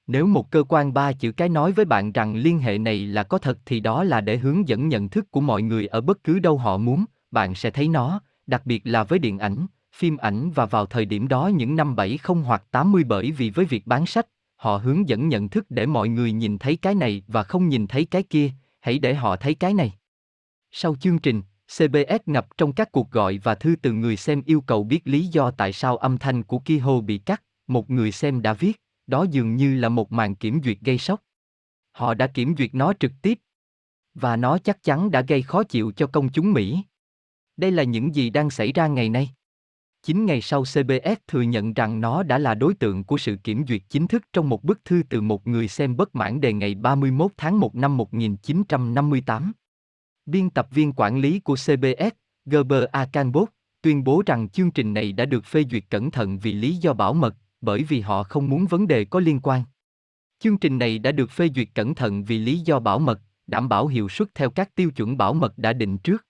Nếu 0.07 0.27
một 0.27 0.51
cơ 0.51 0.63
quan 0.69 0.93
ba 0.93 1.11
chữ 1.11 1.31
cái 1.31 1.49
nói 1.49 1.71
với 1.71 1.85
bạn 1.85 2.11
rằng 2.11 2.35
liên 2.35 2.59
hệ 2.59 2.77
này 2.77 3.05
là 3.05 3.23
có 3.23 3.37
thật 3.37 3.59
thì 3.65 3.79
đó 3.79 4.03
là 4.03 4.21
để 4.21 4.37
hướng 4.37 4.67
dẫn 4.67 4.87
nhận 4.87 5.09
thức 5.09 5.31
của 5.31 5.41
mọi 5.41 5.61
người 5.61 5.87
ở 5.87 6.01
bất 6.01 6.23
cứ 6.23 6.39
đâu 6.39 6.57
họ 6.57 6.77
muốn, 6.77 7.05
bạn 7.31 7.55
sẽ 7.55 7.71
thấy 7.71 7.87
nó, 7.87 8.21
đặc 8.47 8.65
biệt 8.65 8.81
là 8.83 9.03
với 9.03 9.19
điện 9.19 9.39
ảnh, 9.39 9.65
phim 9.95 10.17
ảnh 10.17 10.51
và 10.51 10.65
vào 10.65 10.85
thời 10.85 11.05
điểm 11.05 11.27
đó 11.27 11.47
những 11.47 11.75
năm 11.75 11.95
70 11.95 12.43
hoặc 12.43 12.63
80 12.71 13.03
bởi 13.03 13.31
vì 13.31 13.49
với 13.49 13.65
việc 13.65 13.87
bán 13.87 14.05
sách, 14.05 14.27
họ 14.55 14.77
hướng 14.77 15.09
dẫn 15.09 15.29
nhận 15.29 15.49
thức 15.49 15.65
để 15.69 15.85
mọi 15.85 16.09
người 16.09 16.31
nhìn 16.31 16.57
thấy 16.57 16.75
cái 16.75 16.95
này 16.95 17.23
và 17.27 17.43
không 17.43 17.69
nhìn 17.69 17.87
thấy 17.87 18.05
cái 18.05 18.23
kia, 18.23 18.51
hãy 18.79 18.99
để 18.99 19.13
họ 19.13 19.35
thấy 19.35 19.55
cái 19.55 19.73
này. 19.73 19.93
Sau 20.71 20.95
chương 20.95 21.19
trình, 21.19 21.41
CBS 21.67 22.21
ngập 22.25 22.57
trong 22.57 22.73
các 22.73 22.91
cuộc 22.91 23.11
gọi 23.11 23.37
và 23.43 23.55
thư 23.55 23.75
từ 23.81 23.91
người 23.91 24.17
xem 24.17 24.41
yêu 24.45 24.61
cầu 24.61 24.83
biết 24.83 25.01
lý 25.07 25.25
do 25.25 25.51
tại 25.51 25.73
sao 25.73 25.97
âm 25.97 26.17
thanh 26.17 26.43
của 26.43 26.59
Kiho 26.59 27.01
bị 27.01 27.17
cắt, 27.17 27.43
một 27.67 27.89
người 27.89 28.11
xem 28.11 28.41
đã 28.41 28.53
viết, 28.53 28.81
đó 29.07 29.25
dường 29.31 29.55
như 29.55 29.75
là 29.75 29.89
một 29.89 30.11
màn 30.11 30.35
kiểm 30.35 30.61
duyệt 30.63 30.77
gây 30.81 30.97
sốc. 30.97 31.21
Họ 31.91 32.13
đã 32.13 32.27
kiểm 32.27 32.55
duyệt 32.57 32.75
nó 32.75 32.93
trực 32.99 33.11
tiếp. 33.21 33.39
Và 34.13 34.35
nó 34.35 34.57
chắc 34.57 34.83
chắn 34.83 35.11
đã 35.11 35.21
gây 35.21 35.41
khó 35.41 35.63
chịu 35.63 35.91
cho 35.91 36.07
công 36.07 36.29
chúng 36.29 36.53
Mỹ. 36.53 36.83
Đây 37.57 37.71
là 37.71 37.83
những 37.83 38.15
gì 38.15 38.29
đang 38.29 38.49
xảy 38.49 38.71
ra 38.71 38.87
ngày 38.87 39.09
nay. 39.09 39.29
9 40.03 40.25
ngày 40.25 40.41
sau 40.41 40.63
CBS 40.63 41.19
thừa 41.27 41.41
nhận 41.41 41.73
rằng 41.73 42.01
nó 42.01 42.23
đã 42.23 42.37
là 42.37 42.55
đối 42.55 42.73
tượng 42.73 43.03
của 43.03 43.17
sự 43.17 43.35
kiểm 43.43 43.65
duyệt 43.67 43.81
chính 43.89 44.07
thức 44.07 44.23
trong 44.33 44.49
một 44.49 44.63
bức 44.63 44.85
thư 44.85 45.03
từ 45.09 45.21
một 45.21 45.47
người 45.47 45.67
xem 45.67 45.97
bất 45.97 46.15
mãn 46.15 46.41
đề 46.41 46.53
ngày 46.53 46.75
31 46.75 47.31
tháng 47.37 47.59
1 47.59 47.75
năm 47.75 47.97
1958. 47.97 49.51
Biên 50.25 50.49
tập 50.49 50.67
viên 50.71 50.93
quản 50.93 51.19
lý 51.19 51.39
của 51.39 51.55
CBS, 51.55 52.13
Gerber 52.45 52.83
Akanbot, 52.91 53.49
tuyên 53.81 54.03
bố 54.03 54.23
rằng 54.25 54.49
chương 54.49 54.71
trình 54.71 54.93
này 54.93 55.11
đã 55.11 55.25
được 55.25 55.45
phê 55.45 55.63
duyệt 55.71 55.83
cẩn 55.89 56.11
thận 56.11 56.39
vì 56.39 56.53
lý 56.53 56.75
do 56.75 56.93
bảo 56.93 57.13
mật, 57.13 57.35
bởi 57.61 57.83
vì 57.83 57.99
họ 57.99 58.23
không 58.23 58.49
muốn 58.49 58.65
vấn 58.65 58.87
đề 58.87 59.05
có 59.05 59.19
liên 59.19 59.39
quan. 59.39 59.63
Chương 60.39 60.57
trình 60.57 60.77
này 60.77 60.99
đã 60.99 61.11
được 61.11 61.31
phê 61.31 61.49
duyệt 61.55 61.67
cẩn 61.75 61.95
thận 61.95 62.23
vì 62.23 62.37
lý 62.37 62.59
do 62.59 62.79
bảo 62.79 62.99
mật, 62.99 63.21
đảm 63.47 63.69
bảo 63.69 63.87
hiệu 63.87 64.09
suất 64.09 64.35
theo 64.35 64.49
các 64.49 64.75
tiêu 64.75 64.91
chuẩn 64.91 65.17
bảo 65.17 65.33
mật 65.33 65.57
đã 65.57 65.73
định 65.73 65.97
trước. 65.97 66.25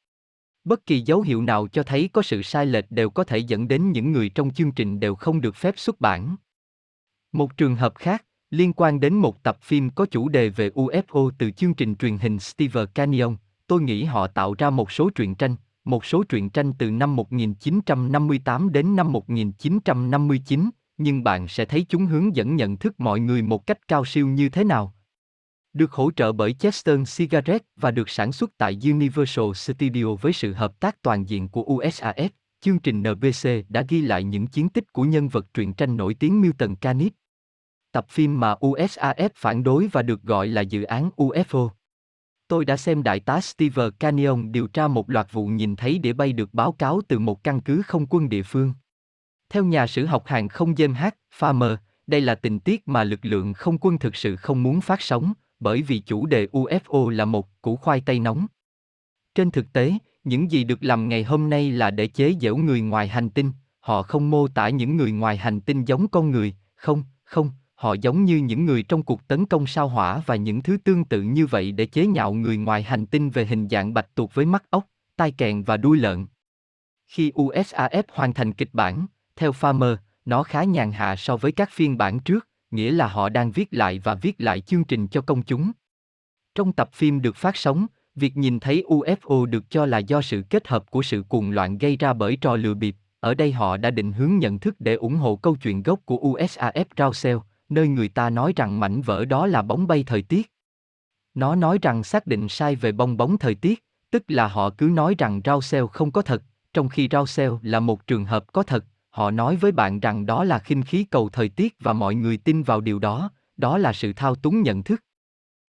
Bất 0.66 0.86
kỳ 0.86 1.02
dấu 1.02 1.22
hiệu 1.22 1.42
nào 1.42 1.68
cho 1.68 1.84
thấy 1.84 2.10
có 2.14 2.22
sự 2.22 2.42
sai 2.42 2.66
lệch 2.66 2.92
đều 2.92 3.10
có 3.10 3.24
thể 3.24 3.38
dẫn 3.38 3.68
đến 3.68 3.92
những 3.92 4.12
người 4.12 4.30
trong 4.30 4.54
chương 4.54 4.72
trình 4.72 5.00
đều 5.00 5.16
không 5.16 5.42
được 5.42 5.56
phép 5.56 5.74
xuất 5.78 6.02
bản. 6.02 6.36
Một 7.32 7.58
trường 7.58 7.76
hợp 7.76 7.94
khác, 7.96 8.26
liên 8.50 8.74
quan 8.74 9.00
đến 9.00 9.14
một 9.14 9.44
tập 9.44 9.58
phim 9.62 9.90
có 9.90 10.06
chủ 10.06 10.30
đề 10.30 10.50
về 10.50 10.70
UFO 10.70 11.32
từ 11.38 11.52
chương 11.52 11.74
trình 11.74 11.96
truyền 11.96 12.18
hình 12.18 12.40
Steve 12.40 12.86
Canyon, 12.86 13.36
tôi 13.68 13.82
nghĩ 13.82 14.04
họ 14.04 14.28
tạo 14.28 14.56
ra 14.58 14.70
một 14.70 14.92
số 14.92 15.10
truyện 15.10 15.36
tranh, 15.36 15.56
một 15.86 16.06
số 16.06 16.24
truyện 16.24 16.50
tranh 16.50 16.74
từ 16.74 16.92
năm 16.92 17.16
1958 17.16 18.72
đến 18.72 18.96
năm 18.96 19.12
1959, 19.12 20.70
nhưng 20.98 21.24
bạn 21.24 21.48
sẽ 21.48 21.66
thấy 21.66 21.86
chúng 21.90 22.06
hướng 22.06 22.36
dẫn 22.36 22.56
nhận 22.56 22.78
thức 22.78 23.00
mọi 23.00 23.20
người 23.20 23.42
một 23.42 23.66
cách 23.66 23.88
cao 23.88 24.06
siêu 24.06 24.28
như 24.28 24.50
thế 24.50 24.64
nào. 24.64 24.94
Được 25.74 25.92
hỗ 25.92 26.12
trợ 26.12 26.32
bởi 26.32 26.54
Chester 26.54 27.18
Cigarette 27.18 27.66
và 27.76 27.92
được 27.92 28.10
sản 28.10 28.32
xuất 28.32 28.58
tại 28.58 28.78
Universal 28.84 29.54
Studio 29.56 30.16
với 30.22 30.34
sự 30.34 30.54
hợp 30.54 30.80
tác 30.80 31.02
toàn 31.02 31.30
diện 31.30 31.50
của 31.50 31.64
USAF, 31.64 32.30
chương 32.62 32.80
trình 32.80 33.04
NBC 33.04 33.50
đã 33.70 33.84
ghi 33.90 34.02
lại 34.02 34.24
những 34.24 34.48
chiến 34.48 34.70
tích 34.70 34.94
của 34.94 35.04
nhân 35.04 35.28
vật 35.28 35.46
truyện 35.54 35.74
tranh 35.74 35.98
nổi 35.98 36.14
tiếng 36.14 36.42
Milton 36.42 36.76
Caniff. 36.82 37.10
Tập 37.92 38.06
phim 38.10 38.40
mà 38.40 38.54
USAF 38.54 39.30
phản 39.36 39.64
đối 39.64 39.88
và 39.88 40.02
được 40.02 40.24
gọi 40.24 40.48
là 40.48 40.62
dự 40.62 40.84
án 40.84 41.10
UFO. 41.18 41.70
Tôi 42.48 42.66
đã 42.66 42.78
xem 42.78 43.04
đại 43.04 43.20
tá 43.20 43.42
Steve 43.42 43.90
Canyon 44.00 44.52
điều 44.52 44.68
tra 44.68 44.88
một 44.88 45.10
loạt 45.10 45.32
vụ 45.32 45.48
nhìn 45.48 45.76
thấy 45.76 46.00
đĩa 46.00 46.14
bay 46.14 46.34
được 46.34 46.54
báo 46.54 46.72
cáo 46.72 47.02
từ 47.08 47.20
một 47.20 47.44
căn 47.44 47.62
cứ 47.62 47.82
không 47.82 48.06
quân 48.10 48.30
địa 48.30 48.44
phương. 48.44 48.74
Theo 49.50 49.66
nhà 49.66 49.88
sử 49.88 50.06
học 50.06 50.28
hàng 50.28 50.48
không 50.48 50.74
James 50.74 50.94
H. 50.94 51.08
Farmer, 51.40 51.78
đây 52.08 52.22
là 52.22 52.36
tình 52.36 52.60
tiết 52.60 52.88
mà 52.88 53.04
lực 53.04 53.26
lượng 53.26 53.54
không 53.54 53.78
quân 53.78 54.00
thực 54.00 54.16
sự 54.16 54.36
không 54.36 54.64
muốn 54.64 54.82
phát 54.82 55.02
sóng, 55.02 55.34
bởi 55.60 55.82
vì 55.82 56.00
chủ 56.00 56.26
đề 56.26 56.48
UFO 56.52 57.10
là 57.10 57.26
một 57.26 57.62
củ 57.62 57.76
khoai 57.76 58.02
tây 58.02 58.20
nóng. 58.20 58.48
Trên 59.36 59.52
thực 59.52 59.74
tế, 59.74 59.94
những 60.24 60.52
gì 60.52 60.64
được 60.64 60.84
làm 60.84 61.10
ngày 61.10 61.24
hôm 61.24 61.50
nay 61.50 61.72
là 61.72 61.92
để 61.92 62.08
chế 62.08 62.34
giễu 62.42 62.56
người 62.56 62.82
ngoài 62.82 63.08
hành 63.08 63.30
tinh, 63.30 63.52
họ 63.80 64.04
không 64.04 64.30
mô 64.30 64.48
tả 64.48 64.70
những 64.70 64.98
người 64.98 65.12
ngoài 65.12 65.38
hành 65.38 65.62
tinh 65.62 65.86
giống 65.86 66.08
con 66.08 66.32
người, 66.32 66.56
không, 66.76 67.04
không, 67.24 67.52
họ 67.76 67.94
giống 67.94 68.26
như 68.26 68.38
những 68.38 68.66
người 68.66 68.84
trong 68.84 69.04
cuộc 69.04 69.28
tấn 69.28 69.46
công 69.46 69.68
sao 69.68 69.88
hỏa 69.88 70.22
và 70.26 70.36
những 70.36 70.62
thứ 70.62 70.78
tương 70.84 71.06
tự 71.06 71.22
như 71.22 71.46
vậy 71.46 71.72
để 71.72 71.86
chế 71.86 72.06
nhạo 72.06 72.34
người 72.34 72.58
ngoài 72.58 72.84
hành 72.84 73.06
tinh 73.06 73.30
về 73.30 73.46
hình 73.46 73.70
dạng 73.70 73.94
bạch 73.94 74.16
tuộc 74.16 74.34
với 74.34 74.46
mắt 74.46 74.64
ốc, 74.70 74.88
tai 75.16 75.32
kèn 75.32 75.64
và 75.64 75.78
đuôi 75.78 75.98
lợn. 75.98 76.26
Khi 77.08 77.32
USAF 77.32 78.04
hoàn 78.12 78.34
thành 78.34 78.54
kịch 78.54 78.70
bản, 78.74 79.06
theo 79.36 79.52
Farmer, 79.52 79.96
nó 80.26 80.44
khá 80.44 80.64
nhàn 80.64 80.92
hạ 80.92 81.16
so 81.16 81.38
với 81.38 81.52
các 81.52 81.70
phiên 81.72 81.98
bản 81.98 82.20
trước, 82.20 82.48
nghĩa 82.74 82.92
là 82.92 83.08
họ 83.08 83.30
đang 83.30 83.52
viết 83.52 83.68
lại 83.72 84.00
và 84.00 84.16
viết 84.16 84.36
lại 84.42 84.62
chương 84.62 84.84
trình 84.84 85.08
cho 85.08 85.22
công 85.22 85.42
chúng. 85.42 85.72
Trong 86.56 86.74
tập 86.74 86.90
phim 86.94 87.22
được 87.22 87.36
phát 87.36 87.58
sóng, 87.58 87.88
việc 88.16 88.38
nhìn 88.38 88.60
thấy 88.60 88.84
UFO 88.88 89.46
được 89.46 89.70
cho 89.70 89.86
là 89.86 89.98
do 89.98 90.22
sự 90.22 90.44
kết 90.50 90.68
hợp 90.68 90.92
của 90.92 91.02
sự 91.02 91.24
cuồng 91.30 91.52
loạn 91.52 91.78
gây 91.78 91.98
ra 91.98 92.14
bởi 92.14 92.36
trò 92.36 92.56
lừa 92.56 92.74
bịp. 92.74 92.96
Ở 93.20 93.34
đây 93.34 93.52
họ 93.52 93.78
đã 93.78 93.92
định 93.92 94.12
hướng 94.12 94.38
nhận 94.38 94.60
thức 94.60 94.76
để 94.80 94.96
ủng 94.96 95.16
hộ 95.16 95.36
câu 95.36 95.56
chuyện 95.56 95.84
gốc 95.84 96.00
của 96.06 96.18
USAF 96.18 96.86
Rousseau, 96.98 97.44
nơi 97.70 97.88
người 97.88 98.08
ta 98.08 98.30
nói 98.30 98.54
rằng 98.56 98.80
mảnh 98.80 99.02
vỡ 99.02 99.26
đó 99.26 99.48
là 99.48 99.62
bóng 99.62 99.88
bay 99.88 100.04
thời 100.08 100.22
tiết. 100.22 100.52
Nó 101.34 101.56
nói 101.56 101.80
rằng 101.82 102.04
xác 102.04 102.28
định 102.28 102.50
sai 102.50 102.76
về 102.76 102.92
bong 102.92 103.18
bóng 103.18 103.38
thời 103.38 103.56
tiết, 103.56 103.84
tức 104.12 104.24
là 104.28 104.48
họ 104.48 104.70
cứ 104.70 104.86
nói 104.86 105.16
rằng 105.18 105.42
Rousseau 105.46 105.88
không 105.88 106.12
có 106.12 106.22
thật, 106.22 106.44
trong 106.74 106.90
khi 106.90 107.08
Rousseau 107.12 107.60
là 107.64 107.80
một 107.80 108.08
trường 108.08 108.26
hợp 108.26 108.54
có 108.54 108.64
thật, 108.64 108.86
họ 109.14 109.32
nói 109.32 109.56
với 109.56 109.72
bạn 109.72 110.00
rằng 110.00 110.26
đó 110.26 110.44
là 110.44 110.60
khinh 110.60 110.84
khí 110.84 111.04
cầu 111.04 111.30
thời 111.30 111.50
tiết 111.50 111.76
và 111.80 111.94
mọi 111.94 112.16
người 112.16 112.38
tin 112.38 112.64
vào 112.64 112.82
điều 112.82 113.00
đó, 113.00 113.32
đó 113.58 113.78
là 113.78 113.94
sự 113.94 114.14
thao 114.14 114.36
túng 114.36 114.62
nhận 114.62 114.84
thức. 114.84 115.04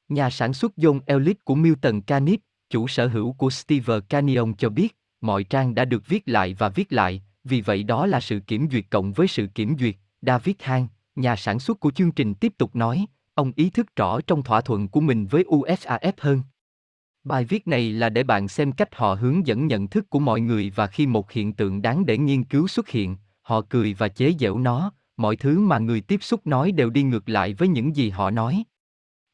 Nhà 0.09 0.31
sản 0.31 0.53
xuất 0.53 0.73
John 0.77 1.01
Ellis 1.07 1.37
của 1.45 1.55
Milton 1.55 2.01
Caniff, 2.07 2.39
chủ 2.71 2.89
sở 2.89 3.07
hữu 3.07 3.33
của 3.33 3.51
Steve 3.51 4.01
Canyon 4.01 4.55
cho 4.55 4.69
biết, 4.69 4.97
mọi 5.21 5.45
trang 5.45 5.75
đã 5.75 5.85
được 5.85 6.09
viết 6.09 6.23
lại 6.29 6.55
và 6.59 6.69
viết 6.69 6.93
lại, 6.93 7.23
vì 7.45 7.61
vậy 7.61 7.83
đó 7.83 8.07
là 8.07 8.21
sự 8.21 8.41
kiểm 8.41 8.69
duyệt 8.71 8.85
cộng 8.91 9.13
với 9.13 9.29
sự 9.29 9.47
kiểm 9.47 9.77
duyệt. 9.79 9.95
David 10.23 10.57
Hang, 10.61 10.89
nhà 11.17 11.37
sản 11.37 11.59
xuất 11.59 11.81
của 11.81 11.91
chương 11.91 12.13
trình 12.13 12.35
tiếp 12.35 12.53
tục 12.59 12.77
nói, 12.77 13.07
ông 13.35 13.53
ý 13.57 13.71
thức 13.71 13.97
rõ 13.97 14.21
trong 14.21 14.43
thỏa 14.43 14.61
thuận 14.61 14.89
của 14.89 15.01
mình 15.01 15.27
với 15.27 15.45
USAF 15.45 16.13
hơn. 16.19 16.43
Bài 17.25 17.45
viết 17.45 17.69
này 17.69 17.93
là 17.93 18.09
để 18.09 18.23
bạn 18.23 18.49
xem 18.49 18.73
cách 18.73 18.95
họ 18.95 19.15
hướng 19.15 19.47
dẫn 19.47 19.67
nhận 19.67 19.89
thức 19.89 20.11
của 20.11 20.19
mọi 20.19 20.41
người 20.41 20.73
và 20.75 20.87
khi 20.87 21.07
một 21.07 21.33
hiện 21.33 21.53
tượng 21.53 21.83
đáng 21.83 22.07
để 22.07 22.19
nghiên 22.19 22.45
cứu 22.45 22.69
xuất 22.69 22.89
hiện, 22.89 23.17
họ 23.45 23.61
cười 23.61 23.95
và 23.95 24.09
chế 24.09 24.35
giễu 24.39 24.59
nó, 24.59 24.93
mọi 25.17 25.37
thứ 25.37 25.59
mà 25.59 25.79
người 25.79 26.01
tiếp 26.01 26.23
xúc 26.23 26.47
nói 26.47 26.73
đều 26.73 26.91
đi 26.91 27.03
ngược 27.03 27.29
lại 27.29 27.55
với 27.55 27.69
những 27.69 27.97
gì 27.97 28.11
họ 28.11 28.31
nói. 28.31 28.65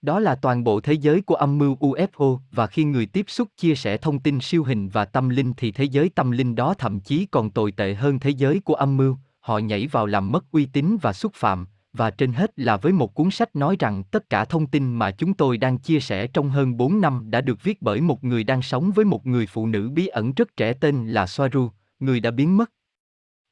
Đó 0.02 0.20
là 0.20 0.34
toàn 0.34 0.64
bộ 0.64 0.80
thế 0.80 0.92
giới 0.92 1.20
của 1.20 1.34
âm 1.34 1.58
mưu 1.58 1.76
UFO 1.76 2.38
và 2.52 2.66
khi 2.66 2.84
người 2.84 3.06
tiếp 3.06 3.24
xúc 3.28 3.48
chia 3.56 3.74
sẻ 3.74 3.96
thông 3.96 4.18
tin 4.18 4.40
siêu 4.40 4.64
hình 4.64 4.88
và 4.88 5.04
tâm 5.04 5.28
linh 5.28 5.52
thì 5.56 5.72
thế 5.72 5.84
giới 5.84 6.08
tâm 6.08 6.30
linh 6.30 6.54
đó 6.54 6.74
thậm 6.74 7.00
chí 7.00 7.26
còn 7.26 7.50
tồi 7.50 7.72
tệ 7.72 7.94
hơn 7.94 8.18
thế 8.18 8.30
giới 8.30 8.60
của 8.60 8.74
âm 8.74 8.96
mưu, 8.96 9.16
họ 9.40 9.58
nhảy 9.58 9.86
vào 9.86 10.06
làm 10.06 10.32
mất 10.32 10.44
uy 10.52 10.66
tín 10.66 10.96
và 11.02 11.12
xúc 11.12 11.32
phạm, 11.34 11.66
và 11.92 12.10
trên 12.10 12.32
hết 12.32 12.52
là 12.56 12.76
với 12.76 12.92
một 12.92 13.14
cuốn 13.14 13.30
sách 13.30 13.56
nói 13.56 13.76
rằng 13.78 14.02
tất 14.02 14.30
cả 14.30 14.44
thông 14.44 14.66
tin 14.66 14.94
mà 14.94 15.10
chúng 15.10 15.34
tôi 15.34 15.58
đang 15.58 15.78
chia 15.78 16.00
sẻ 16.00 16.26
trong 16.26 16.50
hơn 16.50 16.76
4 16.76 17.00
năm 17.00 17.30
đã 17.30 17.40
được 17.40 17.62
viết 17.62 17.82
bởi 17.82 18.00
một 18.00 18.24
người 18.24 18.44
đang 18.44 18.62
sống 18.62 18.90
với 18.94 19.04
một 19.04 19.26
người 19.26 19.46
phụ 19.46 19.66
nữ 19.66 19.90
bí 19.90 20.06
ẩn 20.06 20.32
rất 20.32 20.56
trẻ 20.56 20.72
tên 20.72 21.08
là 21.08 21.26
Soaru, 21.26 21.70
người 22.00 22.20
đã 22.20 22.30
biến 22.30 22.56
mất. 22.56 22.70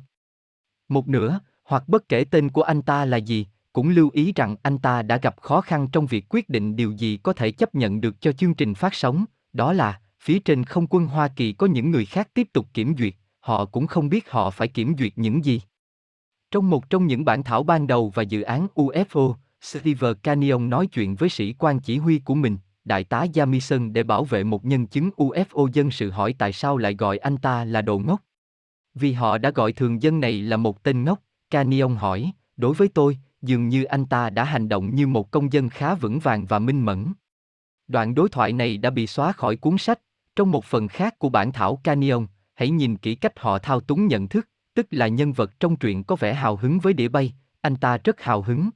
Một 0.89 1.07
nửa, 1.07 1.39
hoặc 1.63 1.83
bất 1.88 2.09
kể 2.09 2.23
tên 2.23 2.49
của 2.49 2.62
anh 2.62 2.81
ta 2.81 3.05
là 3.05 3.17
gì, 3.17 3.47
cũng 3.73 3.89
lưu 3.89 4.09
ý 4.13 4.33
rằng 4.36 4.55
anh 4.63 4.77
ta 4.77 5.01
đã 5.01 5.17
gặp 5.17 5.41
khó 5.41 5.62
khăn 5.62 5.88
trong 5.91 6.05
việc 6.05 6.25
quyết 6.29 6.49
định 6.49 6.75
điều 6.75 6.91
gì 6.91 7.17
có 7.23 7.33
thể 7.33 7.51
chấp 7.51 7.75
nhận 7.75 8.01
được 8.01 8.21
cho 8.21 8.31
chương 8.31 8.53
trình 8.53 8.73
phát 8.73 8.93
sóng, 8.93 9.25
đó 9.53 9.73
là, 9.73 10.01
phía 10.19 10.39
trên 10.39 10.63
không 10.63 10.88
quân 10.88 11.07
Hoa 11.07 11.27
Kỳ 11.27 11.53
có 11.53 11.67
những 11.67 11.91
người 11.91 12.05
khác 12.05 12.29
tiếp 12.33 12.47
tục 12.53 12.67
kiểm 12.73 12.95
duyệt, 12.97 13.13
họ 13.39 13.65
cũng 13.65 13.88
không 13.88 14.09
biết 14.09 14.29
họ 14.29 14.49
phải 14.49 14.67
kiểm 14.67 14.95
duyệt 14.99 15.13
những 15.15 15.45
gì. 15.45 15.62
Trong 16.51 16.69
một 16.69 16.89
trong 16.89 17.07
những 17.07 17.25
bản 17.25 17.43
thảo 17.43 17.63
ban 17.63 17.88
đầu 17.88 18.12
và 18.15 18.23
dự 18.23 18.41
án 18.41 18.67
UFO, 18.75 19.36
Steve 19.62 20.13
Canyon 20.23 20.69
nói 20.69 20.88
chuyện 20.88 21.15
với 21.15 21.29
sĩ 21.29 21.53
quan 21.53 21.79
chỉ 21.79 21.97
huy 21.97 22.19
của 22.19 22.36
mình, 22.36 22.57
đại 22.86 23.04
tá 23.04 23.26
Jamison 23.34 23.93
để 23.93 24.04
bảo 24.04 24.24
vệ 24.24 24.43
một 24.43 24.65
nhân 24.65 24.88
chứng 24.88 25.10
UFO 25.17 25.67
dân 25.74 25.91
sự 25.91 26.10
hỏi 26.10 26.36
tại 26.38 26.54
sao 26.54 26.78
lại 26.78 26.96
gọi 26.96 27.17
anh 27.17 27.38
ta 27.38 27.65
là 27.65 27.82
đồ 27.82 28.00
ngốc. 28.00 28.22
Vì 28.93 29.12
họ 29.12 29.38
đã 29.38 29.50
gọi 29.50 29.74
thường 29.74 30.02
dân 30.02 30.19
này 30.19 30.41
là 30.41 30.58
một 30.58 30.84
tên 30.84 31.04
ngốc, 31.04 31.19
Canyon 31.50 31.96
hỏi, 31.96 32.32
đối 32.58 32.74
với 32.74 32.88
tôi, 32.88 33.17
dường 33.41 33.69
như 33.69 33.84
anh 33.84 34.06
ta 34.06 34.30
đã 34.30 34.43
hành 34.43 34.69
động 34.69 34.96
như 34.96 35.08
một 35.08 35.32
công 35.32 35.54
dân 35.54 35.69
khá 35.69 35.96
vững 35.96 36.19
vàng 36.19 36.46
và 36.46 36.60
minh 36.60 36.86
mẫn. 36.86 37.13
Đoạn 37.88 38.15
đối 38.15 38.30
thoại 38.30 38.54
này 38.54 38.78
đã 38.78 38.89
bị 38.89 39.08
xóa 39.08 39.32
khỏi 39.32 39.56
cuốn 39.56 39.78
sách, 39.78 40.00
trong 40.36 40.52
một 40.52 40.65
phần 40.65 40.88
khác 40.88 41.19
của 41.19 41.30
bản 41.30 41.52
thảo 41.52 41.80
Canyon, 41.84 42.28
hãy 42.54 42.69
nhìn 42.69 42.98
kỹ 42.98 43.15
cách 43.15 43.39
họ 43.39 43.60
thao 43.60 43.80
túng 43.80 44.08
nhận 44.08 44.28
thức, 44.28 44.50
tức 44.74 44.88
là 44.91 45.08
nhân 45.08 45.34
vật 45.34 45.60
trong 45.60 45.76
truyện 45.76 46.04
có 46.04 46.15
vẻ 46.15 46.34
hào 46.34 46.56
hứng 46.56 46.80
với 46.80 46.93
đĩa 46.93 47.08
bay, 47.08 47.34
anh 47.62 47.76
ta 47.76 47.98
rất 48.04 48.22
hào 48.22 48.41
hứng. 48.41 48.69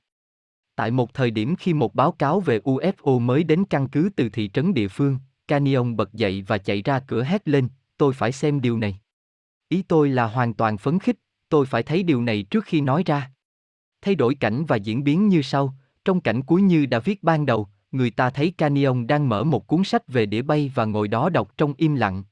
Tại 0.78 0.92
một 0.92 1.14
thời 1.14 1.32
điểm 1.32 1.56
khi 1.56 1.74
một 1.74 1.96
báo 1.96 2.12
cáo 2.12 2.40
về 2.40 2.60
UFO 2.60 3.20
mới 3.20 3.44
đến 3.44 3.66
căn 3.66 3.88
cứ 3.88 4.10
từ 4.16 4.30
thị 4.30 4.50
trấn 4.54 4.74
địa 4.74 4.88
phương, 4.88 5.18
Canyon 5.48 5.96
bật 5.96 6.14
dậy 6.14 6.44
và 6.48 6.58
chạy 6.58 6.82
ra 6.82 7.00
cửa 7.00 7.24
hét 7.24 7.48
lên, 7.48 7.68
tôi 7.98 8.14
phải 8.14 8.32
xem 8.32 8.62
điều 8.62 8.78
này. 8.78 9.00
Ý 9.70 9.82
tôi 9.82 10.10
là 10.10 10.28
hoàn 10.28 10.54
toàn 10.54 10.78
phấn 10.78 11.00
khích, 11.00 11.20
tôi 11.50 11.66
phải 11.66 11.84
thấy 11.84 12.04
điều 12.04 12.22
này 12.22 12.44
trước 12.44 12.66
khi 12.66 12.82
nói 12.82 13.04
ra. 13.06 13.32
Thay 14.02 14.16
đổi 14.16 14.36
cảnh 14.36 14.66
và 14.66 14.76
diễn 14.76 15.04
biến 15.04 15.28
như 15.28 15.42
sau, 15.42 15.76
trong 16.06 16.22
cảnh 16.22 16.42
cuối 16.42 16.62
như 16.62 16.86
đã 16.86 17.00
viết 17.00 17.24
ban 17.24 17.46
đầu, 17.46 17.68
người 17.92 18.10
ta 18.10 18.30
thấy 18.30 18.52
Canyon 18.58 19.08
đang 19.08 19.30
mở 19.30 19.44
một 19.44 19.68
cuốn 19.68 19.84
sách 19.84 20.08
về 20.08 20.26
đĩa 20.26 20.42
bay 20.42 20.72
và 20.76 20.86
ngồi 20.86 21.08
đó 21.08 21.30
đọc 21.30 21.52
trong 21.58 21.74
im 21.78 21.96
lặng. 21.96 22.24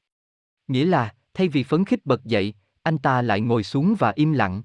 Nghĩa 0.68 0.84
là, 0.84 1.14
thay 1.34 1.48
vì 1.48 1.62
phấn 1.62 1.84
khích 1.84 2.06
bật 2.06 2.24
dậy, 2.24 2.54
anh 2.82 2.98
ta 2.98 3.22
lại 3.22 3.40
ngồi 3.40 3.62
xuống 3.62 3.94
và 3.98 4.12
im 4.16 4.32
lặng. 4.32 4.62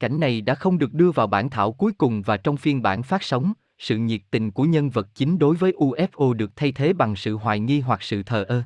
Cảnh 0.00 0.20
này 0.20 0.40
đã 0.40 0.54
không 0.54 0.78
được 0.78 0.94
đưa 0.94 1.10
vào 1.10 1.26
bản 1.26 1.50
thảo 1.50 1.72
cuối 1.72 1.92
cùng 1.92 2.22
và 2.22 2.36
trong 2.36 2.56
phiên 2.56 2.82
bản 2.82 3.02
phát 3.02 3.22
sóng, 3.22 3.52
sự 3.78 3.96
nhiệt 3.96 4.20
tình 4.30 4.50
của 4.50 4.64
nhân 4.64 4.90
vật 4.90 5.08
chính 5.14 5.38
đối 5.38 5.56
với 5.56 5.72
UFO 5.72 6.32
được 6.32 6.56
thay 6.56 6.72
thế 6.72 6.92
bằng 6.92 7.16
sự 7.16 7.36
hoài 7.36 7.60
nghi 7.60 7.80
hoặc 7.80 8.02
sự 8.02 8.22
thờ 8.22 8.44
ơ. 8.48 8.62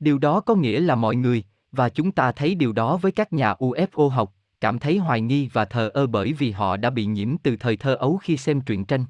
Điều 0.00 0.18
đó 0.18 0.40
có 0.40 0.54
nghĩa 0.54 0.80
là 0.80 0.94
mọi 0.94 1.16
người, 1.16 1.44
và 1.72 1.88
chúng 1.88 2.12
ta 2.12 2.32
thấy 2.32 2.54
điều 2.54 2.72
đó 2.72 2.96
với 2.96 3.12
các 3.12 3.32
nhà 3.32 3.54
UFO 3.54 4.08
học, 4.08 4.34
cảm 4.60 4.78
thấy 4.78 4.98
hoài 4.98 5.20
nghi 5.20 5.48
và 5.52 5.64
thờ 5.64 5.90
ơ 5.94 6.06
bởi 6.06 6.32
vì 6.32 6.50
họ 6.50 6.76
đã 6.76 6.90
bị 6.90 7.06
nhiễm 7.06 7.36
từ 7.42 7.56
thời 7.56 7.76
thơ 7.76 7.94
ấu 7.94 8.16
khi 8.16 8.36
xem 8.36 8.60
truyện 8.60 8.84
tranh. 8.84 9.04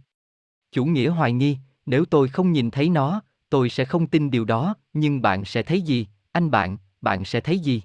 Chủ 0.72 0.84
nghĩa 0.84 1.08
hoài 1.08 1.32
nghi, 1.32 1.58
nếu 1.86 2.04
tôi 2.04 2.28
không 2.28 2.52
nhìn 2.52 2.70
thấy 2.70 2.88
nó, 2.88 3.22
tôi 3.50 3.68
sẽ 3.68 3.84
không 3.84 4.06
tin 4.06 4.30
điều 4.30 4.44
đó, 4.44 4.74
nhưng 4.92 5.22
bạn 5.22 5.44
sẽ 5.44 5.62
thấy 5.62 5.80
gì, 5.80 6.06
anh 6.32 6.50
bạn, 6.50 6.76
bạn 7.00 7.24
sẽ 7.24 7.40
thấy 7.40 7.58
gì? 7.58 7.82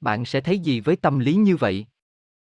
Bạn 0.00 0.24
sẽ 0.24 0.40
thấy 0.40 0.58
gì 0.58 0.80
với 0.80 0.96
tâm 0.96 1.18
lý 1.18 1.34
như 1.34 1.56
vậy? 1.56 1.86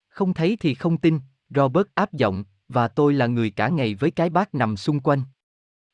Không 0.10 0.34
thấy 0.34 0.58
thì 0.60 0.74
không 0.74 0.98
tin, 0.98 1.20
Robert 1.50 1.88
áp 1.96 2.14
giọng, 2.14 2.44
và 2.68 2.88
tôi 2.88 3.14
là 3.14 3.28
người 3.28 3.50
cả 3.50 3.70
ngày 3.70 3.96
với 3.96 4.12
cái 4.12 4.30
bát 4.30 4.56
nằm 4.56 4.78
xung 4.78 5.00
quanh. 5.00 5.24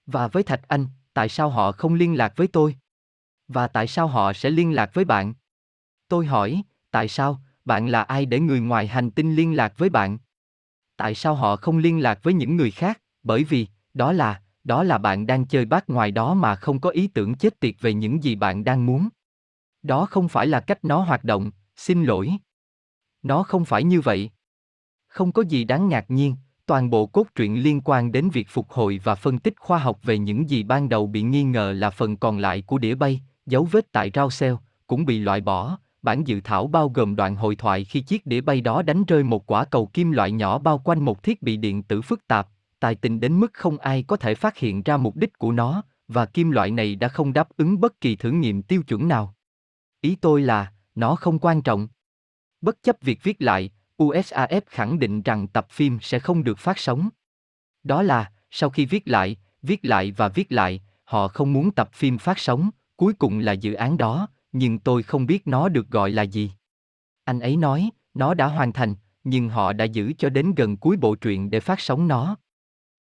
Và 0.06 0.28
với 0.28 0.44
Thạch 0.44 0.68
Anh, 0.68 0.88
tại 1.14 1.30
sao 1.30 1.50
họ 1.50 1.72
không 1.72 1.94
liên 1.94 2.18
lạc 2.18 2.34
với 2.36 2.48
tôi? 2.48 2.76
Và 3.48 3.68
tại 3.68 3.88
sao 3.88 4.08
họ 4.08 4.34
sẽ 4.34 4.50
liên 4.50 4.76
lạc 4.76 4.94
với 4.94 5.06
bạn? 5.06 5.34
Tôi 6.08 6.26
hỏi, 6.26 6.64
tại 6.92 7.08
sao, 7.08 7.42
bạn 7.66 7.88
là 7.88 8.04
ai 8.04 8.26
để 8.26 8.40
người 8.40 8.60
ngoài 8.60 8.88
hành 8.88 9.12
tinh 9.12 9.36
liên 9.36 9.56
lạc 9.56 9.74
với 9.78 9.90
bạn? 9.90 10.18
Tại 10.98 11.16
sao 11.16 11.36
họ 11.36 11.56
không 11.56 11.78
liên 11.78 12.00
lạc 12.00 12.20
với 12.24 12.34
những 12.34 12.56
người 12.56 12.72
khác? 12.72 13.02
Bởi 13.24 13.44
vì, 13.44 13.68
đó 13.94 14.12
là, 14.12 14.42
đó 14.64 14.84
là 14.84 14.98
bạn 14.98 15.26
đang 15.26 15.46
chơi 15.46 15.66
bát 15.66 15.90
ngoài 15.90 16.12
đó 16.12 16.34
mà 16.34 16.56
không 16.56 16.80
có 16.80 16.90
ý 16.90 17.08
tưởng 17.08 17.36
chết 17.36 17.60
tiệt 17.60 17.76
về 17.82 17.94
những 17.94 18.24
gì 18.24 18.36
bạn 18.36 18.64
đang 18.64 18.86
muốn. 18.86 19.10
Đó 19.84 20.06
không 20.06 20.30
phải 20.30 20.48
là 20.48 20.60
cách 20.60 20.86
nó 20.86 21.02
hoạt 21.02 21.24
động, 21.24 21.52
xin 21.76 22.04
lỗi. 22.04 22.38
Nó 23.26 23.44
không 23.44 23.66
phải 23.66 23.84
như 23.84 24.02
vậy. 24.02 24.30
Không 25.08 25.32
có 25.32 25.42
gì 25.42 25.64
đáng 25.64 25.90
ngạc 25.90 26.12
nhiên, 26.12 26.36
toàn 26.66 26.90
bộ 26.90 27.06
cốt 27.06 27.28
truyện 27.36 27.64
liên 27.64 27.82
quan 27.86 28.12
đến 28.12 28.30
việc 28.30 28.48
phục 28.50 28.72
hồi 28.72 29.02
và 29.04 29.16
phân 29.16 29.40
tích 29.40 29.54
khoa 29.60 29.78
học 29.78 30.00
về 30.04 30.18
những 30.18 30.50
gì 30.50 30.64
ban 30.64 30.90
đầu 30.90 31.08
bị 31.08 31.22
nghi 31.22 31.44
ngờ 31.44 31.74
là 31.78 31.90
phần 31.90 32.18
còn 32.18 32.38
lại 32.38 32.62
của 32.62 32.78
đĩa 32.78 32.96
bay, 32.96 33.22
dấu 33.46 33.68
vết 33.72 33.92
tại 33.92 34.12
rau 34.14 34.30
xeo, 34.30 34.60
cũng 34.88 35.06
bị 35.06 35.20
loại 35.20 35.42
bỏ. 35.42 35.78
Bản 36.02 36.28
dự 36.28 36.42
thảo 36.44 36.68
bao 36.68 36.90
gồm 36.90 37.16
đoạn 37.16 37.36
hội 37.36 37.56
thoại 37.56 37.84
khi 37.84 38.02
chiếc 38.02 38.26
đĩa 38.26 38.42
bay 38.42 38.62
đó 38.62 38.82
đánh 38.82 39.04
rơi 39.06 39.24
một 39.24 39.52
quả 39.52 39.66
cầu 39.66 39.86
kim 39.86 40.12
loại 40.12 40.32
nhỏ 40.32 40.60
bao 40.60 40.78
quanh 40.78 41.06
một 41.06 41.24
thiết 41.24 41.42
bị 41.42 41.58
điện 41.58 41.84
tử 41.84 42.02
phức 42.02 42.28
tạp, 42.28 42.48
tài 42.80 42.96
tình 42.96 43.20
đến 43.20 43.40
mức 43.40 43.54
không 43.54 43.78
ai 43.78 44.04
có 44.04 44.18
thể 44.18 44.36
phát 44.36 44.58
hiện 44.58 44.84
ra 44.84 44.98
mục 44.98 45.16
đích 45.16 45.38
của 45.38 45.52
nó, 45.52 45.84
và 46.08 46.26
kim 46.26 46.52
loại 46.52 46.72
này 46.72 46.96
đã 46.96 47.08
không 47.08 47.34
đáp 47.34 47.48
ứng 47.58 47.80
bất 47.80 48.02
kỳ 48.02 48.16
thử 48.16 48.32
nghiệm 48.32 48.62
tiêu 48.62 48.84
chuẩn 48.84 49.08
nào. 49.08 49.36
Ý 50.02 50.16
tôi 50.16 50.42
là, 50.42 50.72
nó 50.96 51.16
không 51.16 51.40
quan 51.40 51.62
trọng. 51.62 51.88
Bất 52.62 52.84
chấp 52.84 52.98
việc 53.02 53.24
viết 53.24 53.42
lại, 53.42 53.70
USAF 53.98 54.62
khẳng 54.68 55.00
định 55.00 55.22
rằng 55.22 55.48
tập 55.48 55.68
phim 55.70 56.00
sẽ 56.02 56.20
không 56.20 56.44
được 56.44 56.60
phát 56.60 56.80
sóng. 56.80 57.10
Đó 57.84 58.02
là, 58.02 58.32
sau 58.52 58.70
khi 58.70 58.86
viết 58.86 59.08
lại, 59.08 59.38
viết 59.62 59.86
lại 59.86 60.12
và 60.12 60.28
viết 60.28 60.52
lại, 60.52 60.82
họ 61.04 61.28
không 61.28 61.54
muốn 61.54 61.72
tập 61.72 61.90
phim 61.94 62.18
phát 62.18 62.40
sóng, 62.40 62.70
cuối 62.96 63.14
cùng 63.14 63.40
là 63.40 63.52
dự 63.52 63.74
án 63.74 63.98
đó, 63.98 64.28
nhưng 64.52 64.80
tôi 64.80 65.04
không 65.04 65.26
biết 65.26 65.48
nó 65.48 65.70
được 65.70 65.90
gọi 65.90 66.12
là 66.12 66.24
gì. 66.24 66.52
Anh 67.24 67.40
ấy 67.40 67.58
nói, 67.58 67.90
nó 68.14 68.34
đã 68.34 68.48
hoàn 68.48 68.74
thành, 68.74 68.96
nhưng 69.24 69.50
họ 69.50 69.74
đã 69.74 69.86
giữ 69.86 70.14
cho 70.18 70.30
đến 70.30 70.56
gần 70.56 70.78
cuối 70.78 70.98
bộ 70.98 71.16
truyện 71.16 71.50
để 71.50 71.60
phát 71.60 71.80
sóng 71.80 72.08
nó. 72.08 72.36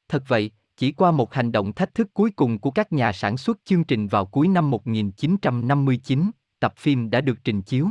Thật 0.09 0.23
vậy, 0.27 0.51
chỉ 0.77 0.91
qua 0.91 1.11
một 1.11 1.33
hành 1.33 1.51
động 1.51 1.73
thách 1.73 1.95
thức 1.95 2.13
cuối 2.13 2.31
cùng 2.31 2.59
của 2.59 2.71
các 2.71 2.93
nhà 2.93 3.11
sản 3.11 3.37
xuất 3.37 3.57
chương 3.65 3.83
trình 3.83 4.07
vào 4.07 4.25
cuối 4.25 4.47
năm 4.47 4.71
1959, 4.71 6.31
tập 6.59 6.73
phim 6.77 7.09
đã 7.09 7.21
được 7.21 7.37
trình 7.43 7.61
chiếu. 7.61 7.87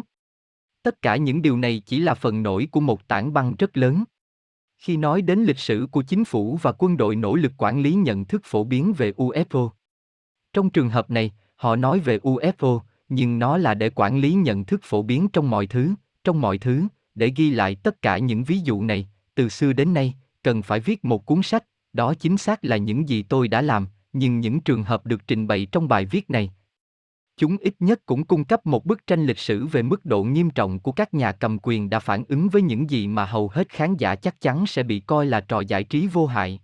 Tất 0.84 1.02
cả 1.02 1.16
những 1.16 1.42
điều 1.42 1.56
này 1.56 1.82
chỉ 1.86 1.98
là 1.98 2.14
phần 2.14 2.42
nổi 2.42 2.68
của 2.70 2.80
một 2.80 3.08
tảng 3.08 3.32
băng 3.32 3.54
rất 3.58 3.76
lớn. 3.76 4.04
Khi 4.78 4.96
nói 4.96 5.22
đến 5.22 5.38
lịch 5.44 5.58
sử 5.58 5.86
của 5.90 6.02
chính 6.02 6.24
phủ 6.24 6.58
và 6.62 6.72
quân 6.72 6.96
đội 6.96 7.16
nỗ 7.16 7.34
lực 7.34 7.52
quản 7.56 7.82
lý 7.82 7.94
nhận 7.94 8.24
thức 8.24 8.42
phổ 8.44 8.64
biến 8.64 8.92
về 8.92 9.12
UFO. 9.12 9.70
Trong 10.52 10.70
trường 10.70 10.88
hợp 10.88 11.10
này, 11.10 11.32
họ 11.56 11.76
nói 11.76 12.00
về 12.00 12.18
UFO, 12.18 12.80
nhưng 13.08 13.38
nó 13.38 13.58
là 13.58 13.74
để 13.74 13.90
quản 13.94 14.18
lý 14.18 14.32
nhận 14.34 14.64
thức 14.64 14.80
phổ 14.82 15.02
biến 15.02 15.28
trong 15.28 15.50
mọi 15.50 15.66
thứ, 15.66 15.94
trong 16.24 16.40
mọi 16.40 16.58
thứ, 16.58 16.82
để 17.14 17.32
ghi 17.36 17.50
lại 17.50 17.74
tất 17.74 18.02
cả 18.02 18.18
những 18.18 18.44
ví 18.44 18.58
dụ 18.58 18.82
này, 18.82 19.08
từ 19.34 19.48
xưa 19.48 19.72
đến 19.72 19.94
nay, 19.94 20.14
cần 20.42 20.62
phải 20.62 20.80
viết 20.80 21.04
một 21.04 21.26
cuốn 21.26 21.42
sách, 21.42 21.64
đó 21.92 22.14
chính 22.14 22.36
xác 22.36 22.64
là 22.64 22.76
những 22.76 23.08
gì 23.08 23.22
tôi 23.22 23.48
đã 23.48 23.62
làm, 23.62 23.86
nhưng 24.12 24.40
những 24.40 24.60
trường 24.60 24.82
hợp 24.82 25.06
được 25.06 25.26
trình 25.26 25.46
bày 25.46 25.66
trong 25.72 25.88
bài 25.88 26.04
viết 26.06 26.30
này, 26.30 26.52
chúng 27.36 27.56
ít 27.56 27.74
nhất 27.78 28.00
cũng 28.06 28.24
cung 28.24 28.44
cấp 28.44 28.66
một 28.66 28.84
bức 28.84 29.06
tranh 29.06 29.26
lịch 29.26 29.38
sử 29.38 29.66
về 29.66 29.82
mức 29.82 30.04
độ 30.04 30.24
nghiêm 30.24 30.50
trọng 30.50 30.80
của 30.80 30.92
các 30.92 31.14
nhà 31.14 31.32
cầm 31.32 31.58
quyền 31.62 31.90
đã 31.90 31.98
phản 31.98 32.24
ứng 32.28 32.48
với 32.48 32.62
những 32.62 32.90
gì 32.90 33.06
mà 33.06 33.24
hầu 33.24 33.48
hết 33.48 33.68
khán 33.68 33.96
giả 33.96 34.14
chắc 34.14 34.40
chắn 34.40 34.66
sẽ 34.66 34.82
bị 34.82 35.00
coi 35.00 35.26
là 35.26 35.40
trò 35.40 35.60
giải 35.60 35.84
trí 35.84 36.06
vô 36.06 36.26
hại. 36.26 36.60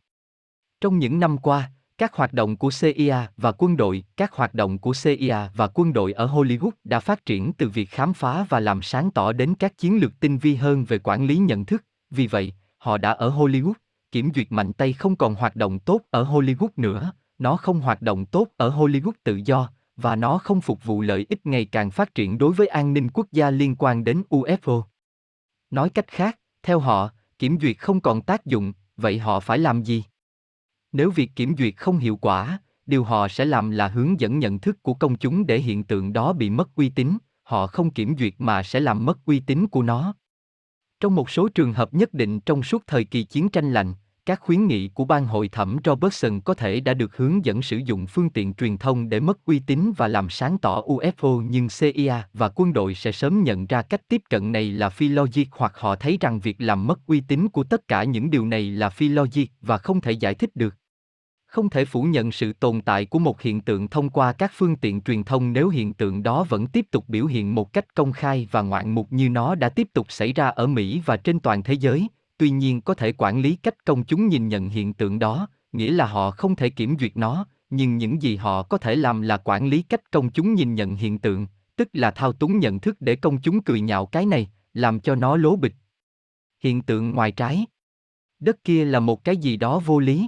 Trong 0.80 0.98
những 0.98 1.20
năm 1.20 1.38
qua, 1.38 1.70
các 1.98 2.14
hoạt 2.14 2.33
động 2.33 2.56
của 2.56 2.70
CIA 2.80 3.28
và 3.37 3.52
quân 3.52 3.76
đội, 3.76 4.04
các 4.16 4.33
hoạt 4.33 4.54
động 4.54 4.78
của 4.78 4.92
CIA 5.02 5.50
và 5.54 5.68
quân 5.74 5.92
đội 5.92 6.12
ở 6.12 6.26
Hollywood 6.26 6.70
đã 6.85 7.00
phát 7.00 7.26
triển 7.26 7.52
từ 7.52 7.68
việc 7.68 7.90
khám 7.90 8.12
phá 8.12 8.46
và 8.48 8.61
làm 8.61 8.83
sáng 8.83 9.11
tỏ 9.11 9.33
đến 9.33 9.54
các 9.54 9.78
chiến 9.78 10.00
lược 10.00 10.20
tinh 10.20 10.38
vi 10.38 10.54
hơn 10.54 10.85
về 10.85 10.98
quản 10.98 11.26
lý 11.26 11.37
nhận 11.37 11.64
thức. 11.64 11.85
Vì 12.11 12.26
vậy, 12.26 12.52
họ 12.76 12.98
đã 12.98 13.11
ở 13.11 13.30
Hollywood, 13.30 13.72
kiểm 14.12 14.30
duyệt 14.35 14.46
mạnh 14.50 14.72
tay 14.72 14.92
không 14.92 15.16
còn 15.16 15.35
hoạt 15.35 15.56
động 15.56 15.78
tốt 15.78 16.00
ở 16.11 16.24
Hollywood 16.24 16.68
nữa, 16.76 17.12
nó 17.38 17.56
không 17.56 17.80
hoạt 17.80 18.02
động 18.02 18.26
tốt 18.26 18.48
ở 18.56 18.70
Hollywood 18.70 19.12
tự 19.24 19.40
do, 19.44 19.70
và 20.03 20.17
nó 20.17 20.39
không 20.39 20.61
phục 20.61 20.85
vụ 20.85 21.01
lợi 21.01 21.27
ích 21.29 21.47
ngày 21.47 21.65
càng 21.65 21.91
phát 21.91 22.15
triển 22.15 22.39
đối 22.39 22.53
với 22.53 22.67
an 22.67 22.93
ninh 22.93 23.09
quốc 23.11 23.27
gia 23.33 23.51
liên 23.51 23.77
quan 23.79 24.05
đến 24.05 24.23
UFO. 24.31 24.83
Nói 25.71 25.91
cách 25.91 26.07
khác, 26.09 26.39
theo 26.63 26.79
họ, 26.79 27.11
kiểm 27.39 27.59
duyệt 27.61 27.79
không 27.79 28.01
còn 28.01 28.23
tác 28.23 28.47
dụng, 28.47 28.73
vậy 28.97 29.19
họ 29.19 29.41
phải 29.41 29.59
làm 29.59 29.83
gì? 29.83 30.05
Nếu 30.93 31.11
việc 31.11 31.31
kiểm 31.37 31.55
duyệt 31.59 31.77
không 31.77 31.99
hiệu 31.99 32.17
quả, 32.17 32.59
điều 32.87 33.05
họ 33.05 33.29
sẽ 33.29 33.45
làm 33.45 33.71
là 33.71 33.89
hướng 33.89 34.21
dẫn 34.21 34.39
nhận 34.39 34.59
thức 34.59 34.83
của 34.83 34.95
công 34.95 35.17
chúng 35.17 35.47
để 35.47 35.59
hiện 35.59 35.85
tượng 35.85 36.13
đó 36.13 36.33
bị 36.33 36.51
mất 36.51 36.75
uy 36.75 36.89
tín, 36.89 37.19
họ 37.43 37.67
không 37.67 37.91
kiểm 37.91 38.17
duyệt 38.19 38.35
mà 38.39 38.63
sẽ 38.63 38.81
làm 38.81 39.05
mất 39.05 39.19
uy 39.25 39.41
tín 39.41 39.67
của 39.67 39.83
nó. 39.83 40.15
Trong 41.01 41.15
một 41.15 41.31
số 41.31 41.49
trường 41.49 41.73
hợp 41.73 41.95
nhất 41.95 42.15
định 42.15 42.41
trong 42.41 42.63
suốt 42.63 42.83
thời 42.87 43.05
kỳ 43.05 43.25
chiến 43.25 43.49
tranh 43.49 43.73
lạnh, 43.73 43.95
các 44.31 44.40
khuyến 44.40 44.66
nghị 44.66 44.88
của 44.88 45.05
ban 45.05 45.27
hội 45.27 45.49
thẩm 45.49 45.77
Robertson 45.85 46.40
có 46.40 46.55
thể 46.55 46.81
đã 46.81 46.95
được 46.95 47.16
hướng 47.16 47.45
dẫn 47.45 47.62
sử 47.62 47.77
dụng 47.77 48.07
phương 48.07 48.31
tiện 48.31 48.55
truyền 48.55 48.79
thông 48.79 49.09
để 49.09 49.21
mất 49.21 49.45
uy 49.45 49.59
tín 49.59 49.93
và 49.97 50.09
làm 50.09 50.31
sáng 50.31 50.59
tỏ 50.59 50.83
UFO 50.83 51.47
nhưng 51.51 51.69
CIA 51.69 52.29
và 52.33 52.49
quân 52.55 52.73
đội 52.73 52.95
sẽ 52.95 53.12
sớm 53.12 53.43
nhận 53.43 53.66
ra 53.66 53.83
cách 53.83 54.09
tiếp 54.09 54.23
cận 54.31 54.53
này 54.53 54.71
là 54.71 54.88
phi 54.88 55.09
logic 55.09 55.45
hoặc 55.51 55.73
họ 55.77 55.97
thấy 55.97 56.19
rằng 56.21 56.40
việc 56.40 56.57
làm 56.59 56.87
mất 56.87 57.07
uy 57.07 57.21
tín 57.21 57.49
của 57.49 57.64
tất 57.64 57.88
cả 57.88 58.05
những 58.05 58.31
điều 58.31 58.47
này 58.47 58.71
là 58.71 58.90
phi 58.90 59.09
logic 59.09 59.45
và 59.61 59.79
không 59.79 60.01
thể 60.01 60.12
giải 60.12 60.35
thích 60.35 60.51
được. 60.55 60.75
Không 61.47 61.71
thể 61.71 61.85
phủ 61.85 62.03
nhận 62.03 62.33
sự 62.33 62.53
tồn 62.53 62.81
tại 62.81 63.07
của 63.07 63.19
một 63.19 63.43
hiện 63.43 63.61
tượng 63.61 63.88
thông 63.88 64.11
qua 64.11 64.33
các 64.33 64.53
phương 64.55 64.77
tiện 64.77 65.01
truyền 65.01 65.25
thông 65.25 65.53
nếu 65.53 65.69
hiện 65.69 65.95
tượng 65.95 66.23
đó 66.23 66.45
vẫn 66.49 66.66
tiếp 66.66 66.87
tục 66.90 67.05
biểu 67.09 67.27
hiện 67.27 67.55
một 67.55 67.73
cách 67.73 67.95
công 67.95 68.12
khai 68.12 68.49
và 68.51 68.62
ngoạn 68.62 68.95
mục 68.95 69.07
như 69.11 69.29
nó 69.29 69.55
đã 69.55 69.69
tiếp 69.69 69.88
tục 69.93 70.12
xảy 70.12 70.33
ra 70.33 70.49
ở 70.49 70.66
Mỹ 70.66 71.03
và 71.07 71.16
trên 71.16 71.40
toàn 71.40 71.62
thế 71.62 71.75
giới, 71.75 72.09
tuy 72.40 72.50
nhiên 72.50 72.81
có 72.81 72.94
thể 72.94 73.12
quản 73.18 73.40
lý 73.40 73.57
cách 73.57 73.85
công 73.85 74.05
chúng 74.05 74.29
nhìn 74.29 74.48
nhận 74.48 74.68
hiện 74.68 74.94
tượng 74.94 75.18
đó, 75.18 75.48
nghĩa 75.72 75.92
là 75.92 76.07
họ 76.07 76.31
không 76.31 76.57
thể 76.57 76.70
kiểm 76.70 76.96
duyệt 77.00 77.16
nó, 77.16 77.46
nhưng 77.70 77.98
những 77.98 78.22
gì 78.22 78.37
họ 78.37 78.62
có 78.62 78.79
thể 78.79 78.96
làm 78.96 79.22
là 79.22 79.37
quản 79.37 79.68
lý 79.68 79.83
cách 79.83 80.11
công 80.11 80.31
chúng 80.31 80.55
nhìn 80.55 80.74
nhận 80.74 80.96
hiện 80.96 81.18
tượng, 81.18 81.46
tức 81.76 81.88
là 81.92 82.11
thao 82.11 82.33
túng 82.33 82.59
nhận 82.59 82.81
thức 82.81 82.96
để 83.00 83.16
công 83.16 83.40
chúng 83.40 83.62
cười 83.62 83.81
nhạo 83.81 84.07
cái 84.07 84.26
này, 84.26 84.50
làm 84.74 85.00
cho 85.00 85.14
nó 85.14 85.37
lố 85.37 85.57
bịch. 85.57 85.74
Hiện 86.61 86.83
tượng 86.83 87.11
ngoài 87.11 87.33
trái. 87.33 87.66
Đất 88.38 88.64
kia 88.64 88.85
là 88.85 89.00
một 89.00 89.24
cái 89.24 89.37
gì 89.37 89.57
đó 89.57 89.79
vô 89.79 89.98
lý. 89.98 90.26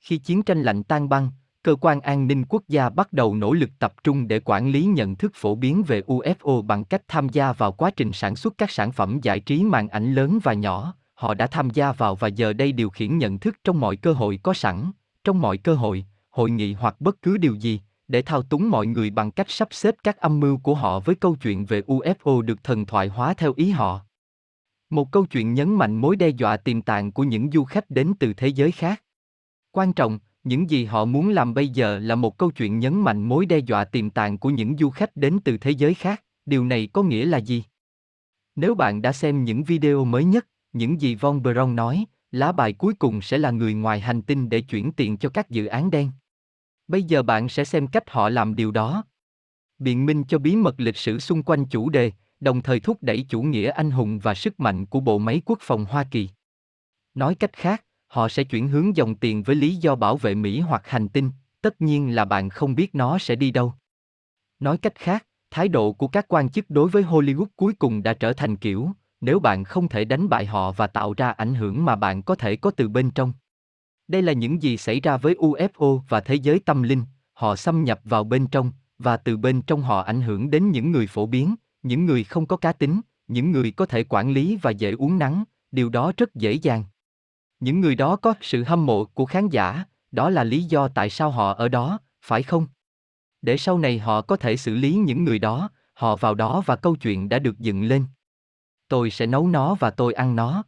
Khi 0.00 0.18
chiến 0.18 0.42
tranh 0.42 0.62
lạnh 0.62 0.82
tan 0.82 1.08
băng, 1.08 1.30
cơ 1.62 1.76
quan 1.80 2.00
an 2.00 2.26
ninh 2.26 2.44
quốc 2.48 2.62
gia 2.68 2.90
bắt 2.90 3.12
đầu 3.12 3.34
nỗ 3.34 3.52
lực 3.52 3.70
tập 3.78 3.94
trung 4.04 4.28
để 4.28 4.40
quản 4.44 4.70
lý 4.70 4.84
nhận 4.84 5.16
thức 5.16 5.32
phổ 5.34 5.54
biến 5.54 5.82
về 5.82 6.00
UFO 6.00 6.62
bằng 6.62 6.84
cách 6.84 7.02
tham 7.08 7.28
gia 7.28 7.52
vào 7.52 7.72
quá 7.72 7.90
trình 7.90 8.12
sản 8.12 8.36
xuất 8.36 8.58
các 8.58 8.70
sản 8.70 8.92
phẩm 8.92 9.18
giải 9.22 9.40
trí 9.40 9.64
màn 9.64 9.88
ảnh 9.88 10.14
lớn 10.14 10.38
và 10.42 10.54
nhỏ. 10.54 10.94
Họ 11.14 11.34
đã 11.34 11.46
tham 11.46 11.70
gia 11.70 11.92
vào 11.92 12.14
và 12.14 12.28
giờ 12.28 12.52
đây 12.52 12.72
điều 12.72 12.90
khiển 12.90 13.18
nhận 13.18 13.38
thức 13.38 13.56
trong 13.64 13.80
mọi 13.80 13.96
cơ 13.96 14.12
hội 14.12 14.40
có 14.42 14.54
sẵn, 14.54 14.90
trong 15.24 15.40
mọi 15.40 15.58
cơ 15.58 15.74
hội, 15.74 16.04
hội 16.30 16.50
nghị 16.50 16.72
hoặc 16.72 17.00
bất 17.00 17.22
cứ 17.22 17.36
điều 17.36 17.54
gì, 17.54 17.80
để 18.08 18.22
thao 18.22 18.42
túng 18.42 18.70
mọi 18.70 18.86
người 18.86 19.10
bằng 19.10 19.30
cách 19.30 19.50
sắp 19.50 19.68
xếp 19.70 19.94
các 20.04 20.16
âm 20.16 20.40
mưu 20.40 20.58
của 20.58 20.74
họ 20.74 21.00
với 21.00 21.14
câu 21.14 21.36
chuyện 21.36 21.64
về 21.64 21.80
UFO 21.80 22.40
được 22.40 22.64
thần 22.64 22.86
thoại 22.86 23.08
hóa 23.08 23.34
theo 23.34 23.52
ý 23.56 23.70
họ. 23.70 24.00
Một 24.90 25.12
câu 25.12 25.26
chuyện 25.26 25.54
nhấn 25.54 25.74
mạnh 25.74 25.96
mối 25.96 26.16
đe 26.16 26.28
dọa 26.28 26.56
tiềm 26.56 26.82
tàng 26.82 27.12
của 27.12 27.24
những 27.24 27.50
du 27.50 27.64
khách 27.64 27.90
đến 27.90 28.12
từ 28.20 28.32
thế 28.32 28.48
giới 28.48 28.72
khác. 28.72 29.02
Quan 29.72 29.92
trọng, 29.92 30.18
những 30.44 30.70
gì 30.70 30.84
họ 30.84 31.04
muốn 31.04 31.28
làm 31.28 31.54
bây 31.54 31.68
giờ 31.68 31.98
là 31.98 32.14
một 32.14 32.38
câu 32.38 32.50
chuyện 32.50 32.78
nhấn 32.78 33.00
mạnh 33.00 33.22
mối 33.22 33.46
đe 33.46 33.58
dọa 33.58 33.84
tiềm 33.84 34.10
tàng 34.10 34.38
của 34.38 34.50
những 34.50 34.76
du 34.78 34.90
khách 34.90 35.16
đến 35.16 35.38
từ 35.44 35.58
thế 35.58 35.70
giới 35.70 35.94
khác. 35.94 36.24
Điều 36.46 36.64
này 36.64 36.88
có 36.92 37.02
nghĩa 37.02 37.24
là 37.26 37.38
gì? 37.38 37.64
Nếu 38.56 38.74
bạn 38.74 39.02
đã 39.02 39.12
xem 39.12 39.44
những 39.44 39.64
video 39.64 40.04
mới 40.04 40.24
nhất, 40.24 40.46
những 40.74 41.00
gì 41.00 41.14
Von 41.14 41.42
Braun 41.42 41.76
nói, 41.76 42.04
lá 42.32 42.52
bài 42.52 42.72
cuối 42.72 42.94
cùng 42.94 43.22
sẽ 43.22 43.38
là 43.38 43.50
người 43.50 43.74
ngoài 43.74 44.00
hành 44.00 44.22
tinh 44.22 44.48
để 44.48 44.60
chuyển 44.60 44.92
tiền 44.92 45.16
cho 45.16 45.28
các 45.28 45.50
dự 45.50 45.66
án 45.66 45.90
đen. 45.90 46.10
Bây 46.88 47.02
giờ 47.02 47.22
bạn 47.22 47.48
sẽ 47.48 47.64
xem 47.64 47.86
cách 47.86 48.10
họ 48.10 48.28
làm 48.28 48.54
điều 48.54 48.70
đó. 48.70 49.04
Biện 49.78 50.06
minh 50.06 50.24
cho 50.24 50.38
bí 50.38 50.56
mật 50.56 50.74
lịch 50.78 50.96
sử 50.96 51.18
xung 51.18 51.42
quanh 51.42 51.64
chủ 51.64 51.90
đề, 51.90 52.12
đồng 52.40 52.62
thời 52.62 52.80
thúc 52.80 52.98
đẩy 53.00 53.26
chủ 53.28 53.42
nghĩa 53.42 53.70
anh 53.70 53.90
hùng 53.90 54.18
và 54.18 54.34
sức 54.34 54.60
mạnh 54.60 54.86
của 54.86 55.00
bộ 55.00 55.18
máy 55.18 55.42
quốc 55.44 55.58
phòng 55.62 55.84
Hoa 55.84 56.04
Kỳ. 56.10 56.28
Nói 57.14 57.34
cách 57.34 57.52
khác, 57.52 57.84
họ 58.06 58.28
sẽ 58.28 58.44
chuyển 58.44 58.68
hướng 58.68 58.96
dòng 58.96 59.14
tiền 59.14 59.42
với 59.42 59.56
lý 59.56 59.76
do 59.76 59.94
bảo 59.94 60.16
vệ 60.16 60.34
Mỹ 60.34 60.60
hoặc 60.60 60.82
hành 60.86 61.08
tinh, 61.08 61.30
tất 61.60 61.80
nhiên 61.80 62.14
là 62.14 62.24
bạn 62.24 62.48
không 62.48 62.74
biết 62.74 62.94
nó 62.94 63.18
sẽ 63.18 63.36
đi 63.36 63.50
đâu. 63.50 63.74
Nói 64.60 64.78
cách 64.78 64.94
khác, 64.94 65.26
thái 65.50 65.68
độ 65.68 65.92
của 65.92 66.08
các 66.08 66.28
quan 66.28 66.48
chức 66.48 66.70
đối 66.70 66.88
với 66.88 67.02
Hollywood 67.02 67.46
cuối 67.56 67.74
cùng 67.74 68.02
đã 68.02 68.14
trở 68.14 68.32
thành 68.32 68.56
kiểu, 68.56 68.90
nếu 69.24 69.40
bạn 69.40 69.64
không 69.64 69.88
thể 69.88 70.04
đánh 70.04 70.28
bại 70.28 70.46
họ 70.46 70.72
và 70.72 70.86
tạo 70.86 71.14
ra 71.16 71.30
ảnh 71.30 71.54
hưởng 71.54 71.84
mà 71.84 71.96
bạn 71.96 72.22
có 72.22 72.34
thể 72.34 72.56
có 72.56 72.70
từ 72.70 72.88
bên 72.88 73.10
trong. 73.10 73.32
Đây 74.08 74.22
là 74.22 74.32
những 74.32 74.62
gì 74.62 74.76
xảy 74.76 75.00
ra 75.00 75.16
với 75.16 75.34
UFO 75.34 76.00
và 76.08 76.20
thế 76.20 76.34
giới 76.34 76.58
tâm 76.58 76.82
linh, 76.82 77.02
họ 77.32 77.56
xâm 77.56 77.84
nhập 77.84 78.00
vào 78.04 78.24
bên 78.24 78.46
trong, 78.46 78.72
và 78.98 79.16
từ 79.16 79.36
bên 79.36 79.62
trong 79.62 79.82
họ 79.82 80.02
ảnh 80.02 80.20
hưởng 80.20 80.50
đến 80.50 80.70
những 80.70 80.92
người 80.92 81.06
phổ 81.06 81.26
biến, 81.26 81.54
những 81.82 82.06
người 82.06 82.24
không 82.24 82.46
có 82.46 82.56
cá 82.56 82.72
tính, 82.72 83.00
những 83.28 83.50
người 83.50 83.70
có 83.70 83.86
thể 83.86 84.04
quản 84.08 84.30
lý 84.30 84.58
và 84.62 84.70
dễ 84.70 84.92
uống 84.92 85.18
nắng, 85.18 85.44
điều 85.72 85.88
đó 85.88 86.12
rất 86.16 86.34
dễ 86.34 86.52
dàng. 86.52 86.84
Những 87.60 87.80
người 87.80 87.94
đó 87.94 88.16
có 88.16 88.34
sự 88.40 88.64
hâm 88.64 88.86
mộ 88.86 89.04
của 89.04 89.26
khán 89.26 89.48
giả, 89.48 89.84
đó 90.12 90.30
là 90.30 90.44
lý 90.44 90.62
do 90.62 90.88
tại 90.88 91.10
sao 91.10 91.30
họ 91.30 91.52
ở 91.52 91.68
đó, 91.68 91.98
phải 92.22 92.42
không? 92.42 92.66
Để 93.42 93.56
sau 93.56 93.78
này 93.78 93.98
họ 93.98 94.22
có 94.22 94.36
thể 94.36 94.56
xử 94.56 94.74
lý 94.74 94.94
những 94.94 95.24
người 95.24 95.38
đó, 95.38 95.70
họ 95.94 96.16
vào 96.16 96.34
đó 96.34 96.62
và 96.66 96.76
câu 96.76 96.96
chuyện 96.96 97.28
đã 97.28 97.38
được 97.38 97.58
dựng 97.58 97.82
lên. 97.84 98.04
Tôi 98.94 99.10
sẽ 99.10 99.26
nấu 99.26 99.48
nó 99.48 99.74
và 99.74 99.90
tôi 99.90 100.12
ăn 100.12 100.36
nó. 100.36 100.64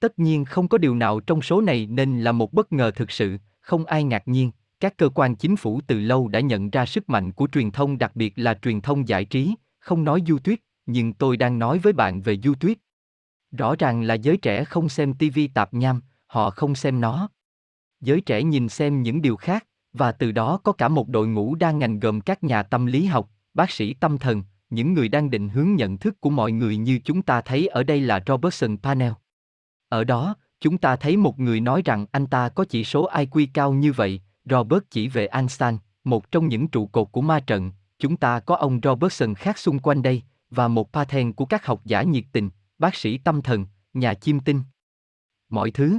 Tất 0.00 0.18
nhiên 0.18 0.44
không 0.44 0.68
có 0.68 0.78
điều 0.78 0.94
nào 0.94 1.20
trong 1.20 1.42
số 1.42 1.60
này 1.60 1.86
nên 1.86 2.20
là 2.20 2.32
một 2.32 2.52
bất 2.52 2.72
ngờ 2.72 2.90
thực 2.90 3.10
sự, 3.10 3.36
không 3.60 3.84
ai 3.84 4.04
ngạc 4.04 4.28
nhiên, 4.28 4.50
các 4.80 4.96
cơ 4.96 5.08
quan 5.14 5.36
chính 5.36 5.56
phủ 5.56 5.80
từ 5.86 6.00
lâu 6.00 6.28
đã 6.28 6.40
nhận 6.40 6.70
ra 6.70 6.86
sức 6.86 7.08
mạnh 7.08 7.32
của 7.32 7.48
truyền 7.52 7.70
thông 7.70 7.98
đặc 7.98 8.16
biệt 8.16 8.32
là 8.36 8.54
truyền 8.54 8.80
thông 8.80 9.08
giải 9.08 9.24
trí, 9.24 9.54
không 9.78 10.04
nói 10.04 10.22
du 10.26 10.38
tuyết, 10.38 10.60
nhưng 10.86 11.12
tôi 11.12 11.36
đang 11.36 11.58
nói 11.58 11.78
với 11.78 11.92
bạn 11.92 12.22
về 12.22 12.38
du 12.44 12.54
tuyết. 12.54 12.78
Rõ 13.52 13.74
ràng 13.78 14.02
là 14.02 14.14
giới 14.14 14.36
trẻ 14.36 14.64
không 14.64 14.88
xem 14.88 15.14
TV 15.14 15.38
tạp 15.54 15.74
nham, 15.74 16.00
họ 16.26 16.50
không 16.50 16.74
xem 16.74 17.00
nó. 17.00 17.28
Giới 18.00 18.20
trẻ 18.20 18.42
nhìn 18.42 18.68
xem 18.68 19.02
những 19.02 19.22
điều 19.22 19.36
khác, 19.36 19.66
và 19.92 20.12
từ 20.12 20.32
đó 20.32 20.60
có 20.64 20.72
cả 20.72 20.88
một 20.88 21.08
đội 21.08 21.28
ngũ 21.28 21.54
đa 21.54 21.70
ngành 21.70 22.00
gồm 22.00 22.20
các 22.20 22.44
nhà 22.44 22.62
tâm 22.62 22.86
lý 22.86 23.04
học, 23.04 23.30
bác 23.54 23.70
sĩ 23.70 23.94
tâm 23.94 24.18
thần, 24.18 24.42
những 24.70 24.92
người 24.92 25.08
đang 25.08 25.30
định 25.30 25.48
hướng 25.48 25.74
nhận 25.74 25.98
thức 25.98 26.20
của 26.20 26.30
mọi 26.30 26.52
người 26.52 26.76
như 26.76 26.98
chúng 27.04 27.22
ta 27.22 27.40
thấy 27.40 27.66
ở 27.66 27.82
đây 27.82 28.00
là 28.00 28.22
Robertson 28.26 28.76
Panel. 28.76 29.12
Ở 29.88 30.04
đó, 30.04 30.36
chúng 30.60 30.78
ta 30.78 30.96
thấy 30.96 31.16
một 31.16 31.40
người 31.40 31.60
nói 31.60 31.82
rằng 31.84 32.06
anh 32.12 32.26
ta 32.26 32.48
có 32.48 32.64
chỉ 32.64 32.84
số 32.84 33.08
IQ 33.10 33.46
cao 33.54 33.72
như 33.72 33.92
vậy, 33.92 34.20
Robert 34.44 34.82
chỉ 34.90 35.08
về 35.08 35.26
Einstein, 35.26 35.76
một 36.04 36.30
trong 36.30 36.48
những 36.48 36.68
trụ 36.68 36.86
cột 36.86 37.12
của 37.12 37.20
ma 37.20 37.40
trận, 37.40 37.72
chúng 37.98 38.16
ta 38.16 38.40
có 38.40 38.56
ông 38.56 38.80
Robertson 38.82 39.34
khác 39.34 39.58
xung 39.58 39.78
quanh 39.78 40.02
đây, 40.02 40.22
và 40.50 40.68
một 40.68 40.92
pattern 40.92 41.32
của 41.32 41.44
các 41.44 41.66
học 41.66 41.80
giả 41.84 42.02
nhiệt 42.02 42.24
tình, 42.32 42.50
bác 42.78 42.94
sĩ 42.94 43.18
tâm 43.18 43.42
thần, 43.42 43.66
nhà 43.94 44.14
chiêm 44.14 44.40
tinh. 44.40 44.62
Mọi 45.48 45.70
thứ. 45.70 45.98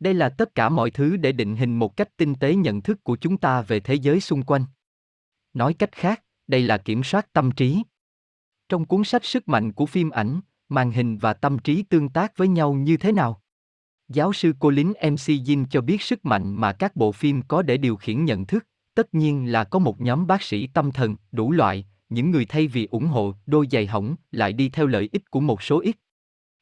Đây 0.00 0.14
là 0.14 0.28
tất 0.28 0.54
cả 0.54 0.68
mọi 0.68 0.90
thứ 0.90 1.16
để 1.16 1.32
định 1.32 1.56
hình 1.56 1.78
một 1.78 1.96
cách 1.96 2.16
tinh 2.16 2.34
tế 2.34 2.54
nhận 2.54 2.82
thức 2.82 3.04
của 3.04 3.16
chúng 3.16 3.36
ta 3.36 3.62
về 3.62 3.80
thế 3.80 3.94
giới 3.94 4.20
xung 4.20 4.42
quanh. 4.42 4.64
Nói 5.54 5.74
cách 5.74 5.92
khác, 5.92 6.22
đây 6.52 6.62
là 6.62 6.78
kiểm 6.78 7.02
soát 7.02 7.32
tâm 7.32 7.50
trí. 7.50 7.82
Trong 8.68 8.84
cuốn 8.84 9.04
sách 9.04 9.24
Sức 9.24 9.48
mạnh 9.48 9.72
của 9.72 9.86
phim 9.86 10.10
ảnh, 10.10 10.40
màn 10.68 10.90
hình 10.90 11.18
và 11.18 11.32
tâm 11.32 11.58
trí 11.58 11.82
tương 11.82 12.08
tác 12.08 12.36
với 12.36 12.48
nhau 12.48 12.74
như 12.74 12.96
thế 12.96 13.12
nào? 13.12 13.42
Giáo 14.08 14.32
sư 14.32 14.52
Colin 14.60 14.88
MC 14.88 15.26
Jin 15.46 15.66
cho 15.70 15.80
biết 15.80 16.02
sức 16.02 16.24
mạnh 16.24 16.60
mà 16.60 16.72
các 16.72 16.96
bộ 16.96 17.12
phim 17.12 17.42
có 17.42 17.62
để 17.62 17.76
điều 17.76 17.96
khiển 17.96 18.24
nhận 18.24 18.46
thức, 18.46 18.66
tất 18.94 19.14
nhiên 19.14 19.52
là 19.52 19.64
có 19.64 19.78
một 19.78 20.00
nhóm 20.00 20.26
bác 20.26 20.42
sĩ 20.42 20.66
tâm 20.66 20.92
thần, 20.92 21.16
đủ 21.32 21.52
loại, 21.52 21.86
những 22.08 22.30
người 22.30 22.44
thay 22.44 22.66
vì 22.66 22.88
ủng 22.90 23.06
hộ 23.06 23.34
đôi 23.46 23.66
giày 23.70 23.86
hỏng 23.86 24.16
lại 24.30 24.52
đi 24.52 24.68
theo 24.68 24.86
lợi 24.86 25.08
ích 25.12 25.30
của 25.30 25.40
một 25.40 25.62
số 25.62 25.80
ít. 25.80 25.96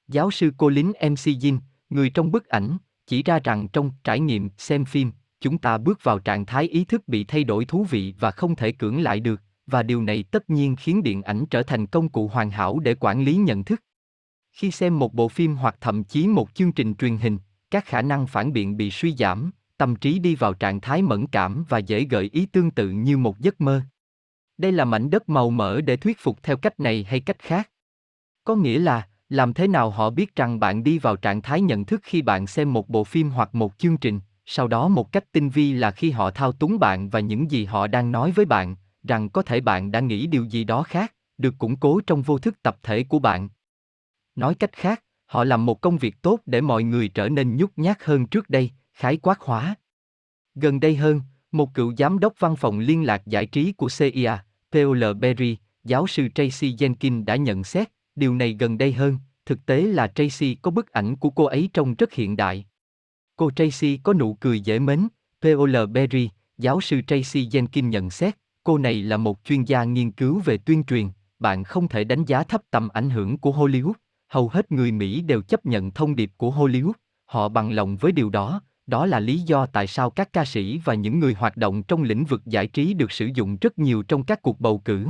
Giáo 0.08 0.30
sư 0.30 0.50
Colin 0.58 0.86
MC 0.86 1.24
Jin, 1.40 1.58
người 1.90 2.10
trong 2.10 2.30
bức 2.30 2.46
ảnh, 2.46 2.78
chỉ 3.06 3.22
ra 3.22 3.40
rằng 3.44 3.68
trong 3.68 3.90
trải 4.04 4.20
nghiệm 4.20 4.50
xem 4.58 4.84
phim, 4.84 5.12
chúng 5.40 5.58
ta 5.58 5.78
bước 5.78 6.04
vào 6.04 6.18
trạng 6.18 6.46
thái 6.46 6.64
ý 6.64 6.84
thức 6.84 7.08
bị 7.08 7.24
thay 7.24 7.44
đổi 7.44 7.64
thú 7.64 7.84
vị 7.90 8.14
và 8.20 8.30
không 8.30 8.56
thể 8.56 8.72
cưỡng 8.72 9.02
lại 9.02 9.20
được, 9.20 9.40
và 9.70 9.82
điều 9.82 10.02
này 10.02 10.22
tất 10.22 10.50
nhiên 10.50 10.76
khiến 10.76 11.02
điện 11.02 11.22
ảnh 11.22 11.46
trở 11.46 11.62
thành 11.62 11.86
công 11.86 12.08
cụ 12.08 12.28
hoàn 12.28 12.50
hảo 12.50 12.78
để 12.78 12.94
quản 13.00 13.22
lý 13.22 13.36
nhận 13.36 13.64
thức. 13.64 13.82
Khi 14.52 14.70
xem 14.70 14.98
một 14.98 15.14
bộ 15.14 15.28
phim 15.28 15.56
hoặc 15.56 15.76
thậm 15.80 16.04
chí 16.04 16.28
một 16.28 16.54
chương 16.54 16.72
trình 16.72 16.94
truyền 16.94 17.16
hình, 17.16 17.38
các 17.70 17.84
khả 17.84 18.02
năng 18.02 18.26
phản 18.26 18.52
biện 18.52 18.76
bị 18.76 18.90
suy 18.90 19.16
giảm, 19.16 19.50
tâm 19.76 19.96
trí 19.96 20.18
đi 20.18 20.34
vào 20.34 20.54
trạng 20.54 20.80
thái 20.80 21.02
mẫn 21.02 21.26
cảm 21.26 21.64
và 21.68 21.78
dễ 21.78 22.04
gợi 22.04 22.30
ý 22.32 22.46
tương 22.46 22.70
tự 22.70 22.88
như 22.88 23.16
một 23.18 23.38
giấc 23.38 23.60
mơ. 23.60 23.82
Đây 24.58 24.72
là 24.72 24.84
mảnh 24.84 25.10
đất 25.10 25.28
màu 25.28 25.50
mỡ 25.50 25.80
để 25.80 25.96
thuyết 25.96 26.18
phục 26.20 26.42
theo 26.42 26.56
cách 26.56 26.80
này 26.80 27.06
hay 27.08 27.20
cách 27.20 27.38
khác. 27.38 27.70
Có 28.44 28.54
nghĩa 28.54 28.78
là, 28.78 29.08
làm 29.28 29.54
thế 29.54 29.68
nào 29.68 29.90
họ 29.90 30.10
biết 30.10 30.36
rằng 30.36 30.60
bạn 30.60 30.84
đi 30.84 30.98
vào 30.98 31.16
trạng 31.16 31.42
thái 31.42 31.60
nhận 31.60 31.84
thức 31.84 32.00
khi 32.04 32.22
bạn 32.22 32.46
xem 32.46 32.72
một 32.72 32.88
bộ 32.88 33.04
phim 33.04 33.30
hoặc 33.30 33.54
một 33.54 33.78
chương 33.78 33.96
trình, 33.96 34.20
sau 34.46 34.68
đó 34.68 34.88
một 34.88 35.12
cách 35.12 35.32
tinh 35.32 35.48
vi 35.48 35.72
là 35.72 35.90
khi 35.90 36.10
họ 36.10 36.30
thao 36.30 36.52
túng 36.52 36.78
bạn 36.78 37.10
và 37.10 37.20
những 37.20 37.50
gì 37.50 37.64
họ 37.64 37.86
đang 37.86 38.12
nói 38.12 38.32
với 38.32 38.44
bạn, 38.44 38.76
rằng 39.02 39.28
có 39.28 39.42
thể 39.42 39.60
bạn 39.60 39.90
đã 39.90 40.00
nghĩ 40.00 40.26
điều 40.26 40.44
gì 40.44 40.64
đó 40.64 40.82
khác, 40.82 41.14
được 41.38 41.54
củng 41.58 41.76
cố 41.76 42.00
trong 42.06 42.22
vô 42.22 42.38
thức 42.38 42.62
tập 42.62 42.76
thể 42.82 43.04
của 43.04 43.18
bạn. 43.18 43.48
Nói 44.34 44.54
cách 44.54 44.72
khác, 44.72 45.02
họ 45.26 45.44
làm 45.44 45.66
một 45.66 45.80
công 45.80 45.98
việc 45.98 46.22
tốt 46.22 46.40
để 46.46 46.60
mọi 46.60 46.82
người 46.82 47.08
trở 47.08 47.28
nên 47.28 47.56
nhút 47.56 47.72
nhát 47.76 48.04
hơn 48.04 48.26
trước 48.26 48.50
đây, 48.50 48.70
khái 48.92 49.16
quát 49.16 49.40
hóa. 49.40 49.74
Gần 50.54 50.80
đây 50.80 50.96
hơn, 50.96 51.20
một 51.52 51.74
cựu 51.74 51.94
giám 51.96 52.18
đốc 52.18 52.34
văn 52.38 52.56
phòng 52.56 52.78
liên 52.78 53.06
lạc 53.06 53.26
giải 53.26 53.46
trí 53.46 53.72
của 53.72 53.88
CIA, 53.98 54.38
Paul 54.72 55.04
Berry, 55.14 55.56
giáo 55.84 56.06
sư 56.06 56.28
Tracy 56.34 56.74
Jenkins 56.74 57.24
đã 57.24 57.36
nhận 57.36 57.64
xét, 57.64 57.88
điều 58.16 58.34
này 58.34 58.56
gần 58.58 58.78
đây 58.78 58.92
hơn, 58.92 59.18
thực 59.46 59.66
tế 59.66 59.82
là 59.82 60.06
Tracy 60.06 60.54
có 60.54 60.70
bức 60.70 60.92
ảnh 60.92 61.16
của 61.16 61.30
cô 61.30 61.44
ấy 61.44 61.70
trông 61.72 61.94
rất 61.94 62.12
hiện 62.12 62.36
đại. 62.36 62.66
Cô 63.36 63.50
Tracy 63.50 63.96
có 64.02 64.12
nụ 64.12 64.34
cười 64.34 64.60
dễ 64.60 64.78
mến, 64.78 65.08
Paul 65.42 65.76
Berry, 65.86 66.30
giáo 66.58 66.80
sư 66.80 67.00
Tracy 67.06 67.48
Jenkins 67.48 67.88
nhận 67.88 68.10
xét, 68.10 68.36
cô 68.64 68.78
này 68.78 69.02
là 69.02 69.16
một 69.16 69.44
chuyên 69.44 69.64
gia 69.64 69.84
nghiên 69.84 70.10
cứu 70.10 70.40
về 70.44 70.58
tuyên 70.58 70.84
truyền, 70.84 71.08
bạn 71.38 71.64
không 71.64 71.88
thể 71.88 72.04
đánh 72.04 72.24
giá 72.24 72.42
thấp 72.42 72.62
tầm 72.70 72.88
ảnh 72.88 73.10
hưởng 73.10 73.38
của 73.38 73.52
Hollywood, 73.52 73.92
hầu 74.28 74.48
hết 74.48 74.72
người 74.72 74.92
Mỹ 74.92 75.20
đều 75.20 75.42
chấp 75.42 75.66
nhận 75.66 75.90
thông 75.90 76.16
điệp 76.16 76.30
của 76.36 76.50
Hollywood, 76.50 76.92
họ 77.26 77.48
bằng 77.48 77.72
lòng 77.72 77.96
với 77.96 78.12
điều 78.12 78.30
đó, 78.30 78.60
đó 78.86 79.06
là 79.06 79.20
lý 79.20 79.38
do 79.38 79.66
tại 79.66 79.86
sao 79.86 80.10
các 80.10 80.32
ca 80.32 80.44
sĩ 80.44 80.80
và 80.84 80.94
những 80.94 81.18
người 81.18 81.34
hoạt 81.34 81.56
động 81.56 81.82
trong 81.82 82.02
lĩnh 82.02 82.24
vực 82.24 82.42
giải 82.46 82.66
trí 82.66 82.94
được 82.94 83.12
sử 83.12 83.30
dụng 83.34 83.56
rất 83.60 83.78
nhiều 83.78 84.02
trong 84.02 84.24
các 84.24 84.42
cuộc 84.42 84.60
bầu 84.60 84.78
cử. 84.78 85.06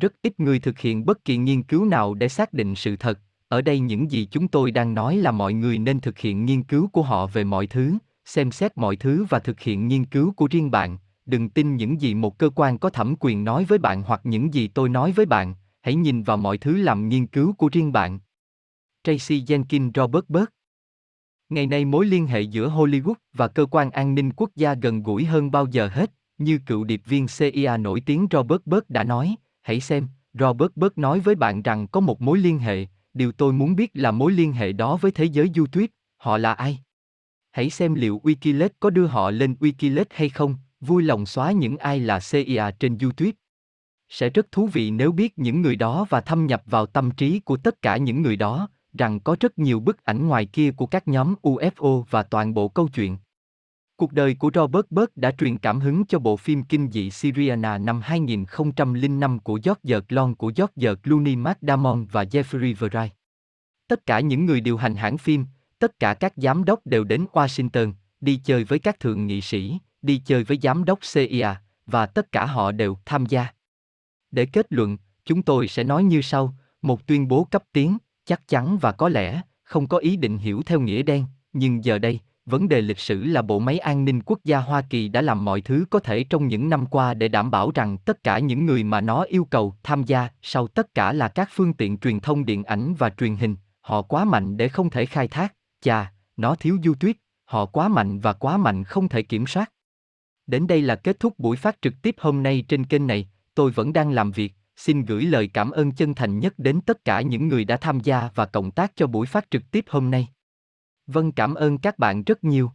Rất 0.00 0.12
ít 0.22 0.40
người 0.40 0.58
thực 0.58 0.78
hiện 0.78 1.06
bất 1.06 1.24
kỳ 1.24 1.36
nghiên 1.36 1.62
cứu 1.62 1.84
nào 1.84 2.14
để 2.14 2.28
xác 2.28 2.52
định 2.52 2.74
sự 2.74 2.96
thật, 2.96 3.18
ở 3.48 3.62
đây 3.62 3.80
những 3.80 4.10
gì 4.10 4.28
chúng 4.30 4.48
tôi 4.48 4.70
đang 4.70 4.94
nói 4.94 5.16
là 5.16 5.30
mọi 5.30 5.54
người 5.54 5.78
nên 5.78 6.00
thực 6.00 6.18
hiện 6.18 6.44
nghiên 6.44 6.62
cứu 6.62 6.88
của 6.88 7.02
họ 7.02 7.26
về 7.26 7.44
mọi 7.44 7.66
thứ, 7.66 7.94
xem 8.24 8.50
xét 8.50 8.78
mọi 8.78 8.96
thứ 8.96 9.26
và 9.28 9.38
thực 9.38 9.60
hiện 9.60 9.88
nghiên 9.88 10.04
cứu 10.04 10.32
của 10.36 10.48
riêng 10.50 10.70
bạn, 10.70 10.98
đừng 11.26 11.48
tin 11.48 11.76
những 11.76 12.00
gì 12.00 12.14
một 12.14 12.38
cơ 12.38 12.50
quan 12.54 12.78
có 12.78 12.90
thẩm 12.90 13.14
quyền 13.20 13.44
nói 13.44 13.64
với 13.64 13.78
bạn 13.78 14.02
hoặc 14.02 14.20
những 14.24 14.54
gì 14.54 14.68
tôi 14.68 14.88
nói 14.88 15.12
với 15.12 15.26
bạn, 15.26 15.54
hãy 15.82 15.94
nhìn 15.94 16.22
vào 16.22 16.36
mọi 16.36 16.58
thứ 16.58 16.76
làm 16.76 17.08
nghiên 17.08 17.26
cứu 17.26 17.52
của 17.52 17.68
riêng 17.72 17.92
bạn. 17.92 18.18
Tracy 19.04 19.40
Jenkins 19.40 19.90
Robert 19.94 20.24
Burke 20.28 20.52
Ngày 21.48 21.66
nay 21.66 21.84
mối 21.84 22.06
liên 22.06 22.26
hệ 22.26 22.40
giữa 22.40 22.68
Hollywood 22.68 23.14
và 23.32 23.48
cơ 23.48 23.66
quan 23.70 23.90
an 23.90 24.14
ninh 24.14 24.32
quốc 24.36 24.50
gia 24.56 24.74
gần 24.74 25.02
gũi 25.02 25.24
hơn 25.24 25.50
bao 25.50 25.66
giờ 25.66 25.88
hết, 25.88 26.10
như 26.38 26.58
cựu 26.66 26.84
điệp 26.84 27.02
viên 27.04 27.26
CIA 27.38 27.76
nổi 27.76 28.00
tiếng 28.00 28.26
Robert 28.30 28.60
Burke 28.64 28.86
đã 28.88 29.04
nói, 29.04 29.36
hãy 29.62 29.80
xem, 29.80 30.08
Robert 30.32 30.70
Burke 30.74 31.00
nói 31.00 31.20
với 31.20 31.34
bạn 31.34 31.62
rằng 31.62 31.86
có 31.88 32.00
một 32.00 32.22
mối 32.22 32.38
liên 32.38 32.58
hệ, 32.58 32.86
điều 33.14 33.32
tôi 33.32 33.52
muốn 33.52 33.76
biết 33.76 33.90
là 33.94 34.10
mối 34.10 34.32
liên 34.32 34.52
hệ 34.52 34.72
đó 34.72 34.96
với 34.96 35.12
thế 35.12 35.24
giới 35.24 35.50
YouTube, 35.56 35.86
họ 36.16 36.38
là 36.38 36.52
ai? 36.52 36.78
Hãy 37.50 37.70
xem 37.70 37.94
liệu 37.94 38.20
Wikileaks 38.24 38.68
có 38.80 38.90
đưa 38.90 39.06
họ 39.06 39.30
lên 39.30 39.56
Wikileaks 39.60 40.04
hay 40.10 40.28
không, 40.28 40.56
vui 40.84 41.02
lòng 41.02 41.26
xóa 41.26 41.52
những 41.52 41.76
ai 41.76 42.00
là 42.00 42.20
CIA 42.30 42.70
trên 42.70 42.98
YouTube. 42.98 43.32
Sẽ 44.08 44.30
rất 44.30 44.52
thú 44.52 44.66
vị 44.66 44.90
nếu 44.90 45.12
biết 45.12 45.38
những 45.38 45.62
người 45.62 45.76
đó 45.76 46.06
và 46.08 46.20
thâm 46.20 46.46
nhập 46.46 46.62
vào 46.66 46.86
tâm 46.86 47.10
trí 47.10 47.40
của 47.40 47.56
tất 47.56 47.82
cả 47.82 47.96
những 47.96 48.22
người 48.22 48.36
đó, 48.36 48.68
rằng 48.98 49.20
có 49.20 49.36
rất 49.40 49.58
nhiều 49.58 49.80
bức 49.80 50.04
ảnh 50.04 50.28
ngoài 50.28 50.46
kia 50.46 50.70
của 50.70 50.86
các 50.86 51.08
nhóm 51.08 51.34
UFO 51.42 52.02
và 52.10 52.22
toàn 52.22 52.54
bộ 52.54 52.68
câu 52.68 52.88
chuyện. 52.88 53.16
Cuộc 53.96 54.12
đời 54.12 54.34
của 54.34 54.50
Robert 54.54 54.86
Burke 54.90 55.12
đã 55.16 55.30
truyền 55.30 55.58
cảm 55.58 55.80
hứng 55.80 56.04
cho 56.06 56.18
bộ 56.18 56.36
phim 56.36 56.62
kinh 56.62 56.90
dị 56.90 57.10
Syriana 57.10 57.78
năm 57.78 58.00
2005 58.00 59.38
của 59.38 59.60
George 59.64 60.00
Clooney 60.08 60.34
của 60.34 60.52
George 60.56 60.94
Clooney 60.94 61.36
Matt 61.36 61.58
Damon 61.62 62.06
và 62.12 62.24
Jeffrey 62.24 62.74
Wright. 62.74 63.08
Tất 63.88 64.06
cả 64.06 64.20
những 64.20 64.46
người 64.46 64.60
điều 64.60 64.76
hành 64.76 64.94
hãng 64.94 65.18
phim, 65.18 65.44
tất 65.78 65.98
cả 65.98 66.14
các 66.14 66.32
giám 66.36 66.64
đốc 66.64 66.86
đều 66.86 67.04
đến 67.04 67.26
Washington, 67.32 67.92
đi 68.20 68.40
chơi 68.44 68.64
với 68.64 68.78
các 68.78 69.00
thượng 69.00 69.26
nghị 69.26 69.40
sĩ, 69.40 69.78
đi 70.04 70.18
chơi 70.18 70.44
với 70.44 70.58
giám 70.62 70.84
đốc 70.84 70.98
CIA, 71.14 71.54
và 71.86 72.06
tất 72.06 72.32
cả 72.32 72.46
họ 72.46 72.72
đều 72.72 72.98
tham 73.04 73.26
gia. 73.26 73.46
Để 74.30 74.46
kết 74.46 74.66
luận, 74.70 74.96
chúng 75.24 75.42
tôi 75.42 75.68
sẽ 75.68 75.84
nói 75.84 76.04
như 76.04 76.22
sau, 76.22 76.54
một 76.82 77.06
tuyên 77.06 77.28
bố 77.28 77.44
cấp 77.44 77.62
tiến, 77.72 77.98
chắc 78.24 78.48
chắn 78.48 78.78
và 78.78 78.92
có 78.92 79.08
lẽ, 79.08 79.40
không 79.62 79.88
có 79.88 79.98
ý 79.98 80.16
định 80.16 80.38
hiểu 80.38 80.62
theo 80.66 80.80
nghĩa 80.80 81.02
đen, 81.02 81.24
nhưng 81.52 81.84
giờ 81.84 81.98
đây, 81.98 82.20
vấn 82.46 82.68
đề 82.68 82.80
lịch 82.80 82.98
sử 82.98 83.24
là 83.24 83.42
bộ 83.42 83.58
máy 83.58 83.78
an 83.78 84.04
ninh 84.04 84.20
quốc 84.22 84.38
gia 84.44 84.58
Hoa 84.58 84.82
Kỳ 84.90 85.08
đã 85.08 85.20
làm 85.20 85.44
mọi 85.44 85.60
thứ 85.60 85.84
có 85.90 85.98
thể 85.98 86.24
trong 86.24 86.48
những 86.48 86.68
năm 86.68 86.86
qua 86.86 87.14
để 87.14 87.28
đảm 87.28 87.50
bảo 87.50 87.70
rằng 87.74 87.98
tất 87.98 88.24
cả 88.24 88.38
những 88.38 88.66
người 88.66 88.84
mà 88.84 89.00
nó 89.00 89.22
yêu 89.22 89.44
cầu 89.44 89.74
tham 89.82 90.02
gia, 90.04 90.28
sau 90.42 90.68
tất 90.68 90.94
cả 90.94 91.12
là 91.12 91.28
các 91.28 91.48
phương 91.52 91.72
tiện 91.72 91.98
truyền 91.98 92.20
thông 92.20 92.44
điện 92.44 92.64
ảnh 92.64 92.94
và 92.98 93.10
truyền 93.10 93.36
hình, 93.36 93.56
họ 93.80 94.02
quá 94.02 94.24
mạnh 94.24 94.56
để 94.56 94.68
không 94.68 94.90
thể 94.90 95.06
khai 95.06 95.28
thác, 95.28 95.54
chà, 95.80 96.12
nó 96.36 96.54
thiếu 96.54 96.78
du 96.84 96.94
tuyết, 96.94 97.16
họ 97.44 97.66
quá 97.66 97.88
mạnh 97.88 98.20
và 98.20 98.32
quá 98.32 98.56
mạnh 98.56 98.84
không 98.84 99.08
thể 99.08 99.22
kiểm 99.22 99.46
soát. 99.46 99.70
Đến 100.46 100.66
đây 100.66 100.82
là 100.82 100.96
kết 100.96 101.20
thúc 101.20 101.38
buổi 101.38 101.56
phát 101.56 101.78
trực 101.82 101.94
tiếp 102.02 102.14
hôm 102.18 102.42
nay 102.42 102.64
trên 102.68 102.86
kênh 102.86 103.06
này, 103.06 103.28
tôi 103.54 103.70
vẫn 103.70 103.92
đang 103.92 104.10
làm 104.10 104.30
việc, 104.30 104.52
xin 104.76 105.04
gửi 105.04 105.22
lời 105.22 105.50
cảm 105.54 105.70
ơn 105.70 105.92
chân 105.92 106.14
thành 106.14 106.38
nhất 106.38 106.54
đến 106.58 106.80
tất 106.80 107.04
cả 107.04 107.20
những 107.20 107.48
người 107.48 107.64
đã 107.64 107.76
tham 107.76 108.00
gia 108.00 108.28
và 108.34 108.46
cộng 108.46 108.70
tác 108.70 108.92
cho 108.96 109.06
buổi 109.06 109.26
phát 109.26 109.50
trực 109.50 109.70
tiếp 109.70 109.84
hôm 109.88 110.10
nay. 110.10 110.28
Vâng 111.06 111.32
cảm 111.32 111.54
ơn 111.54 111.78
các 111.78 111.98
bạn 111.98 112.24
rất 112.24 112.44
nhiều. 112.44 112.72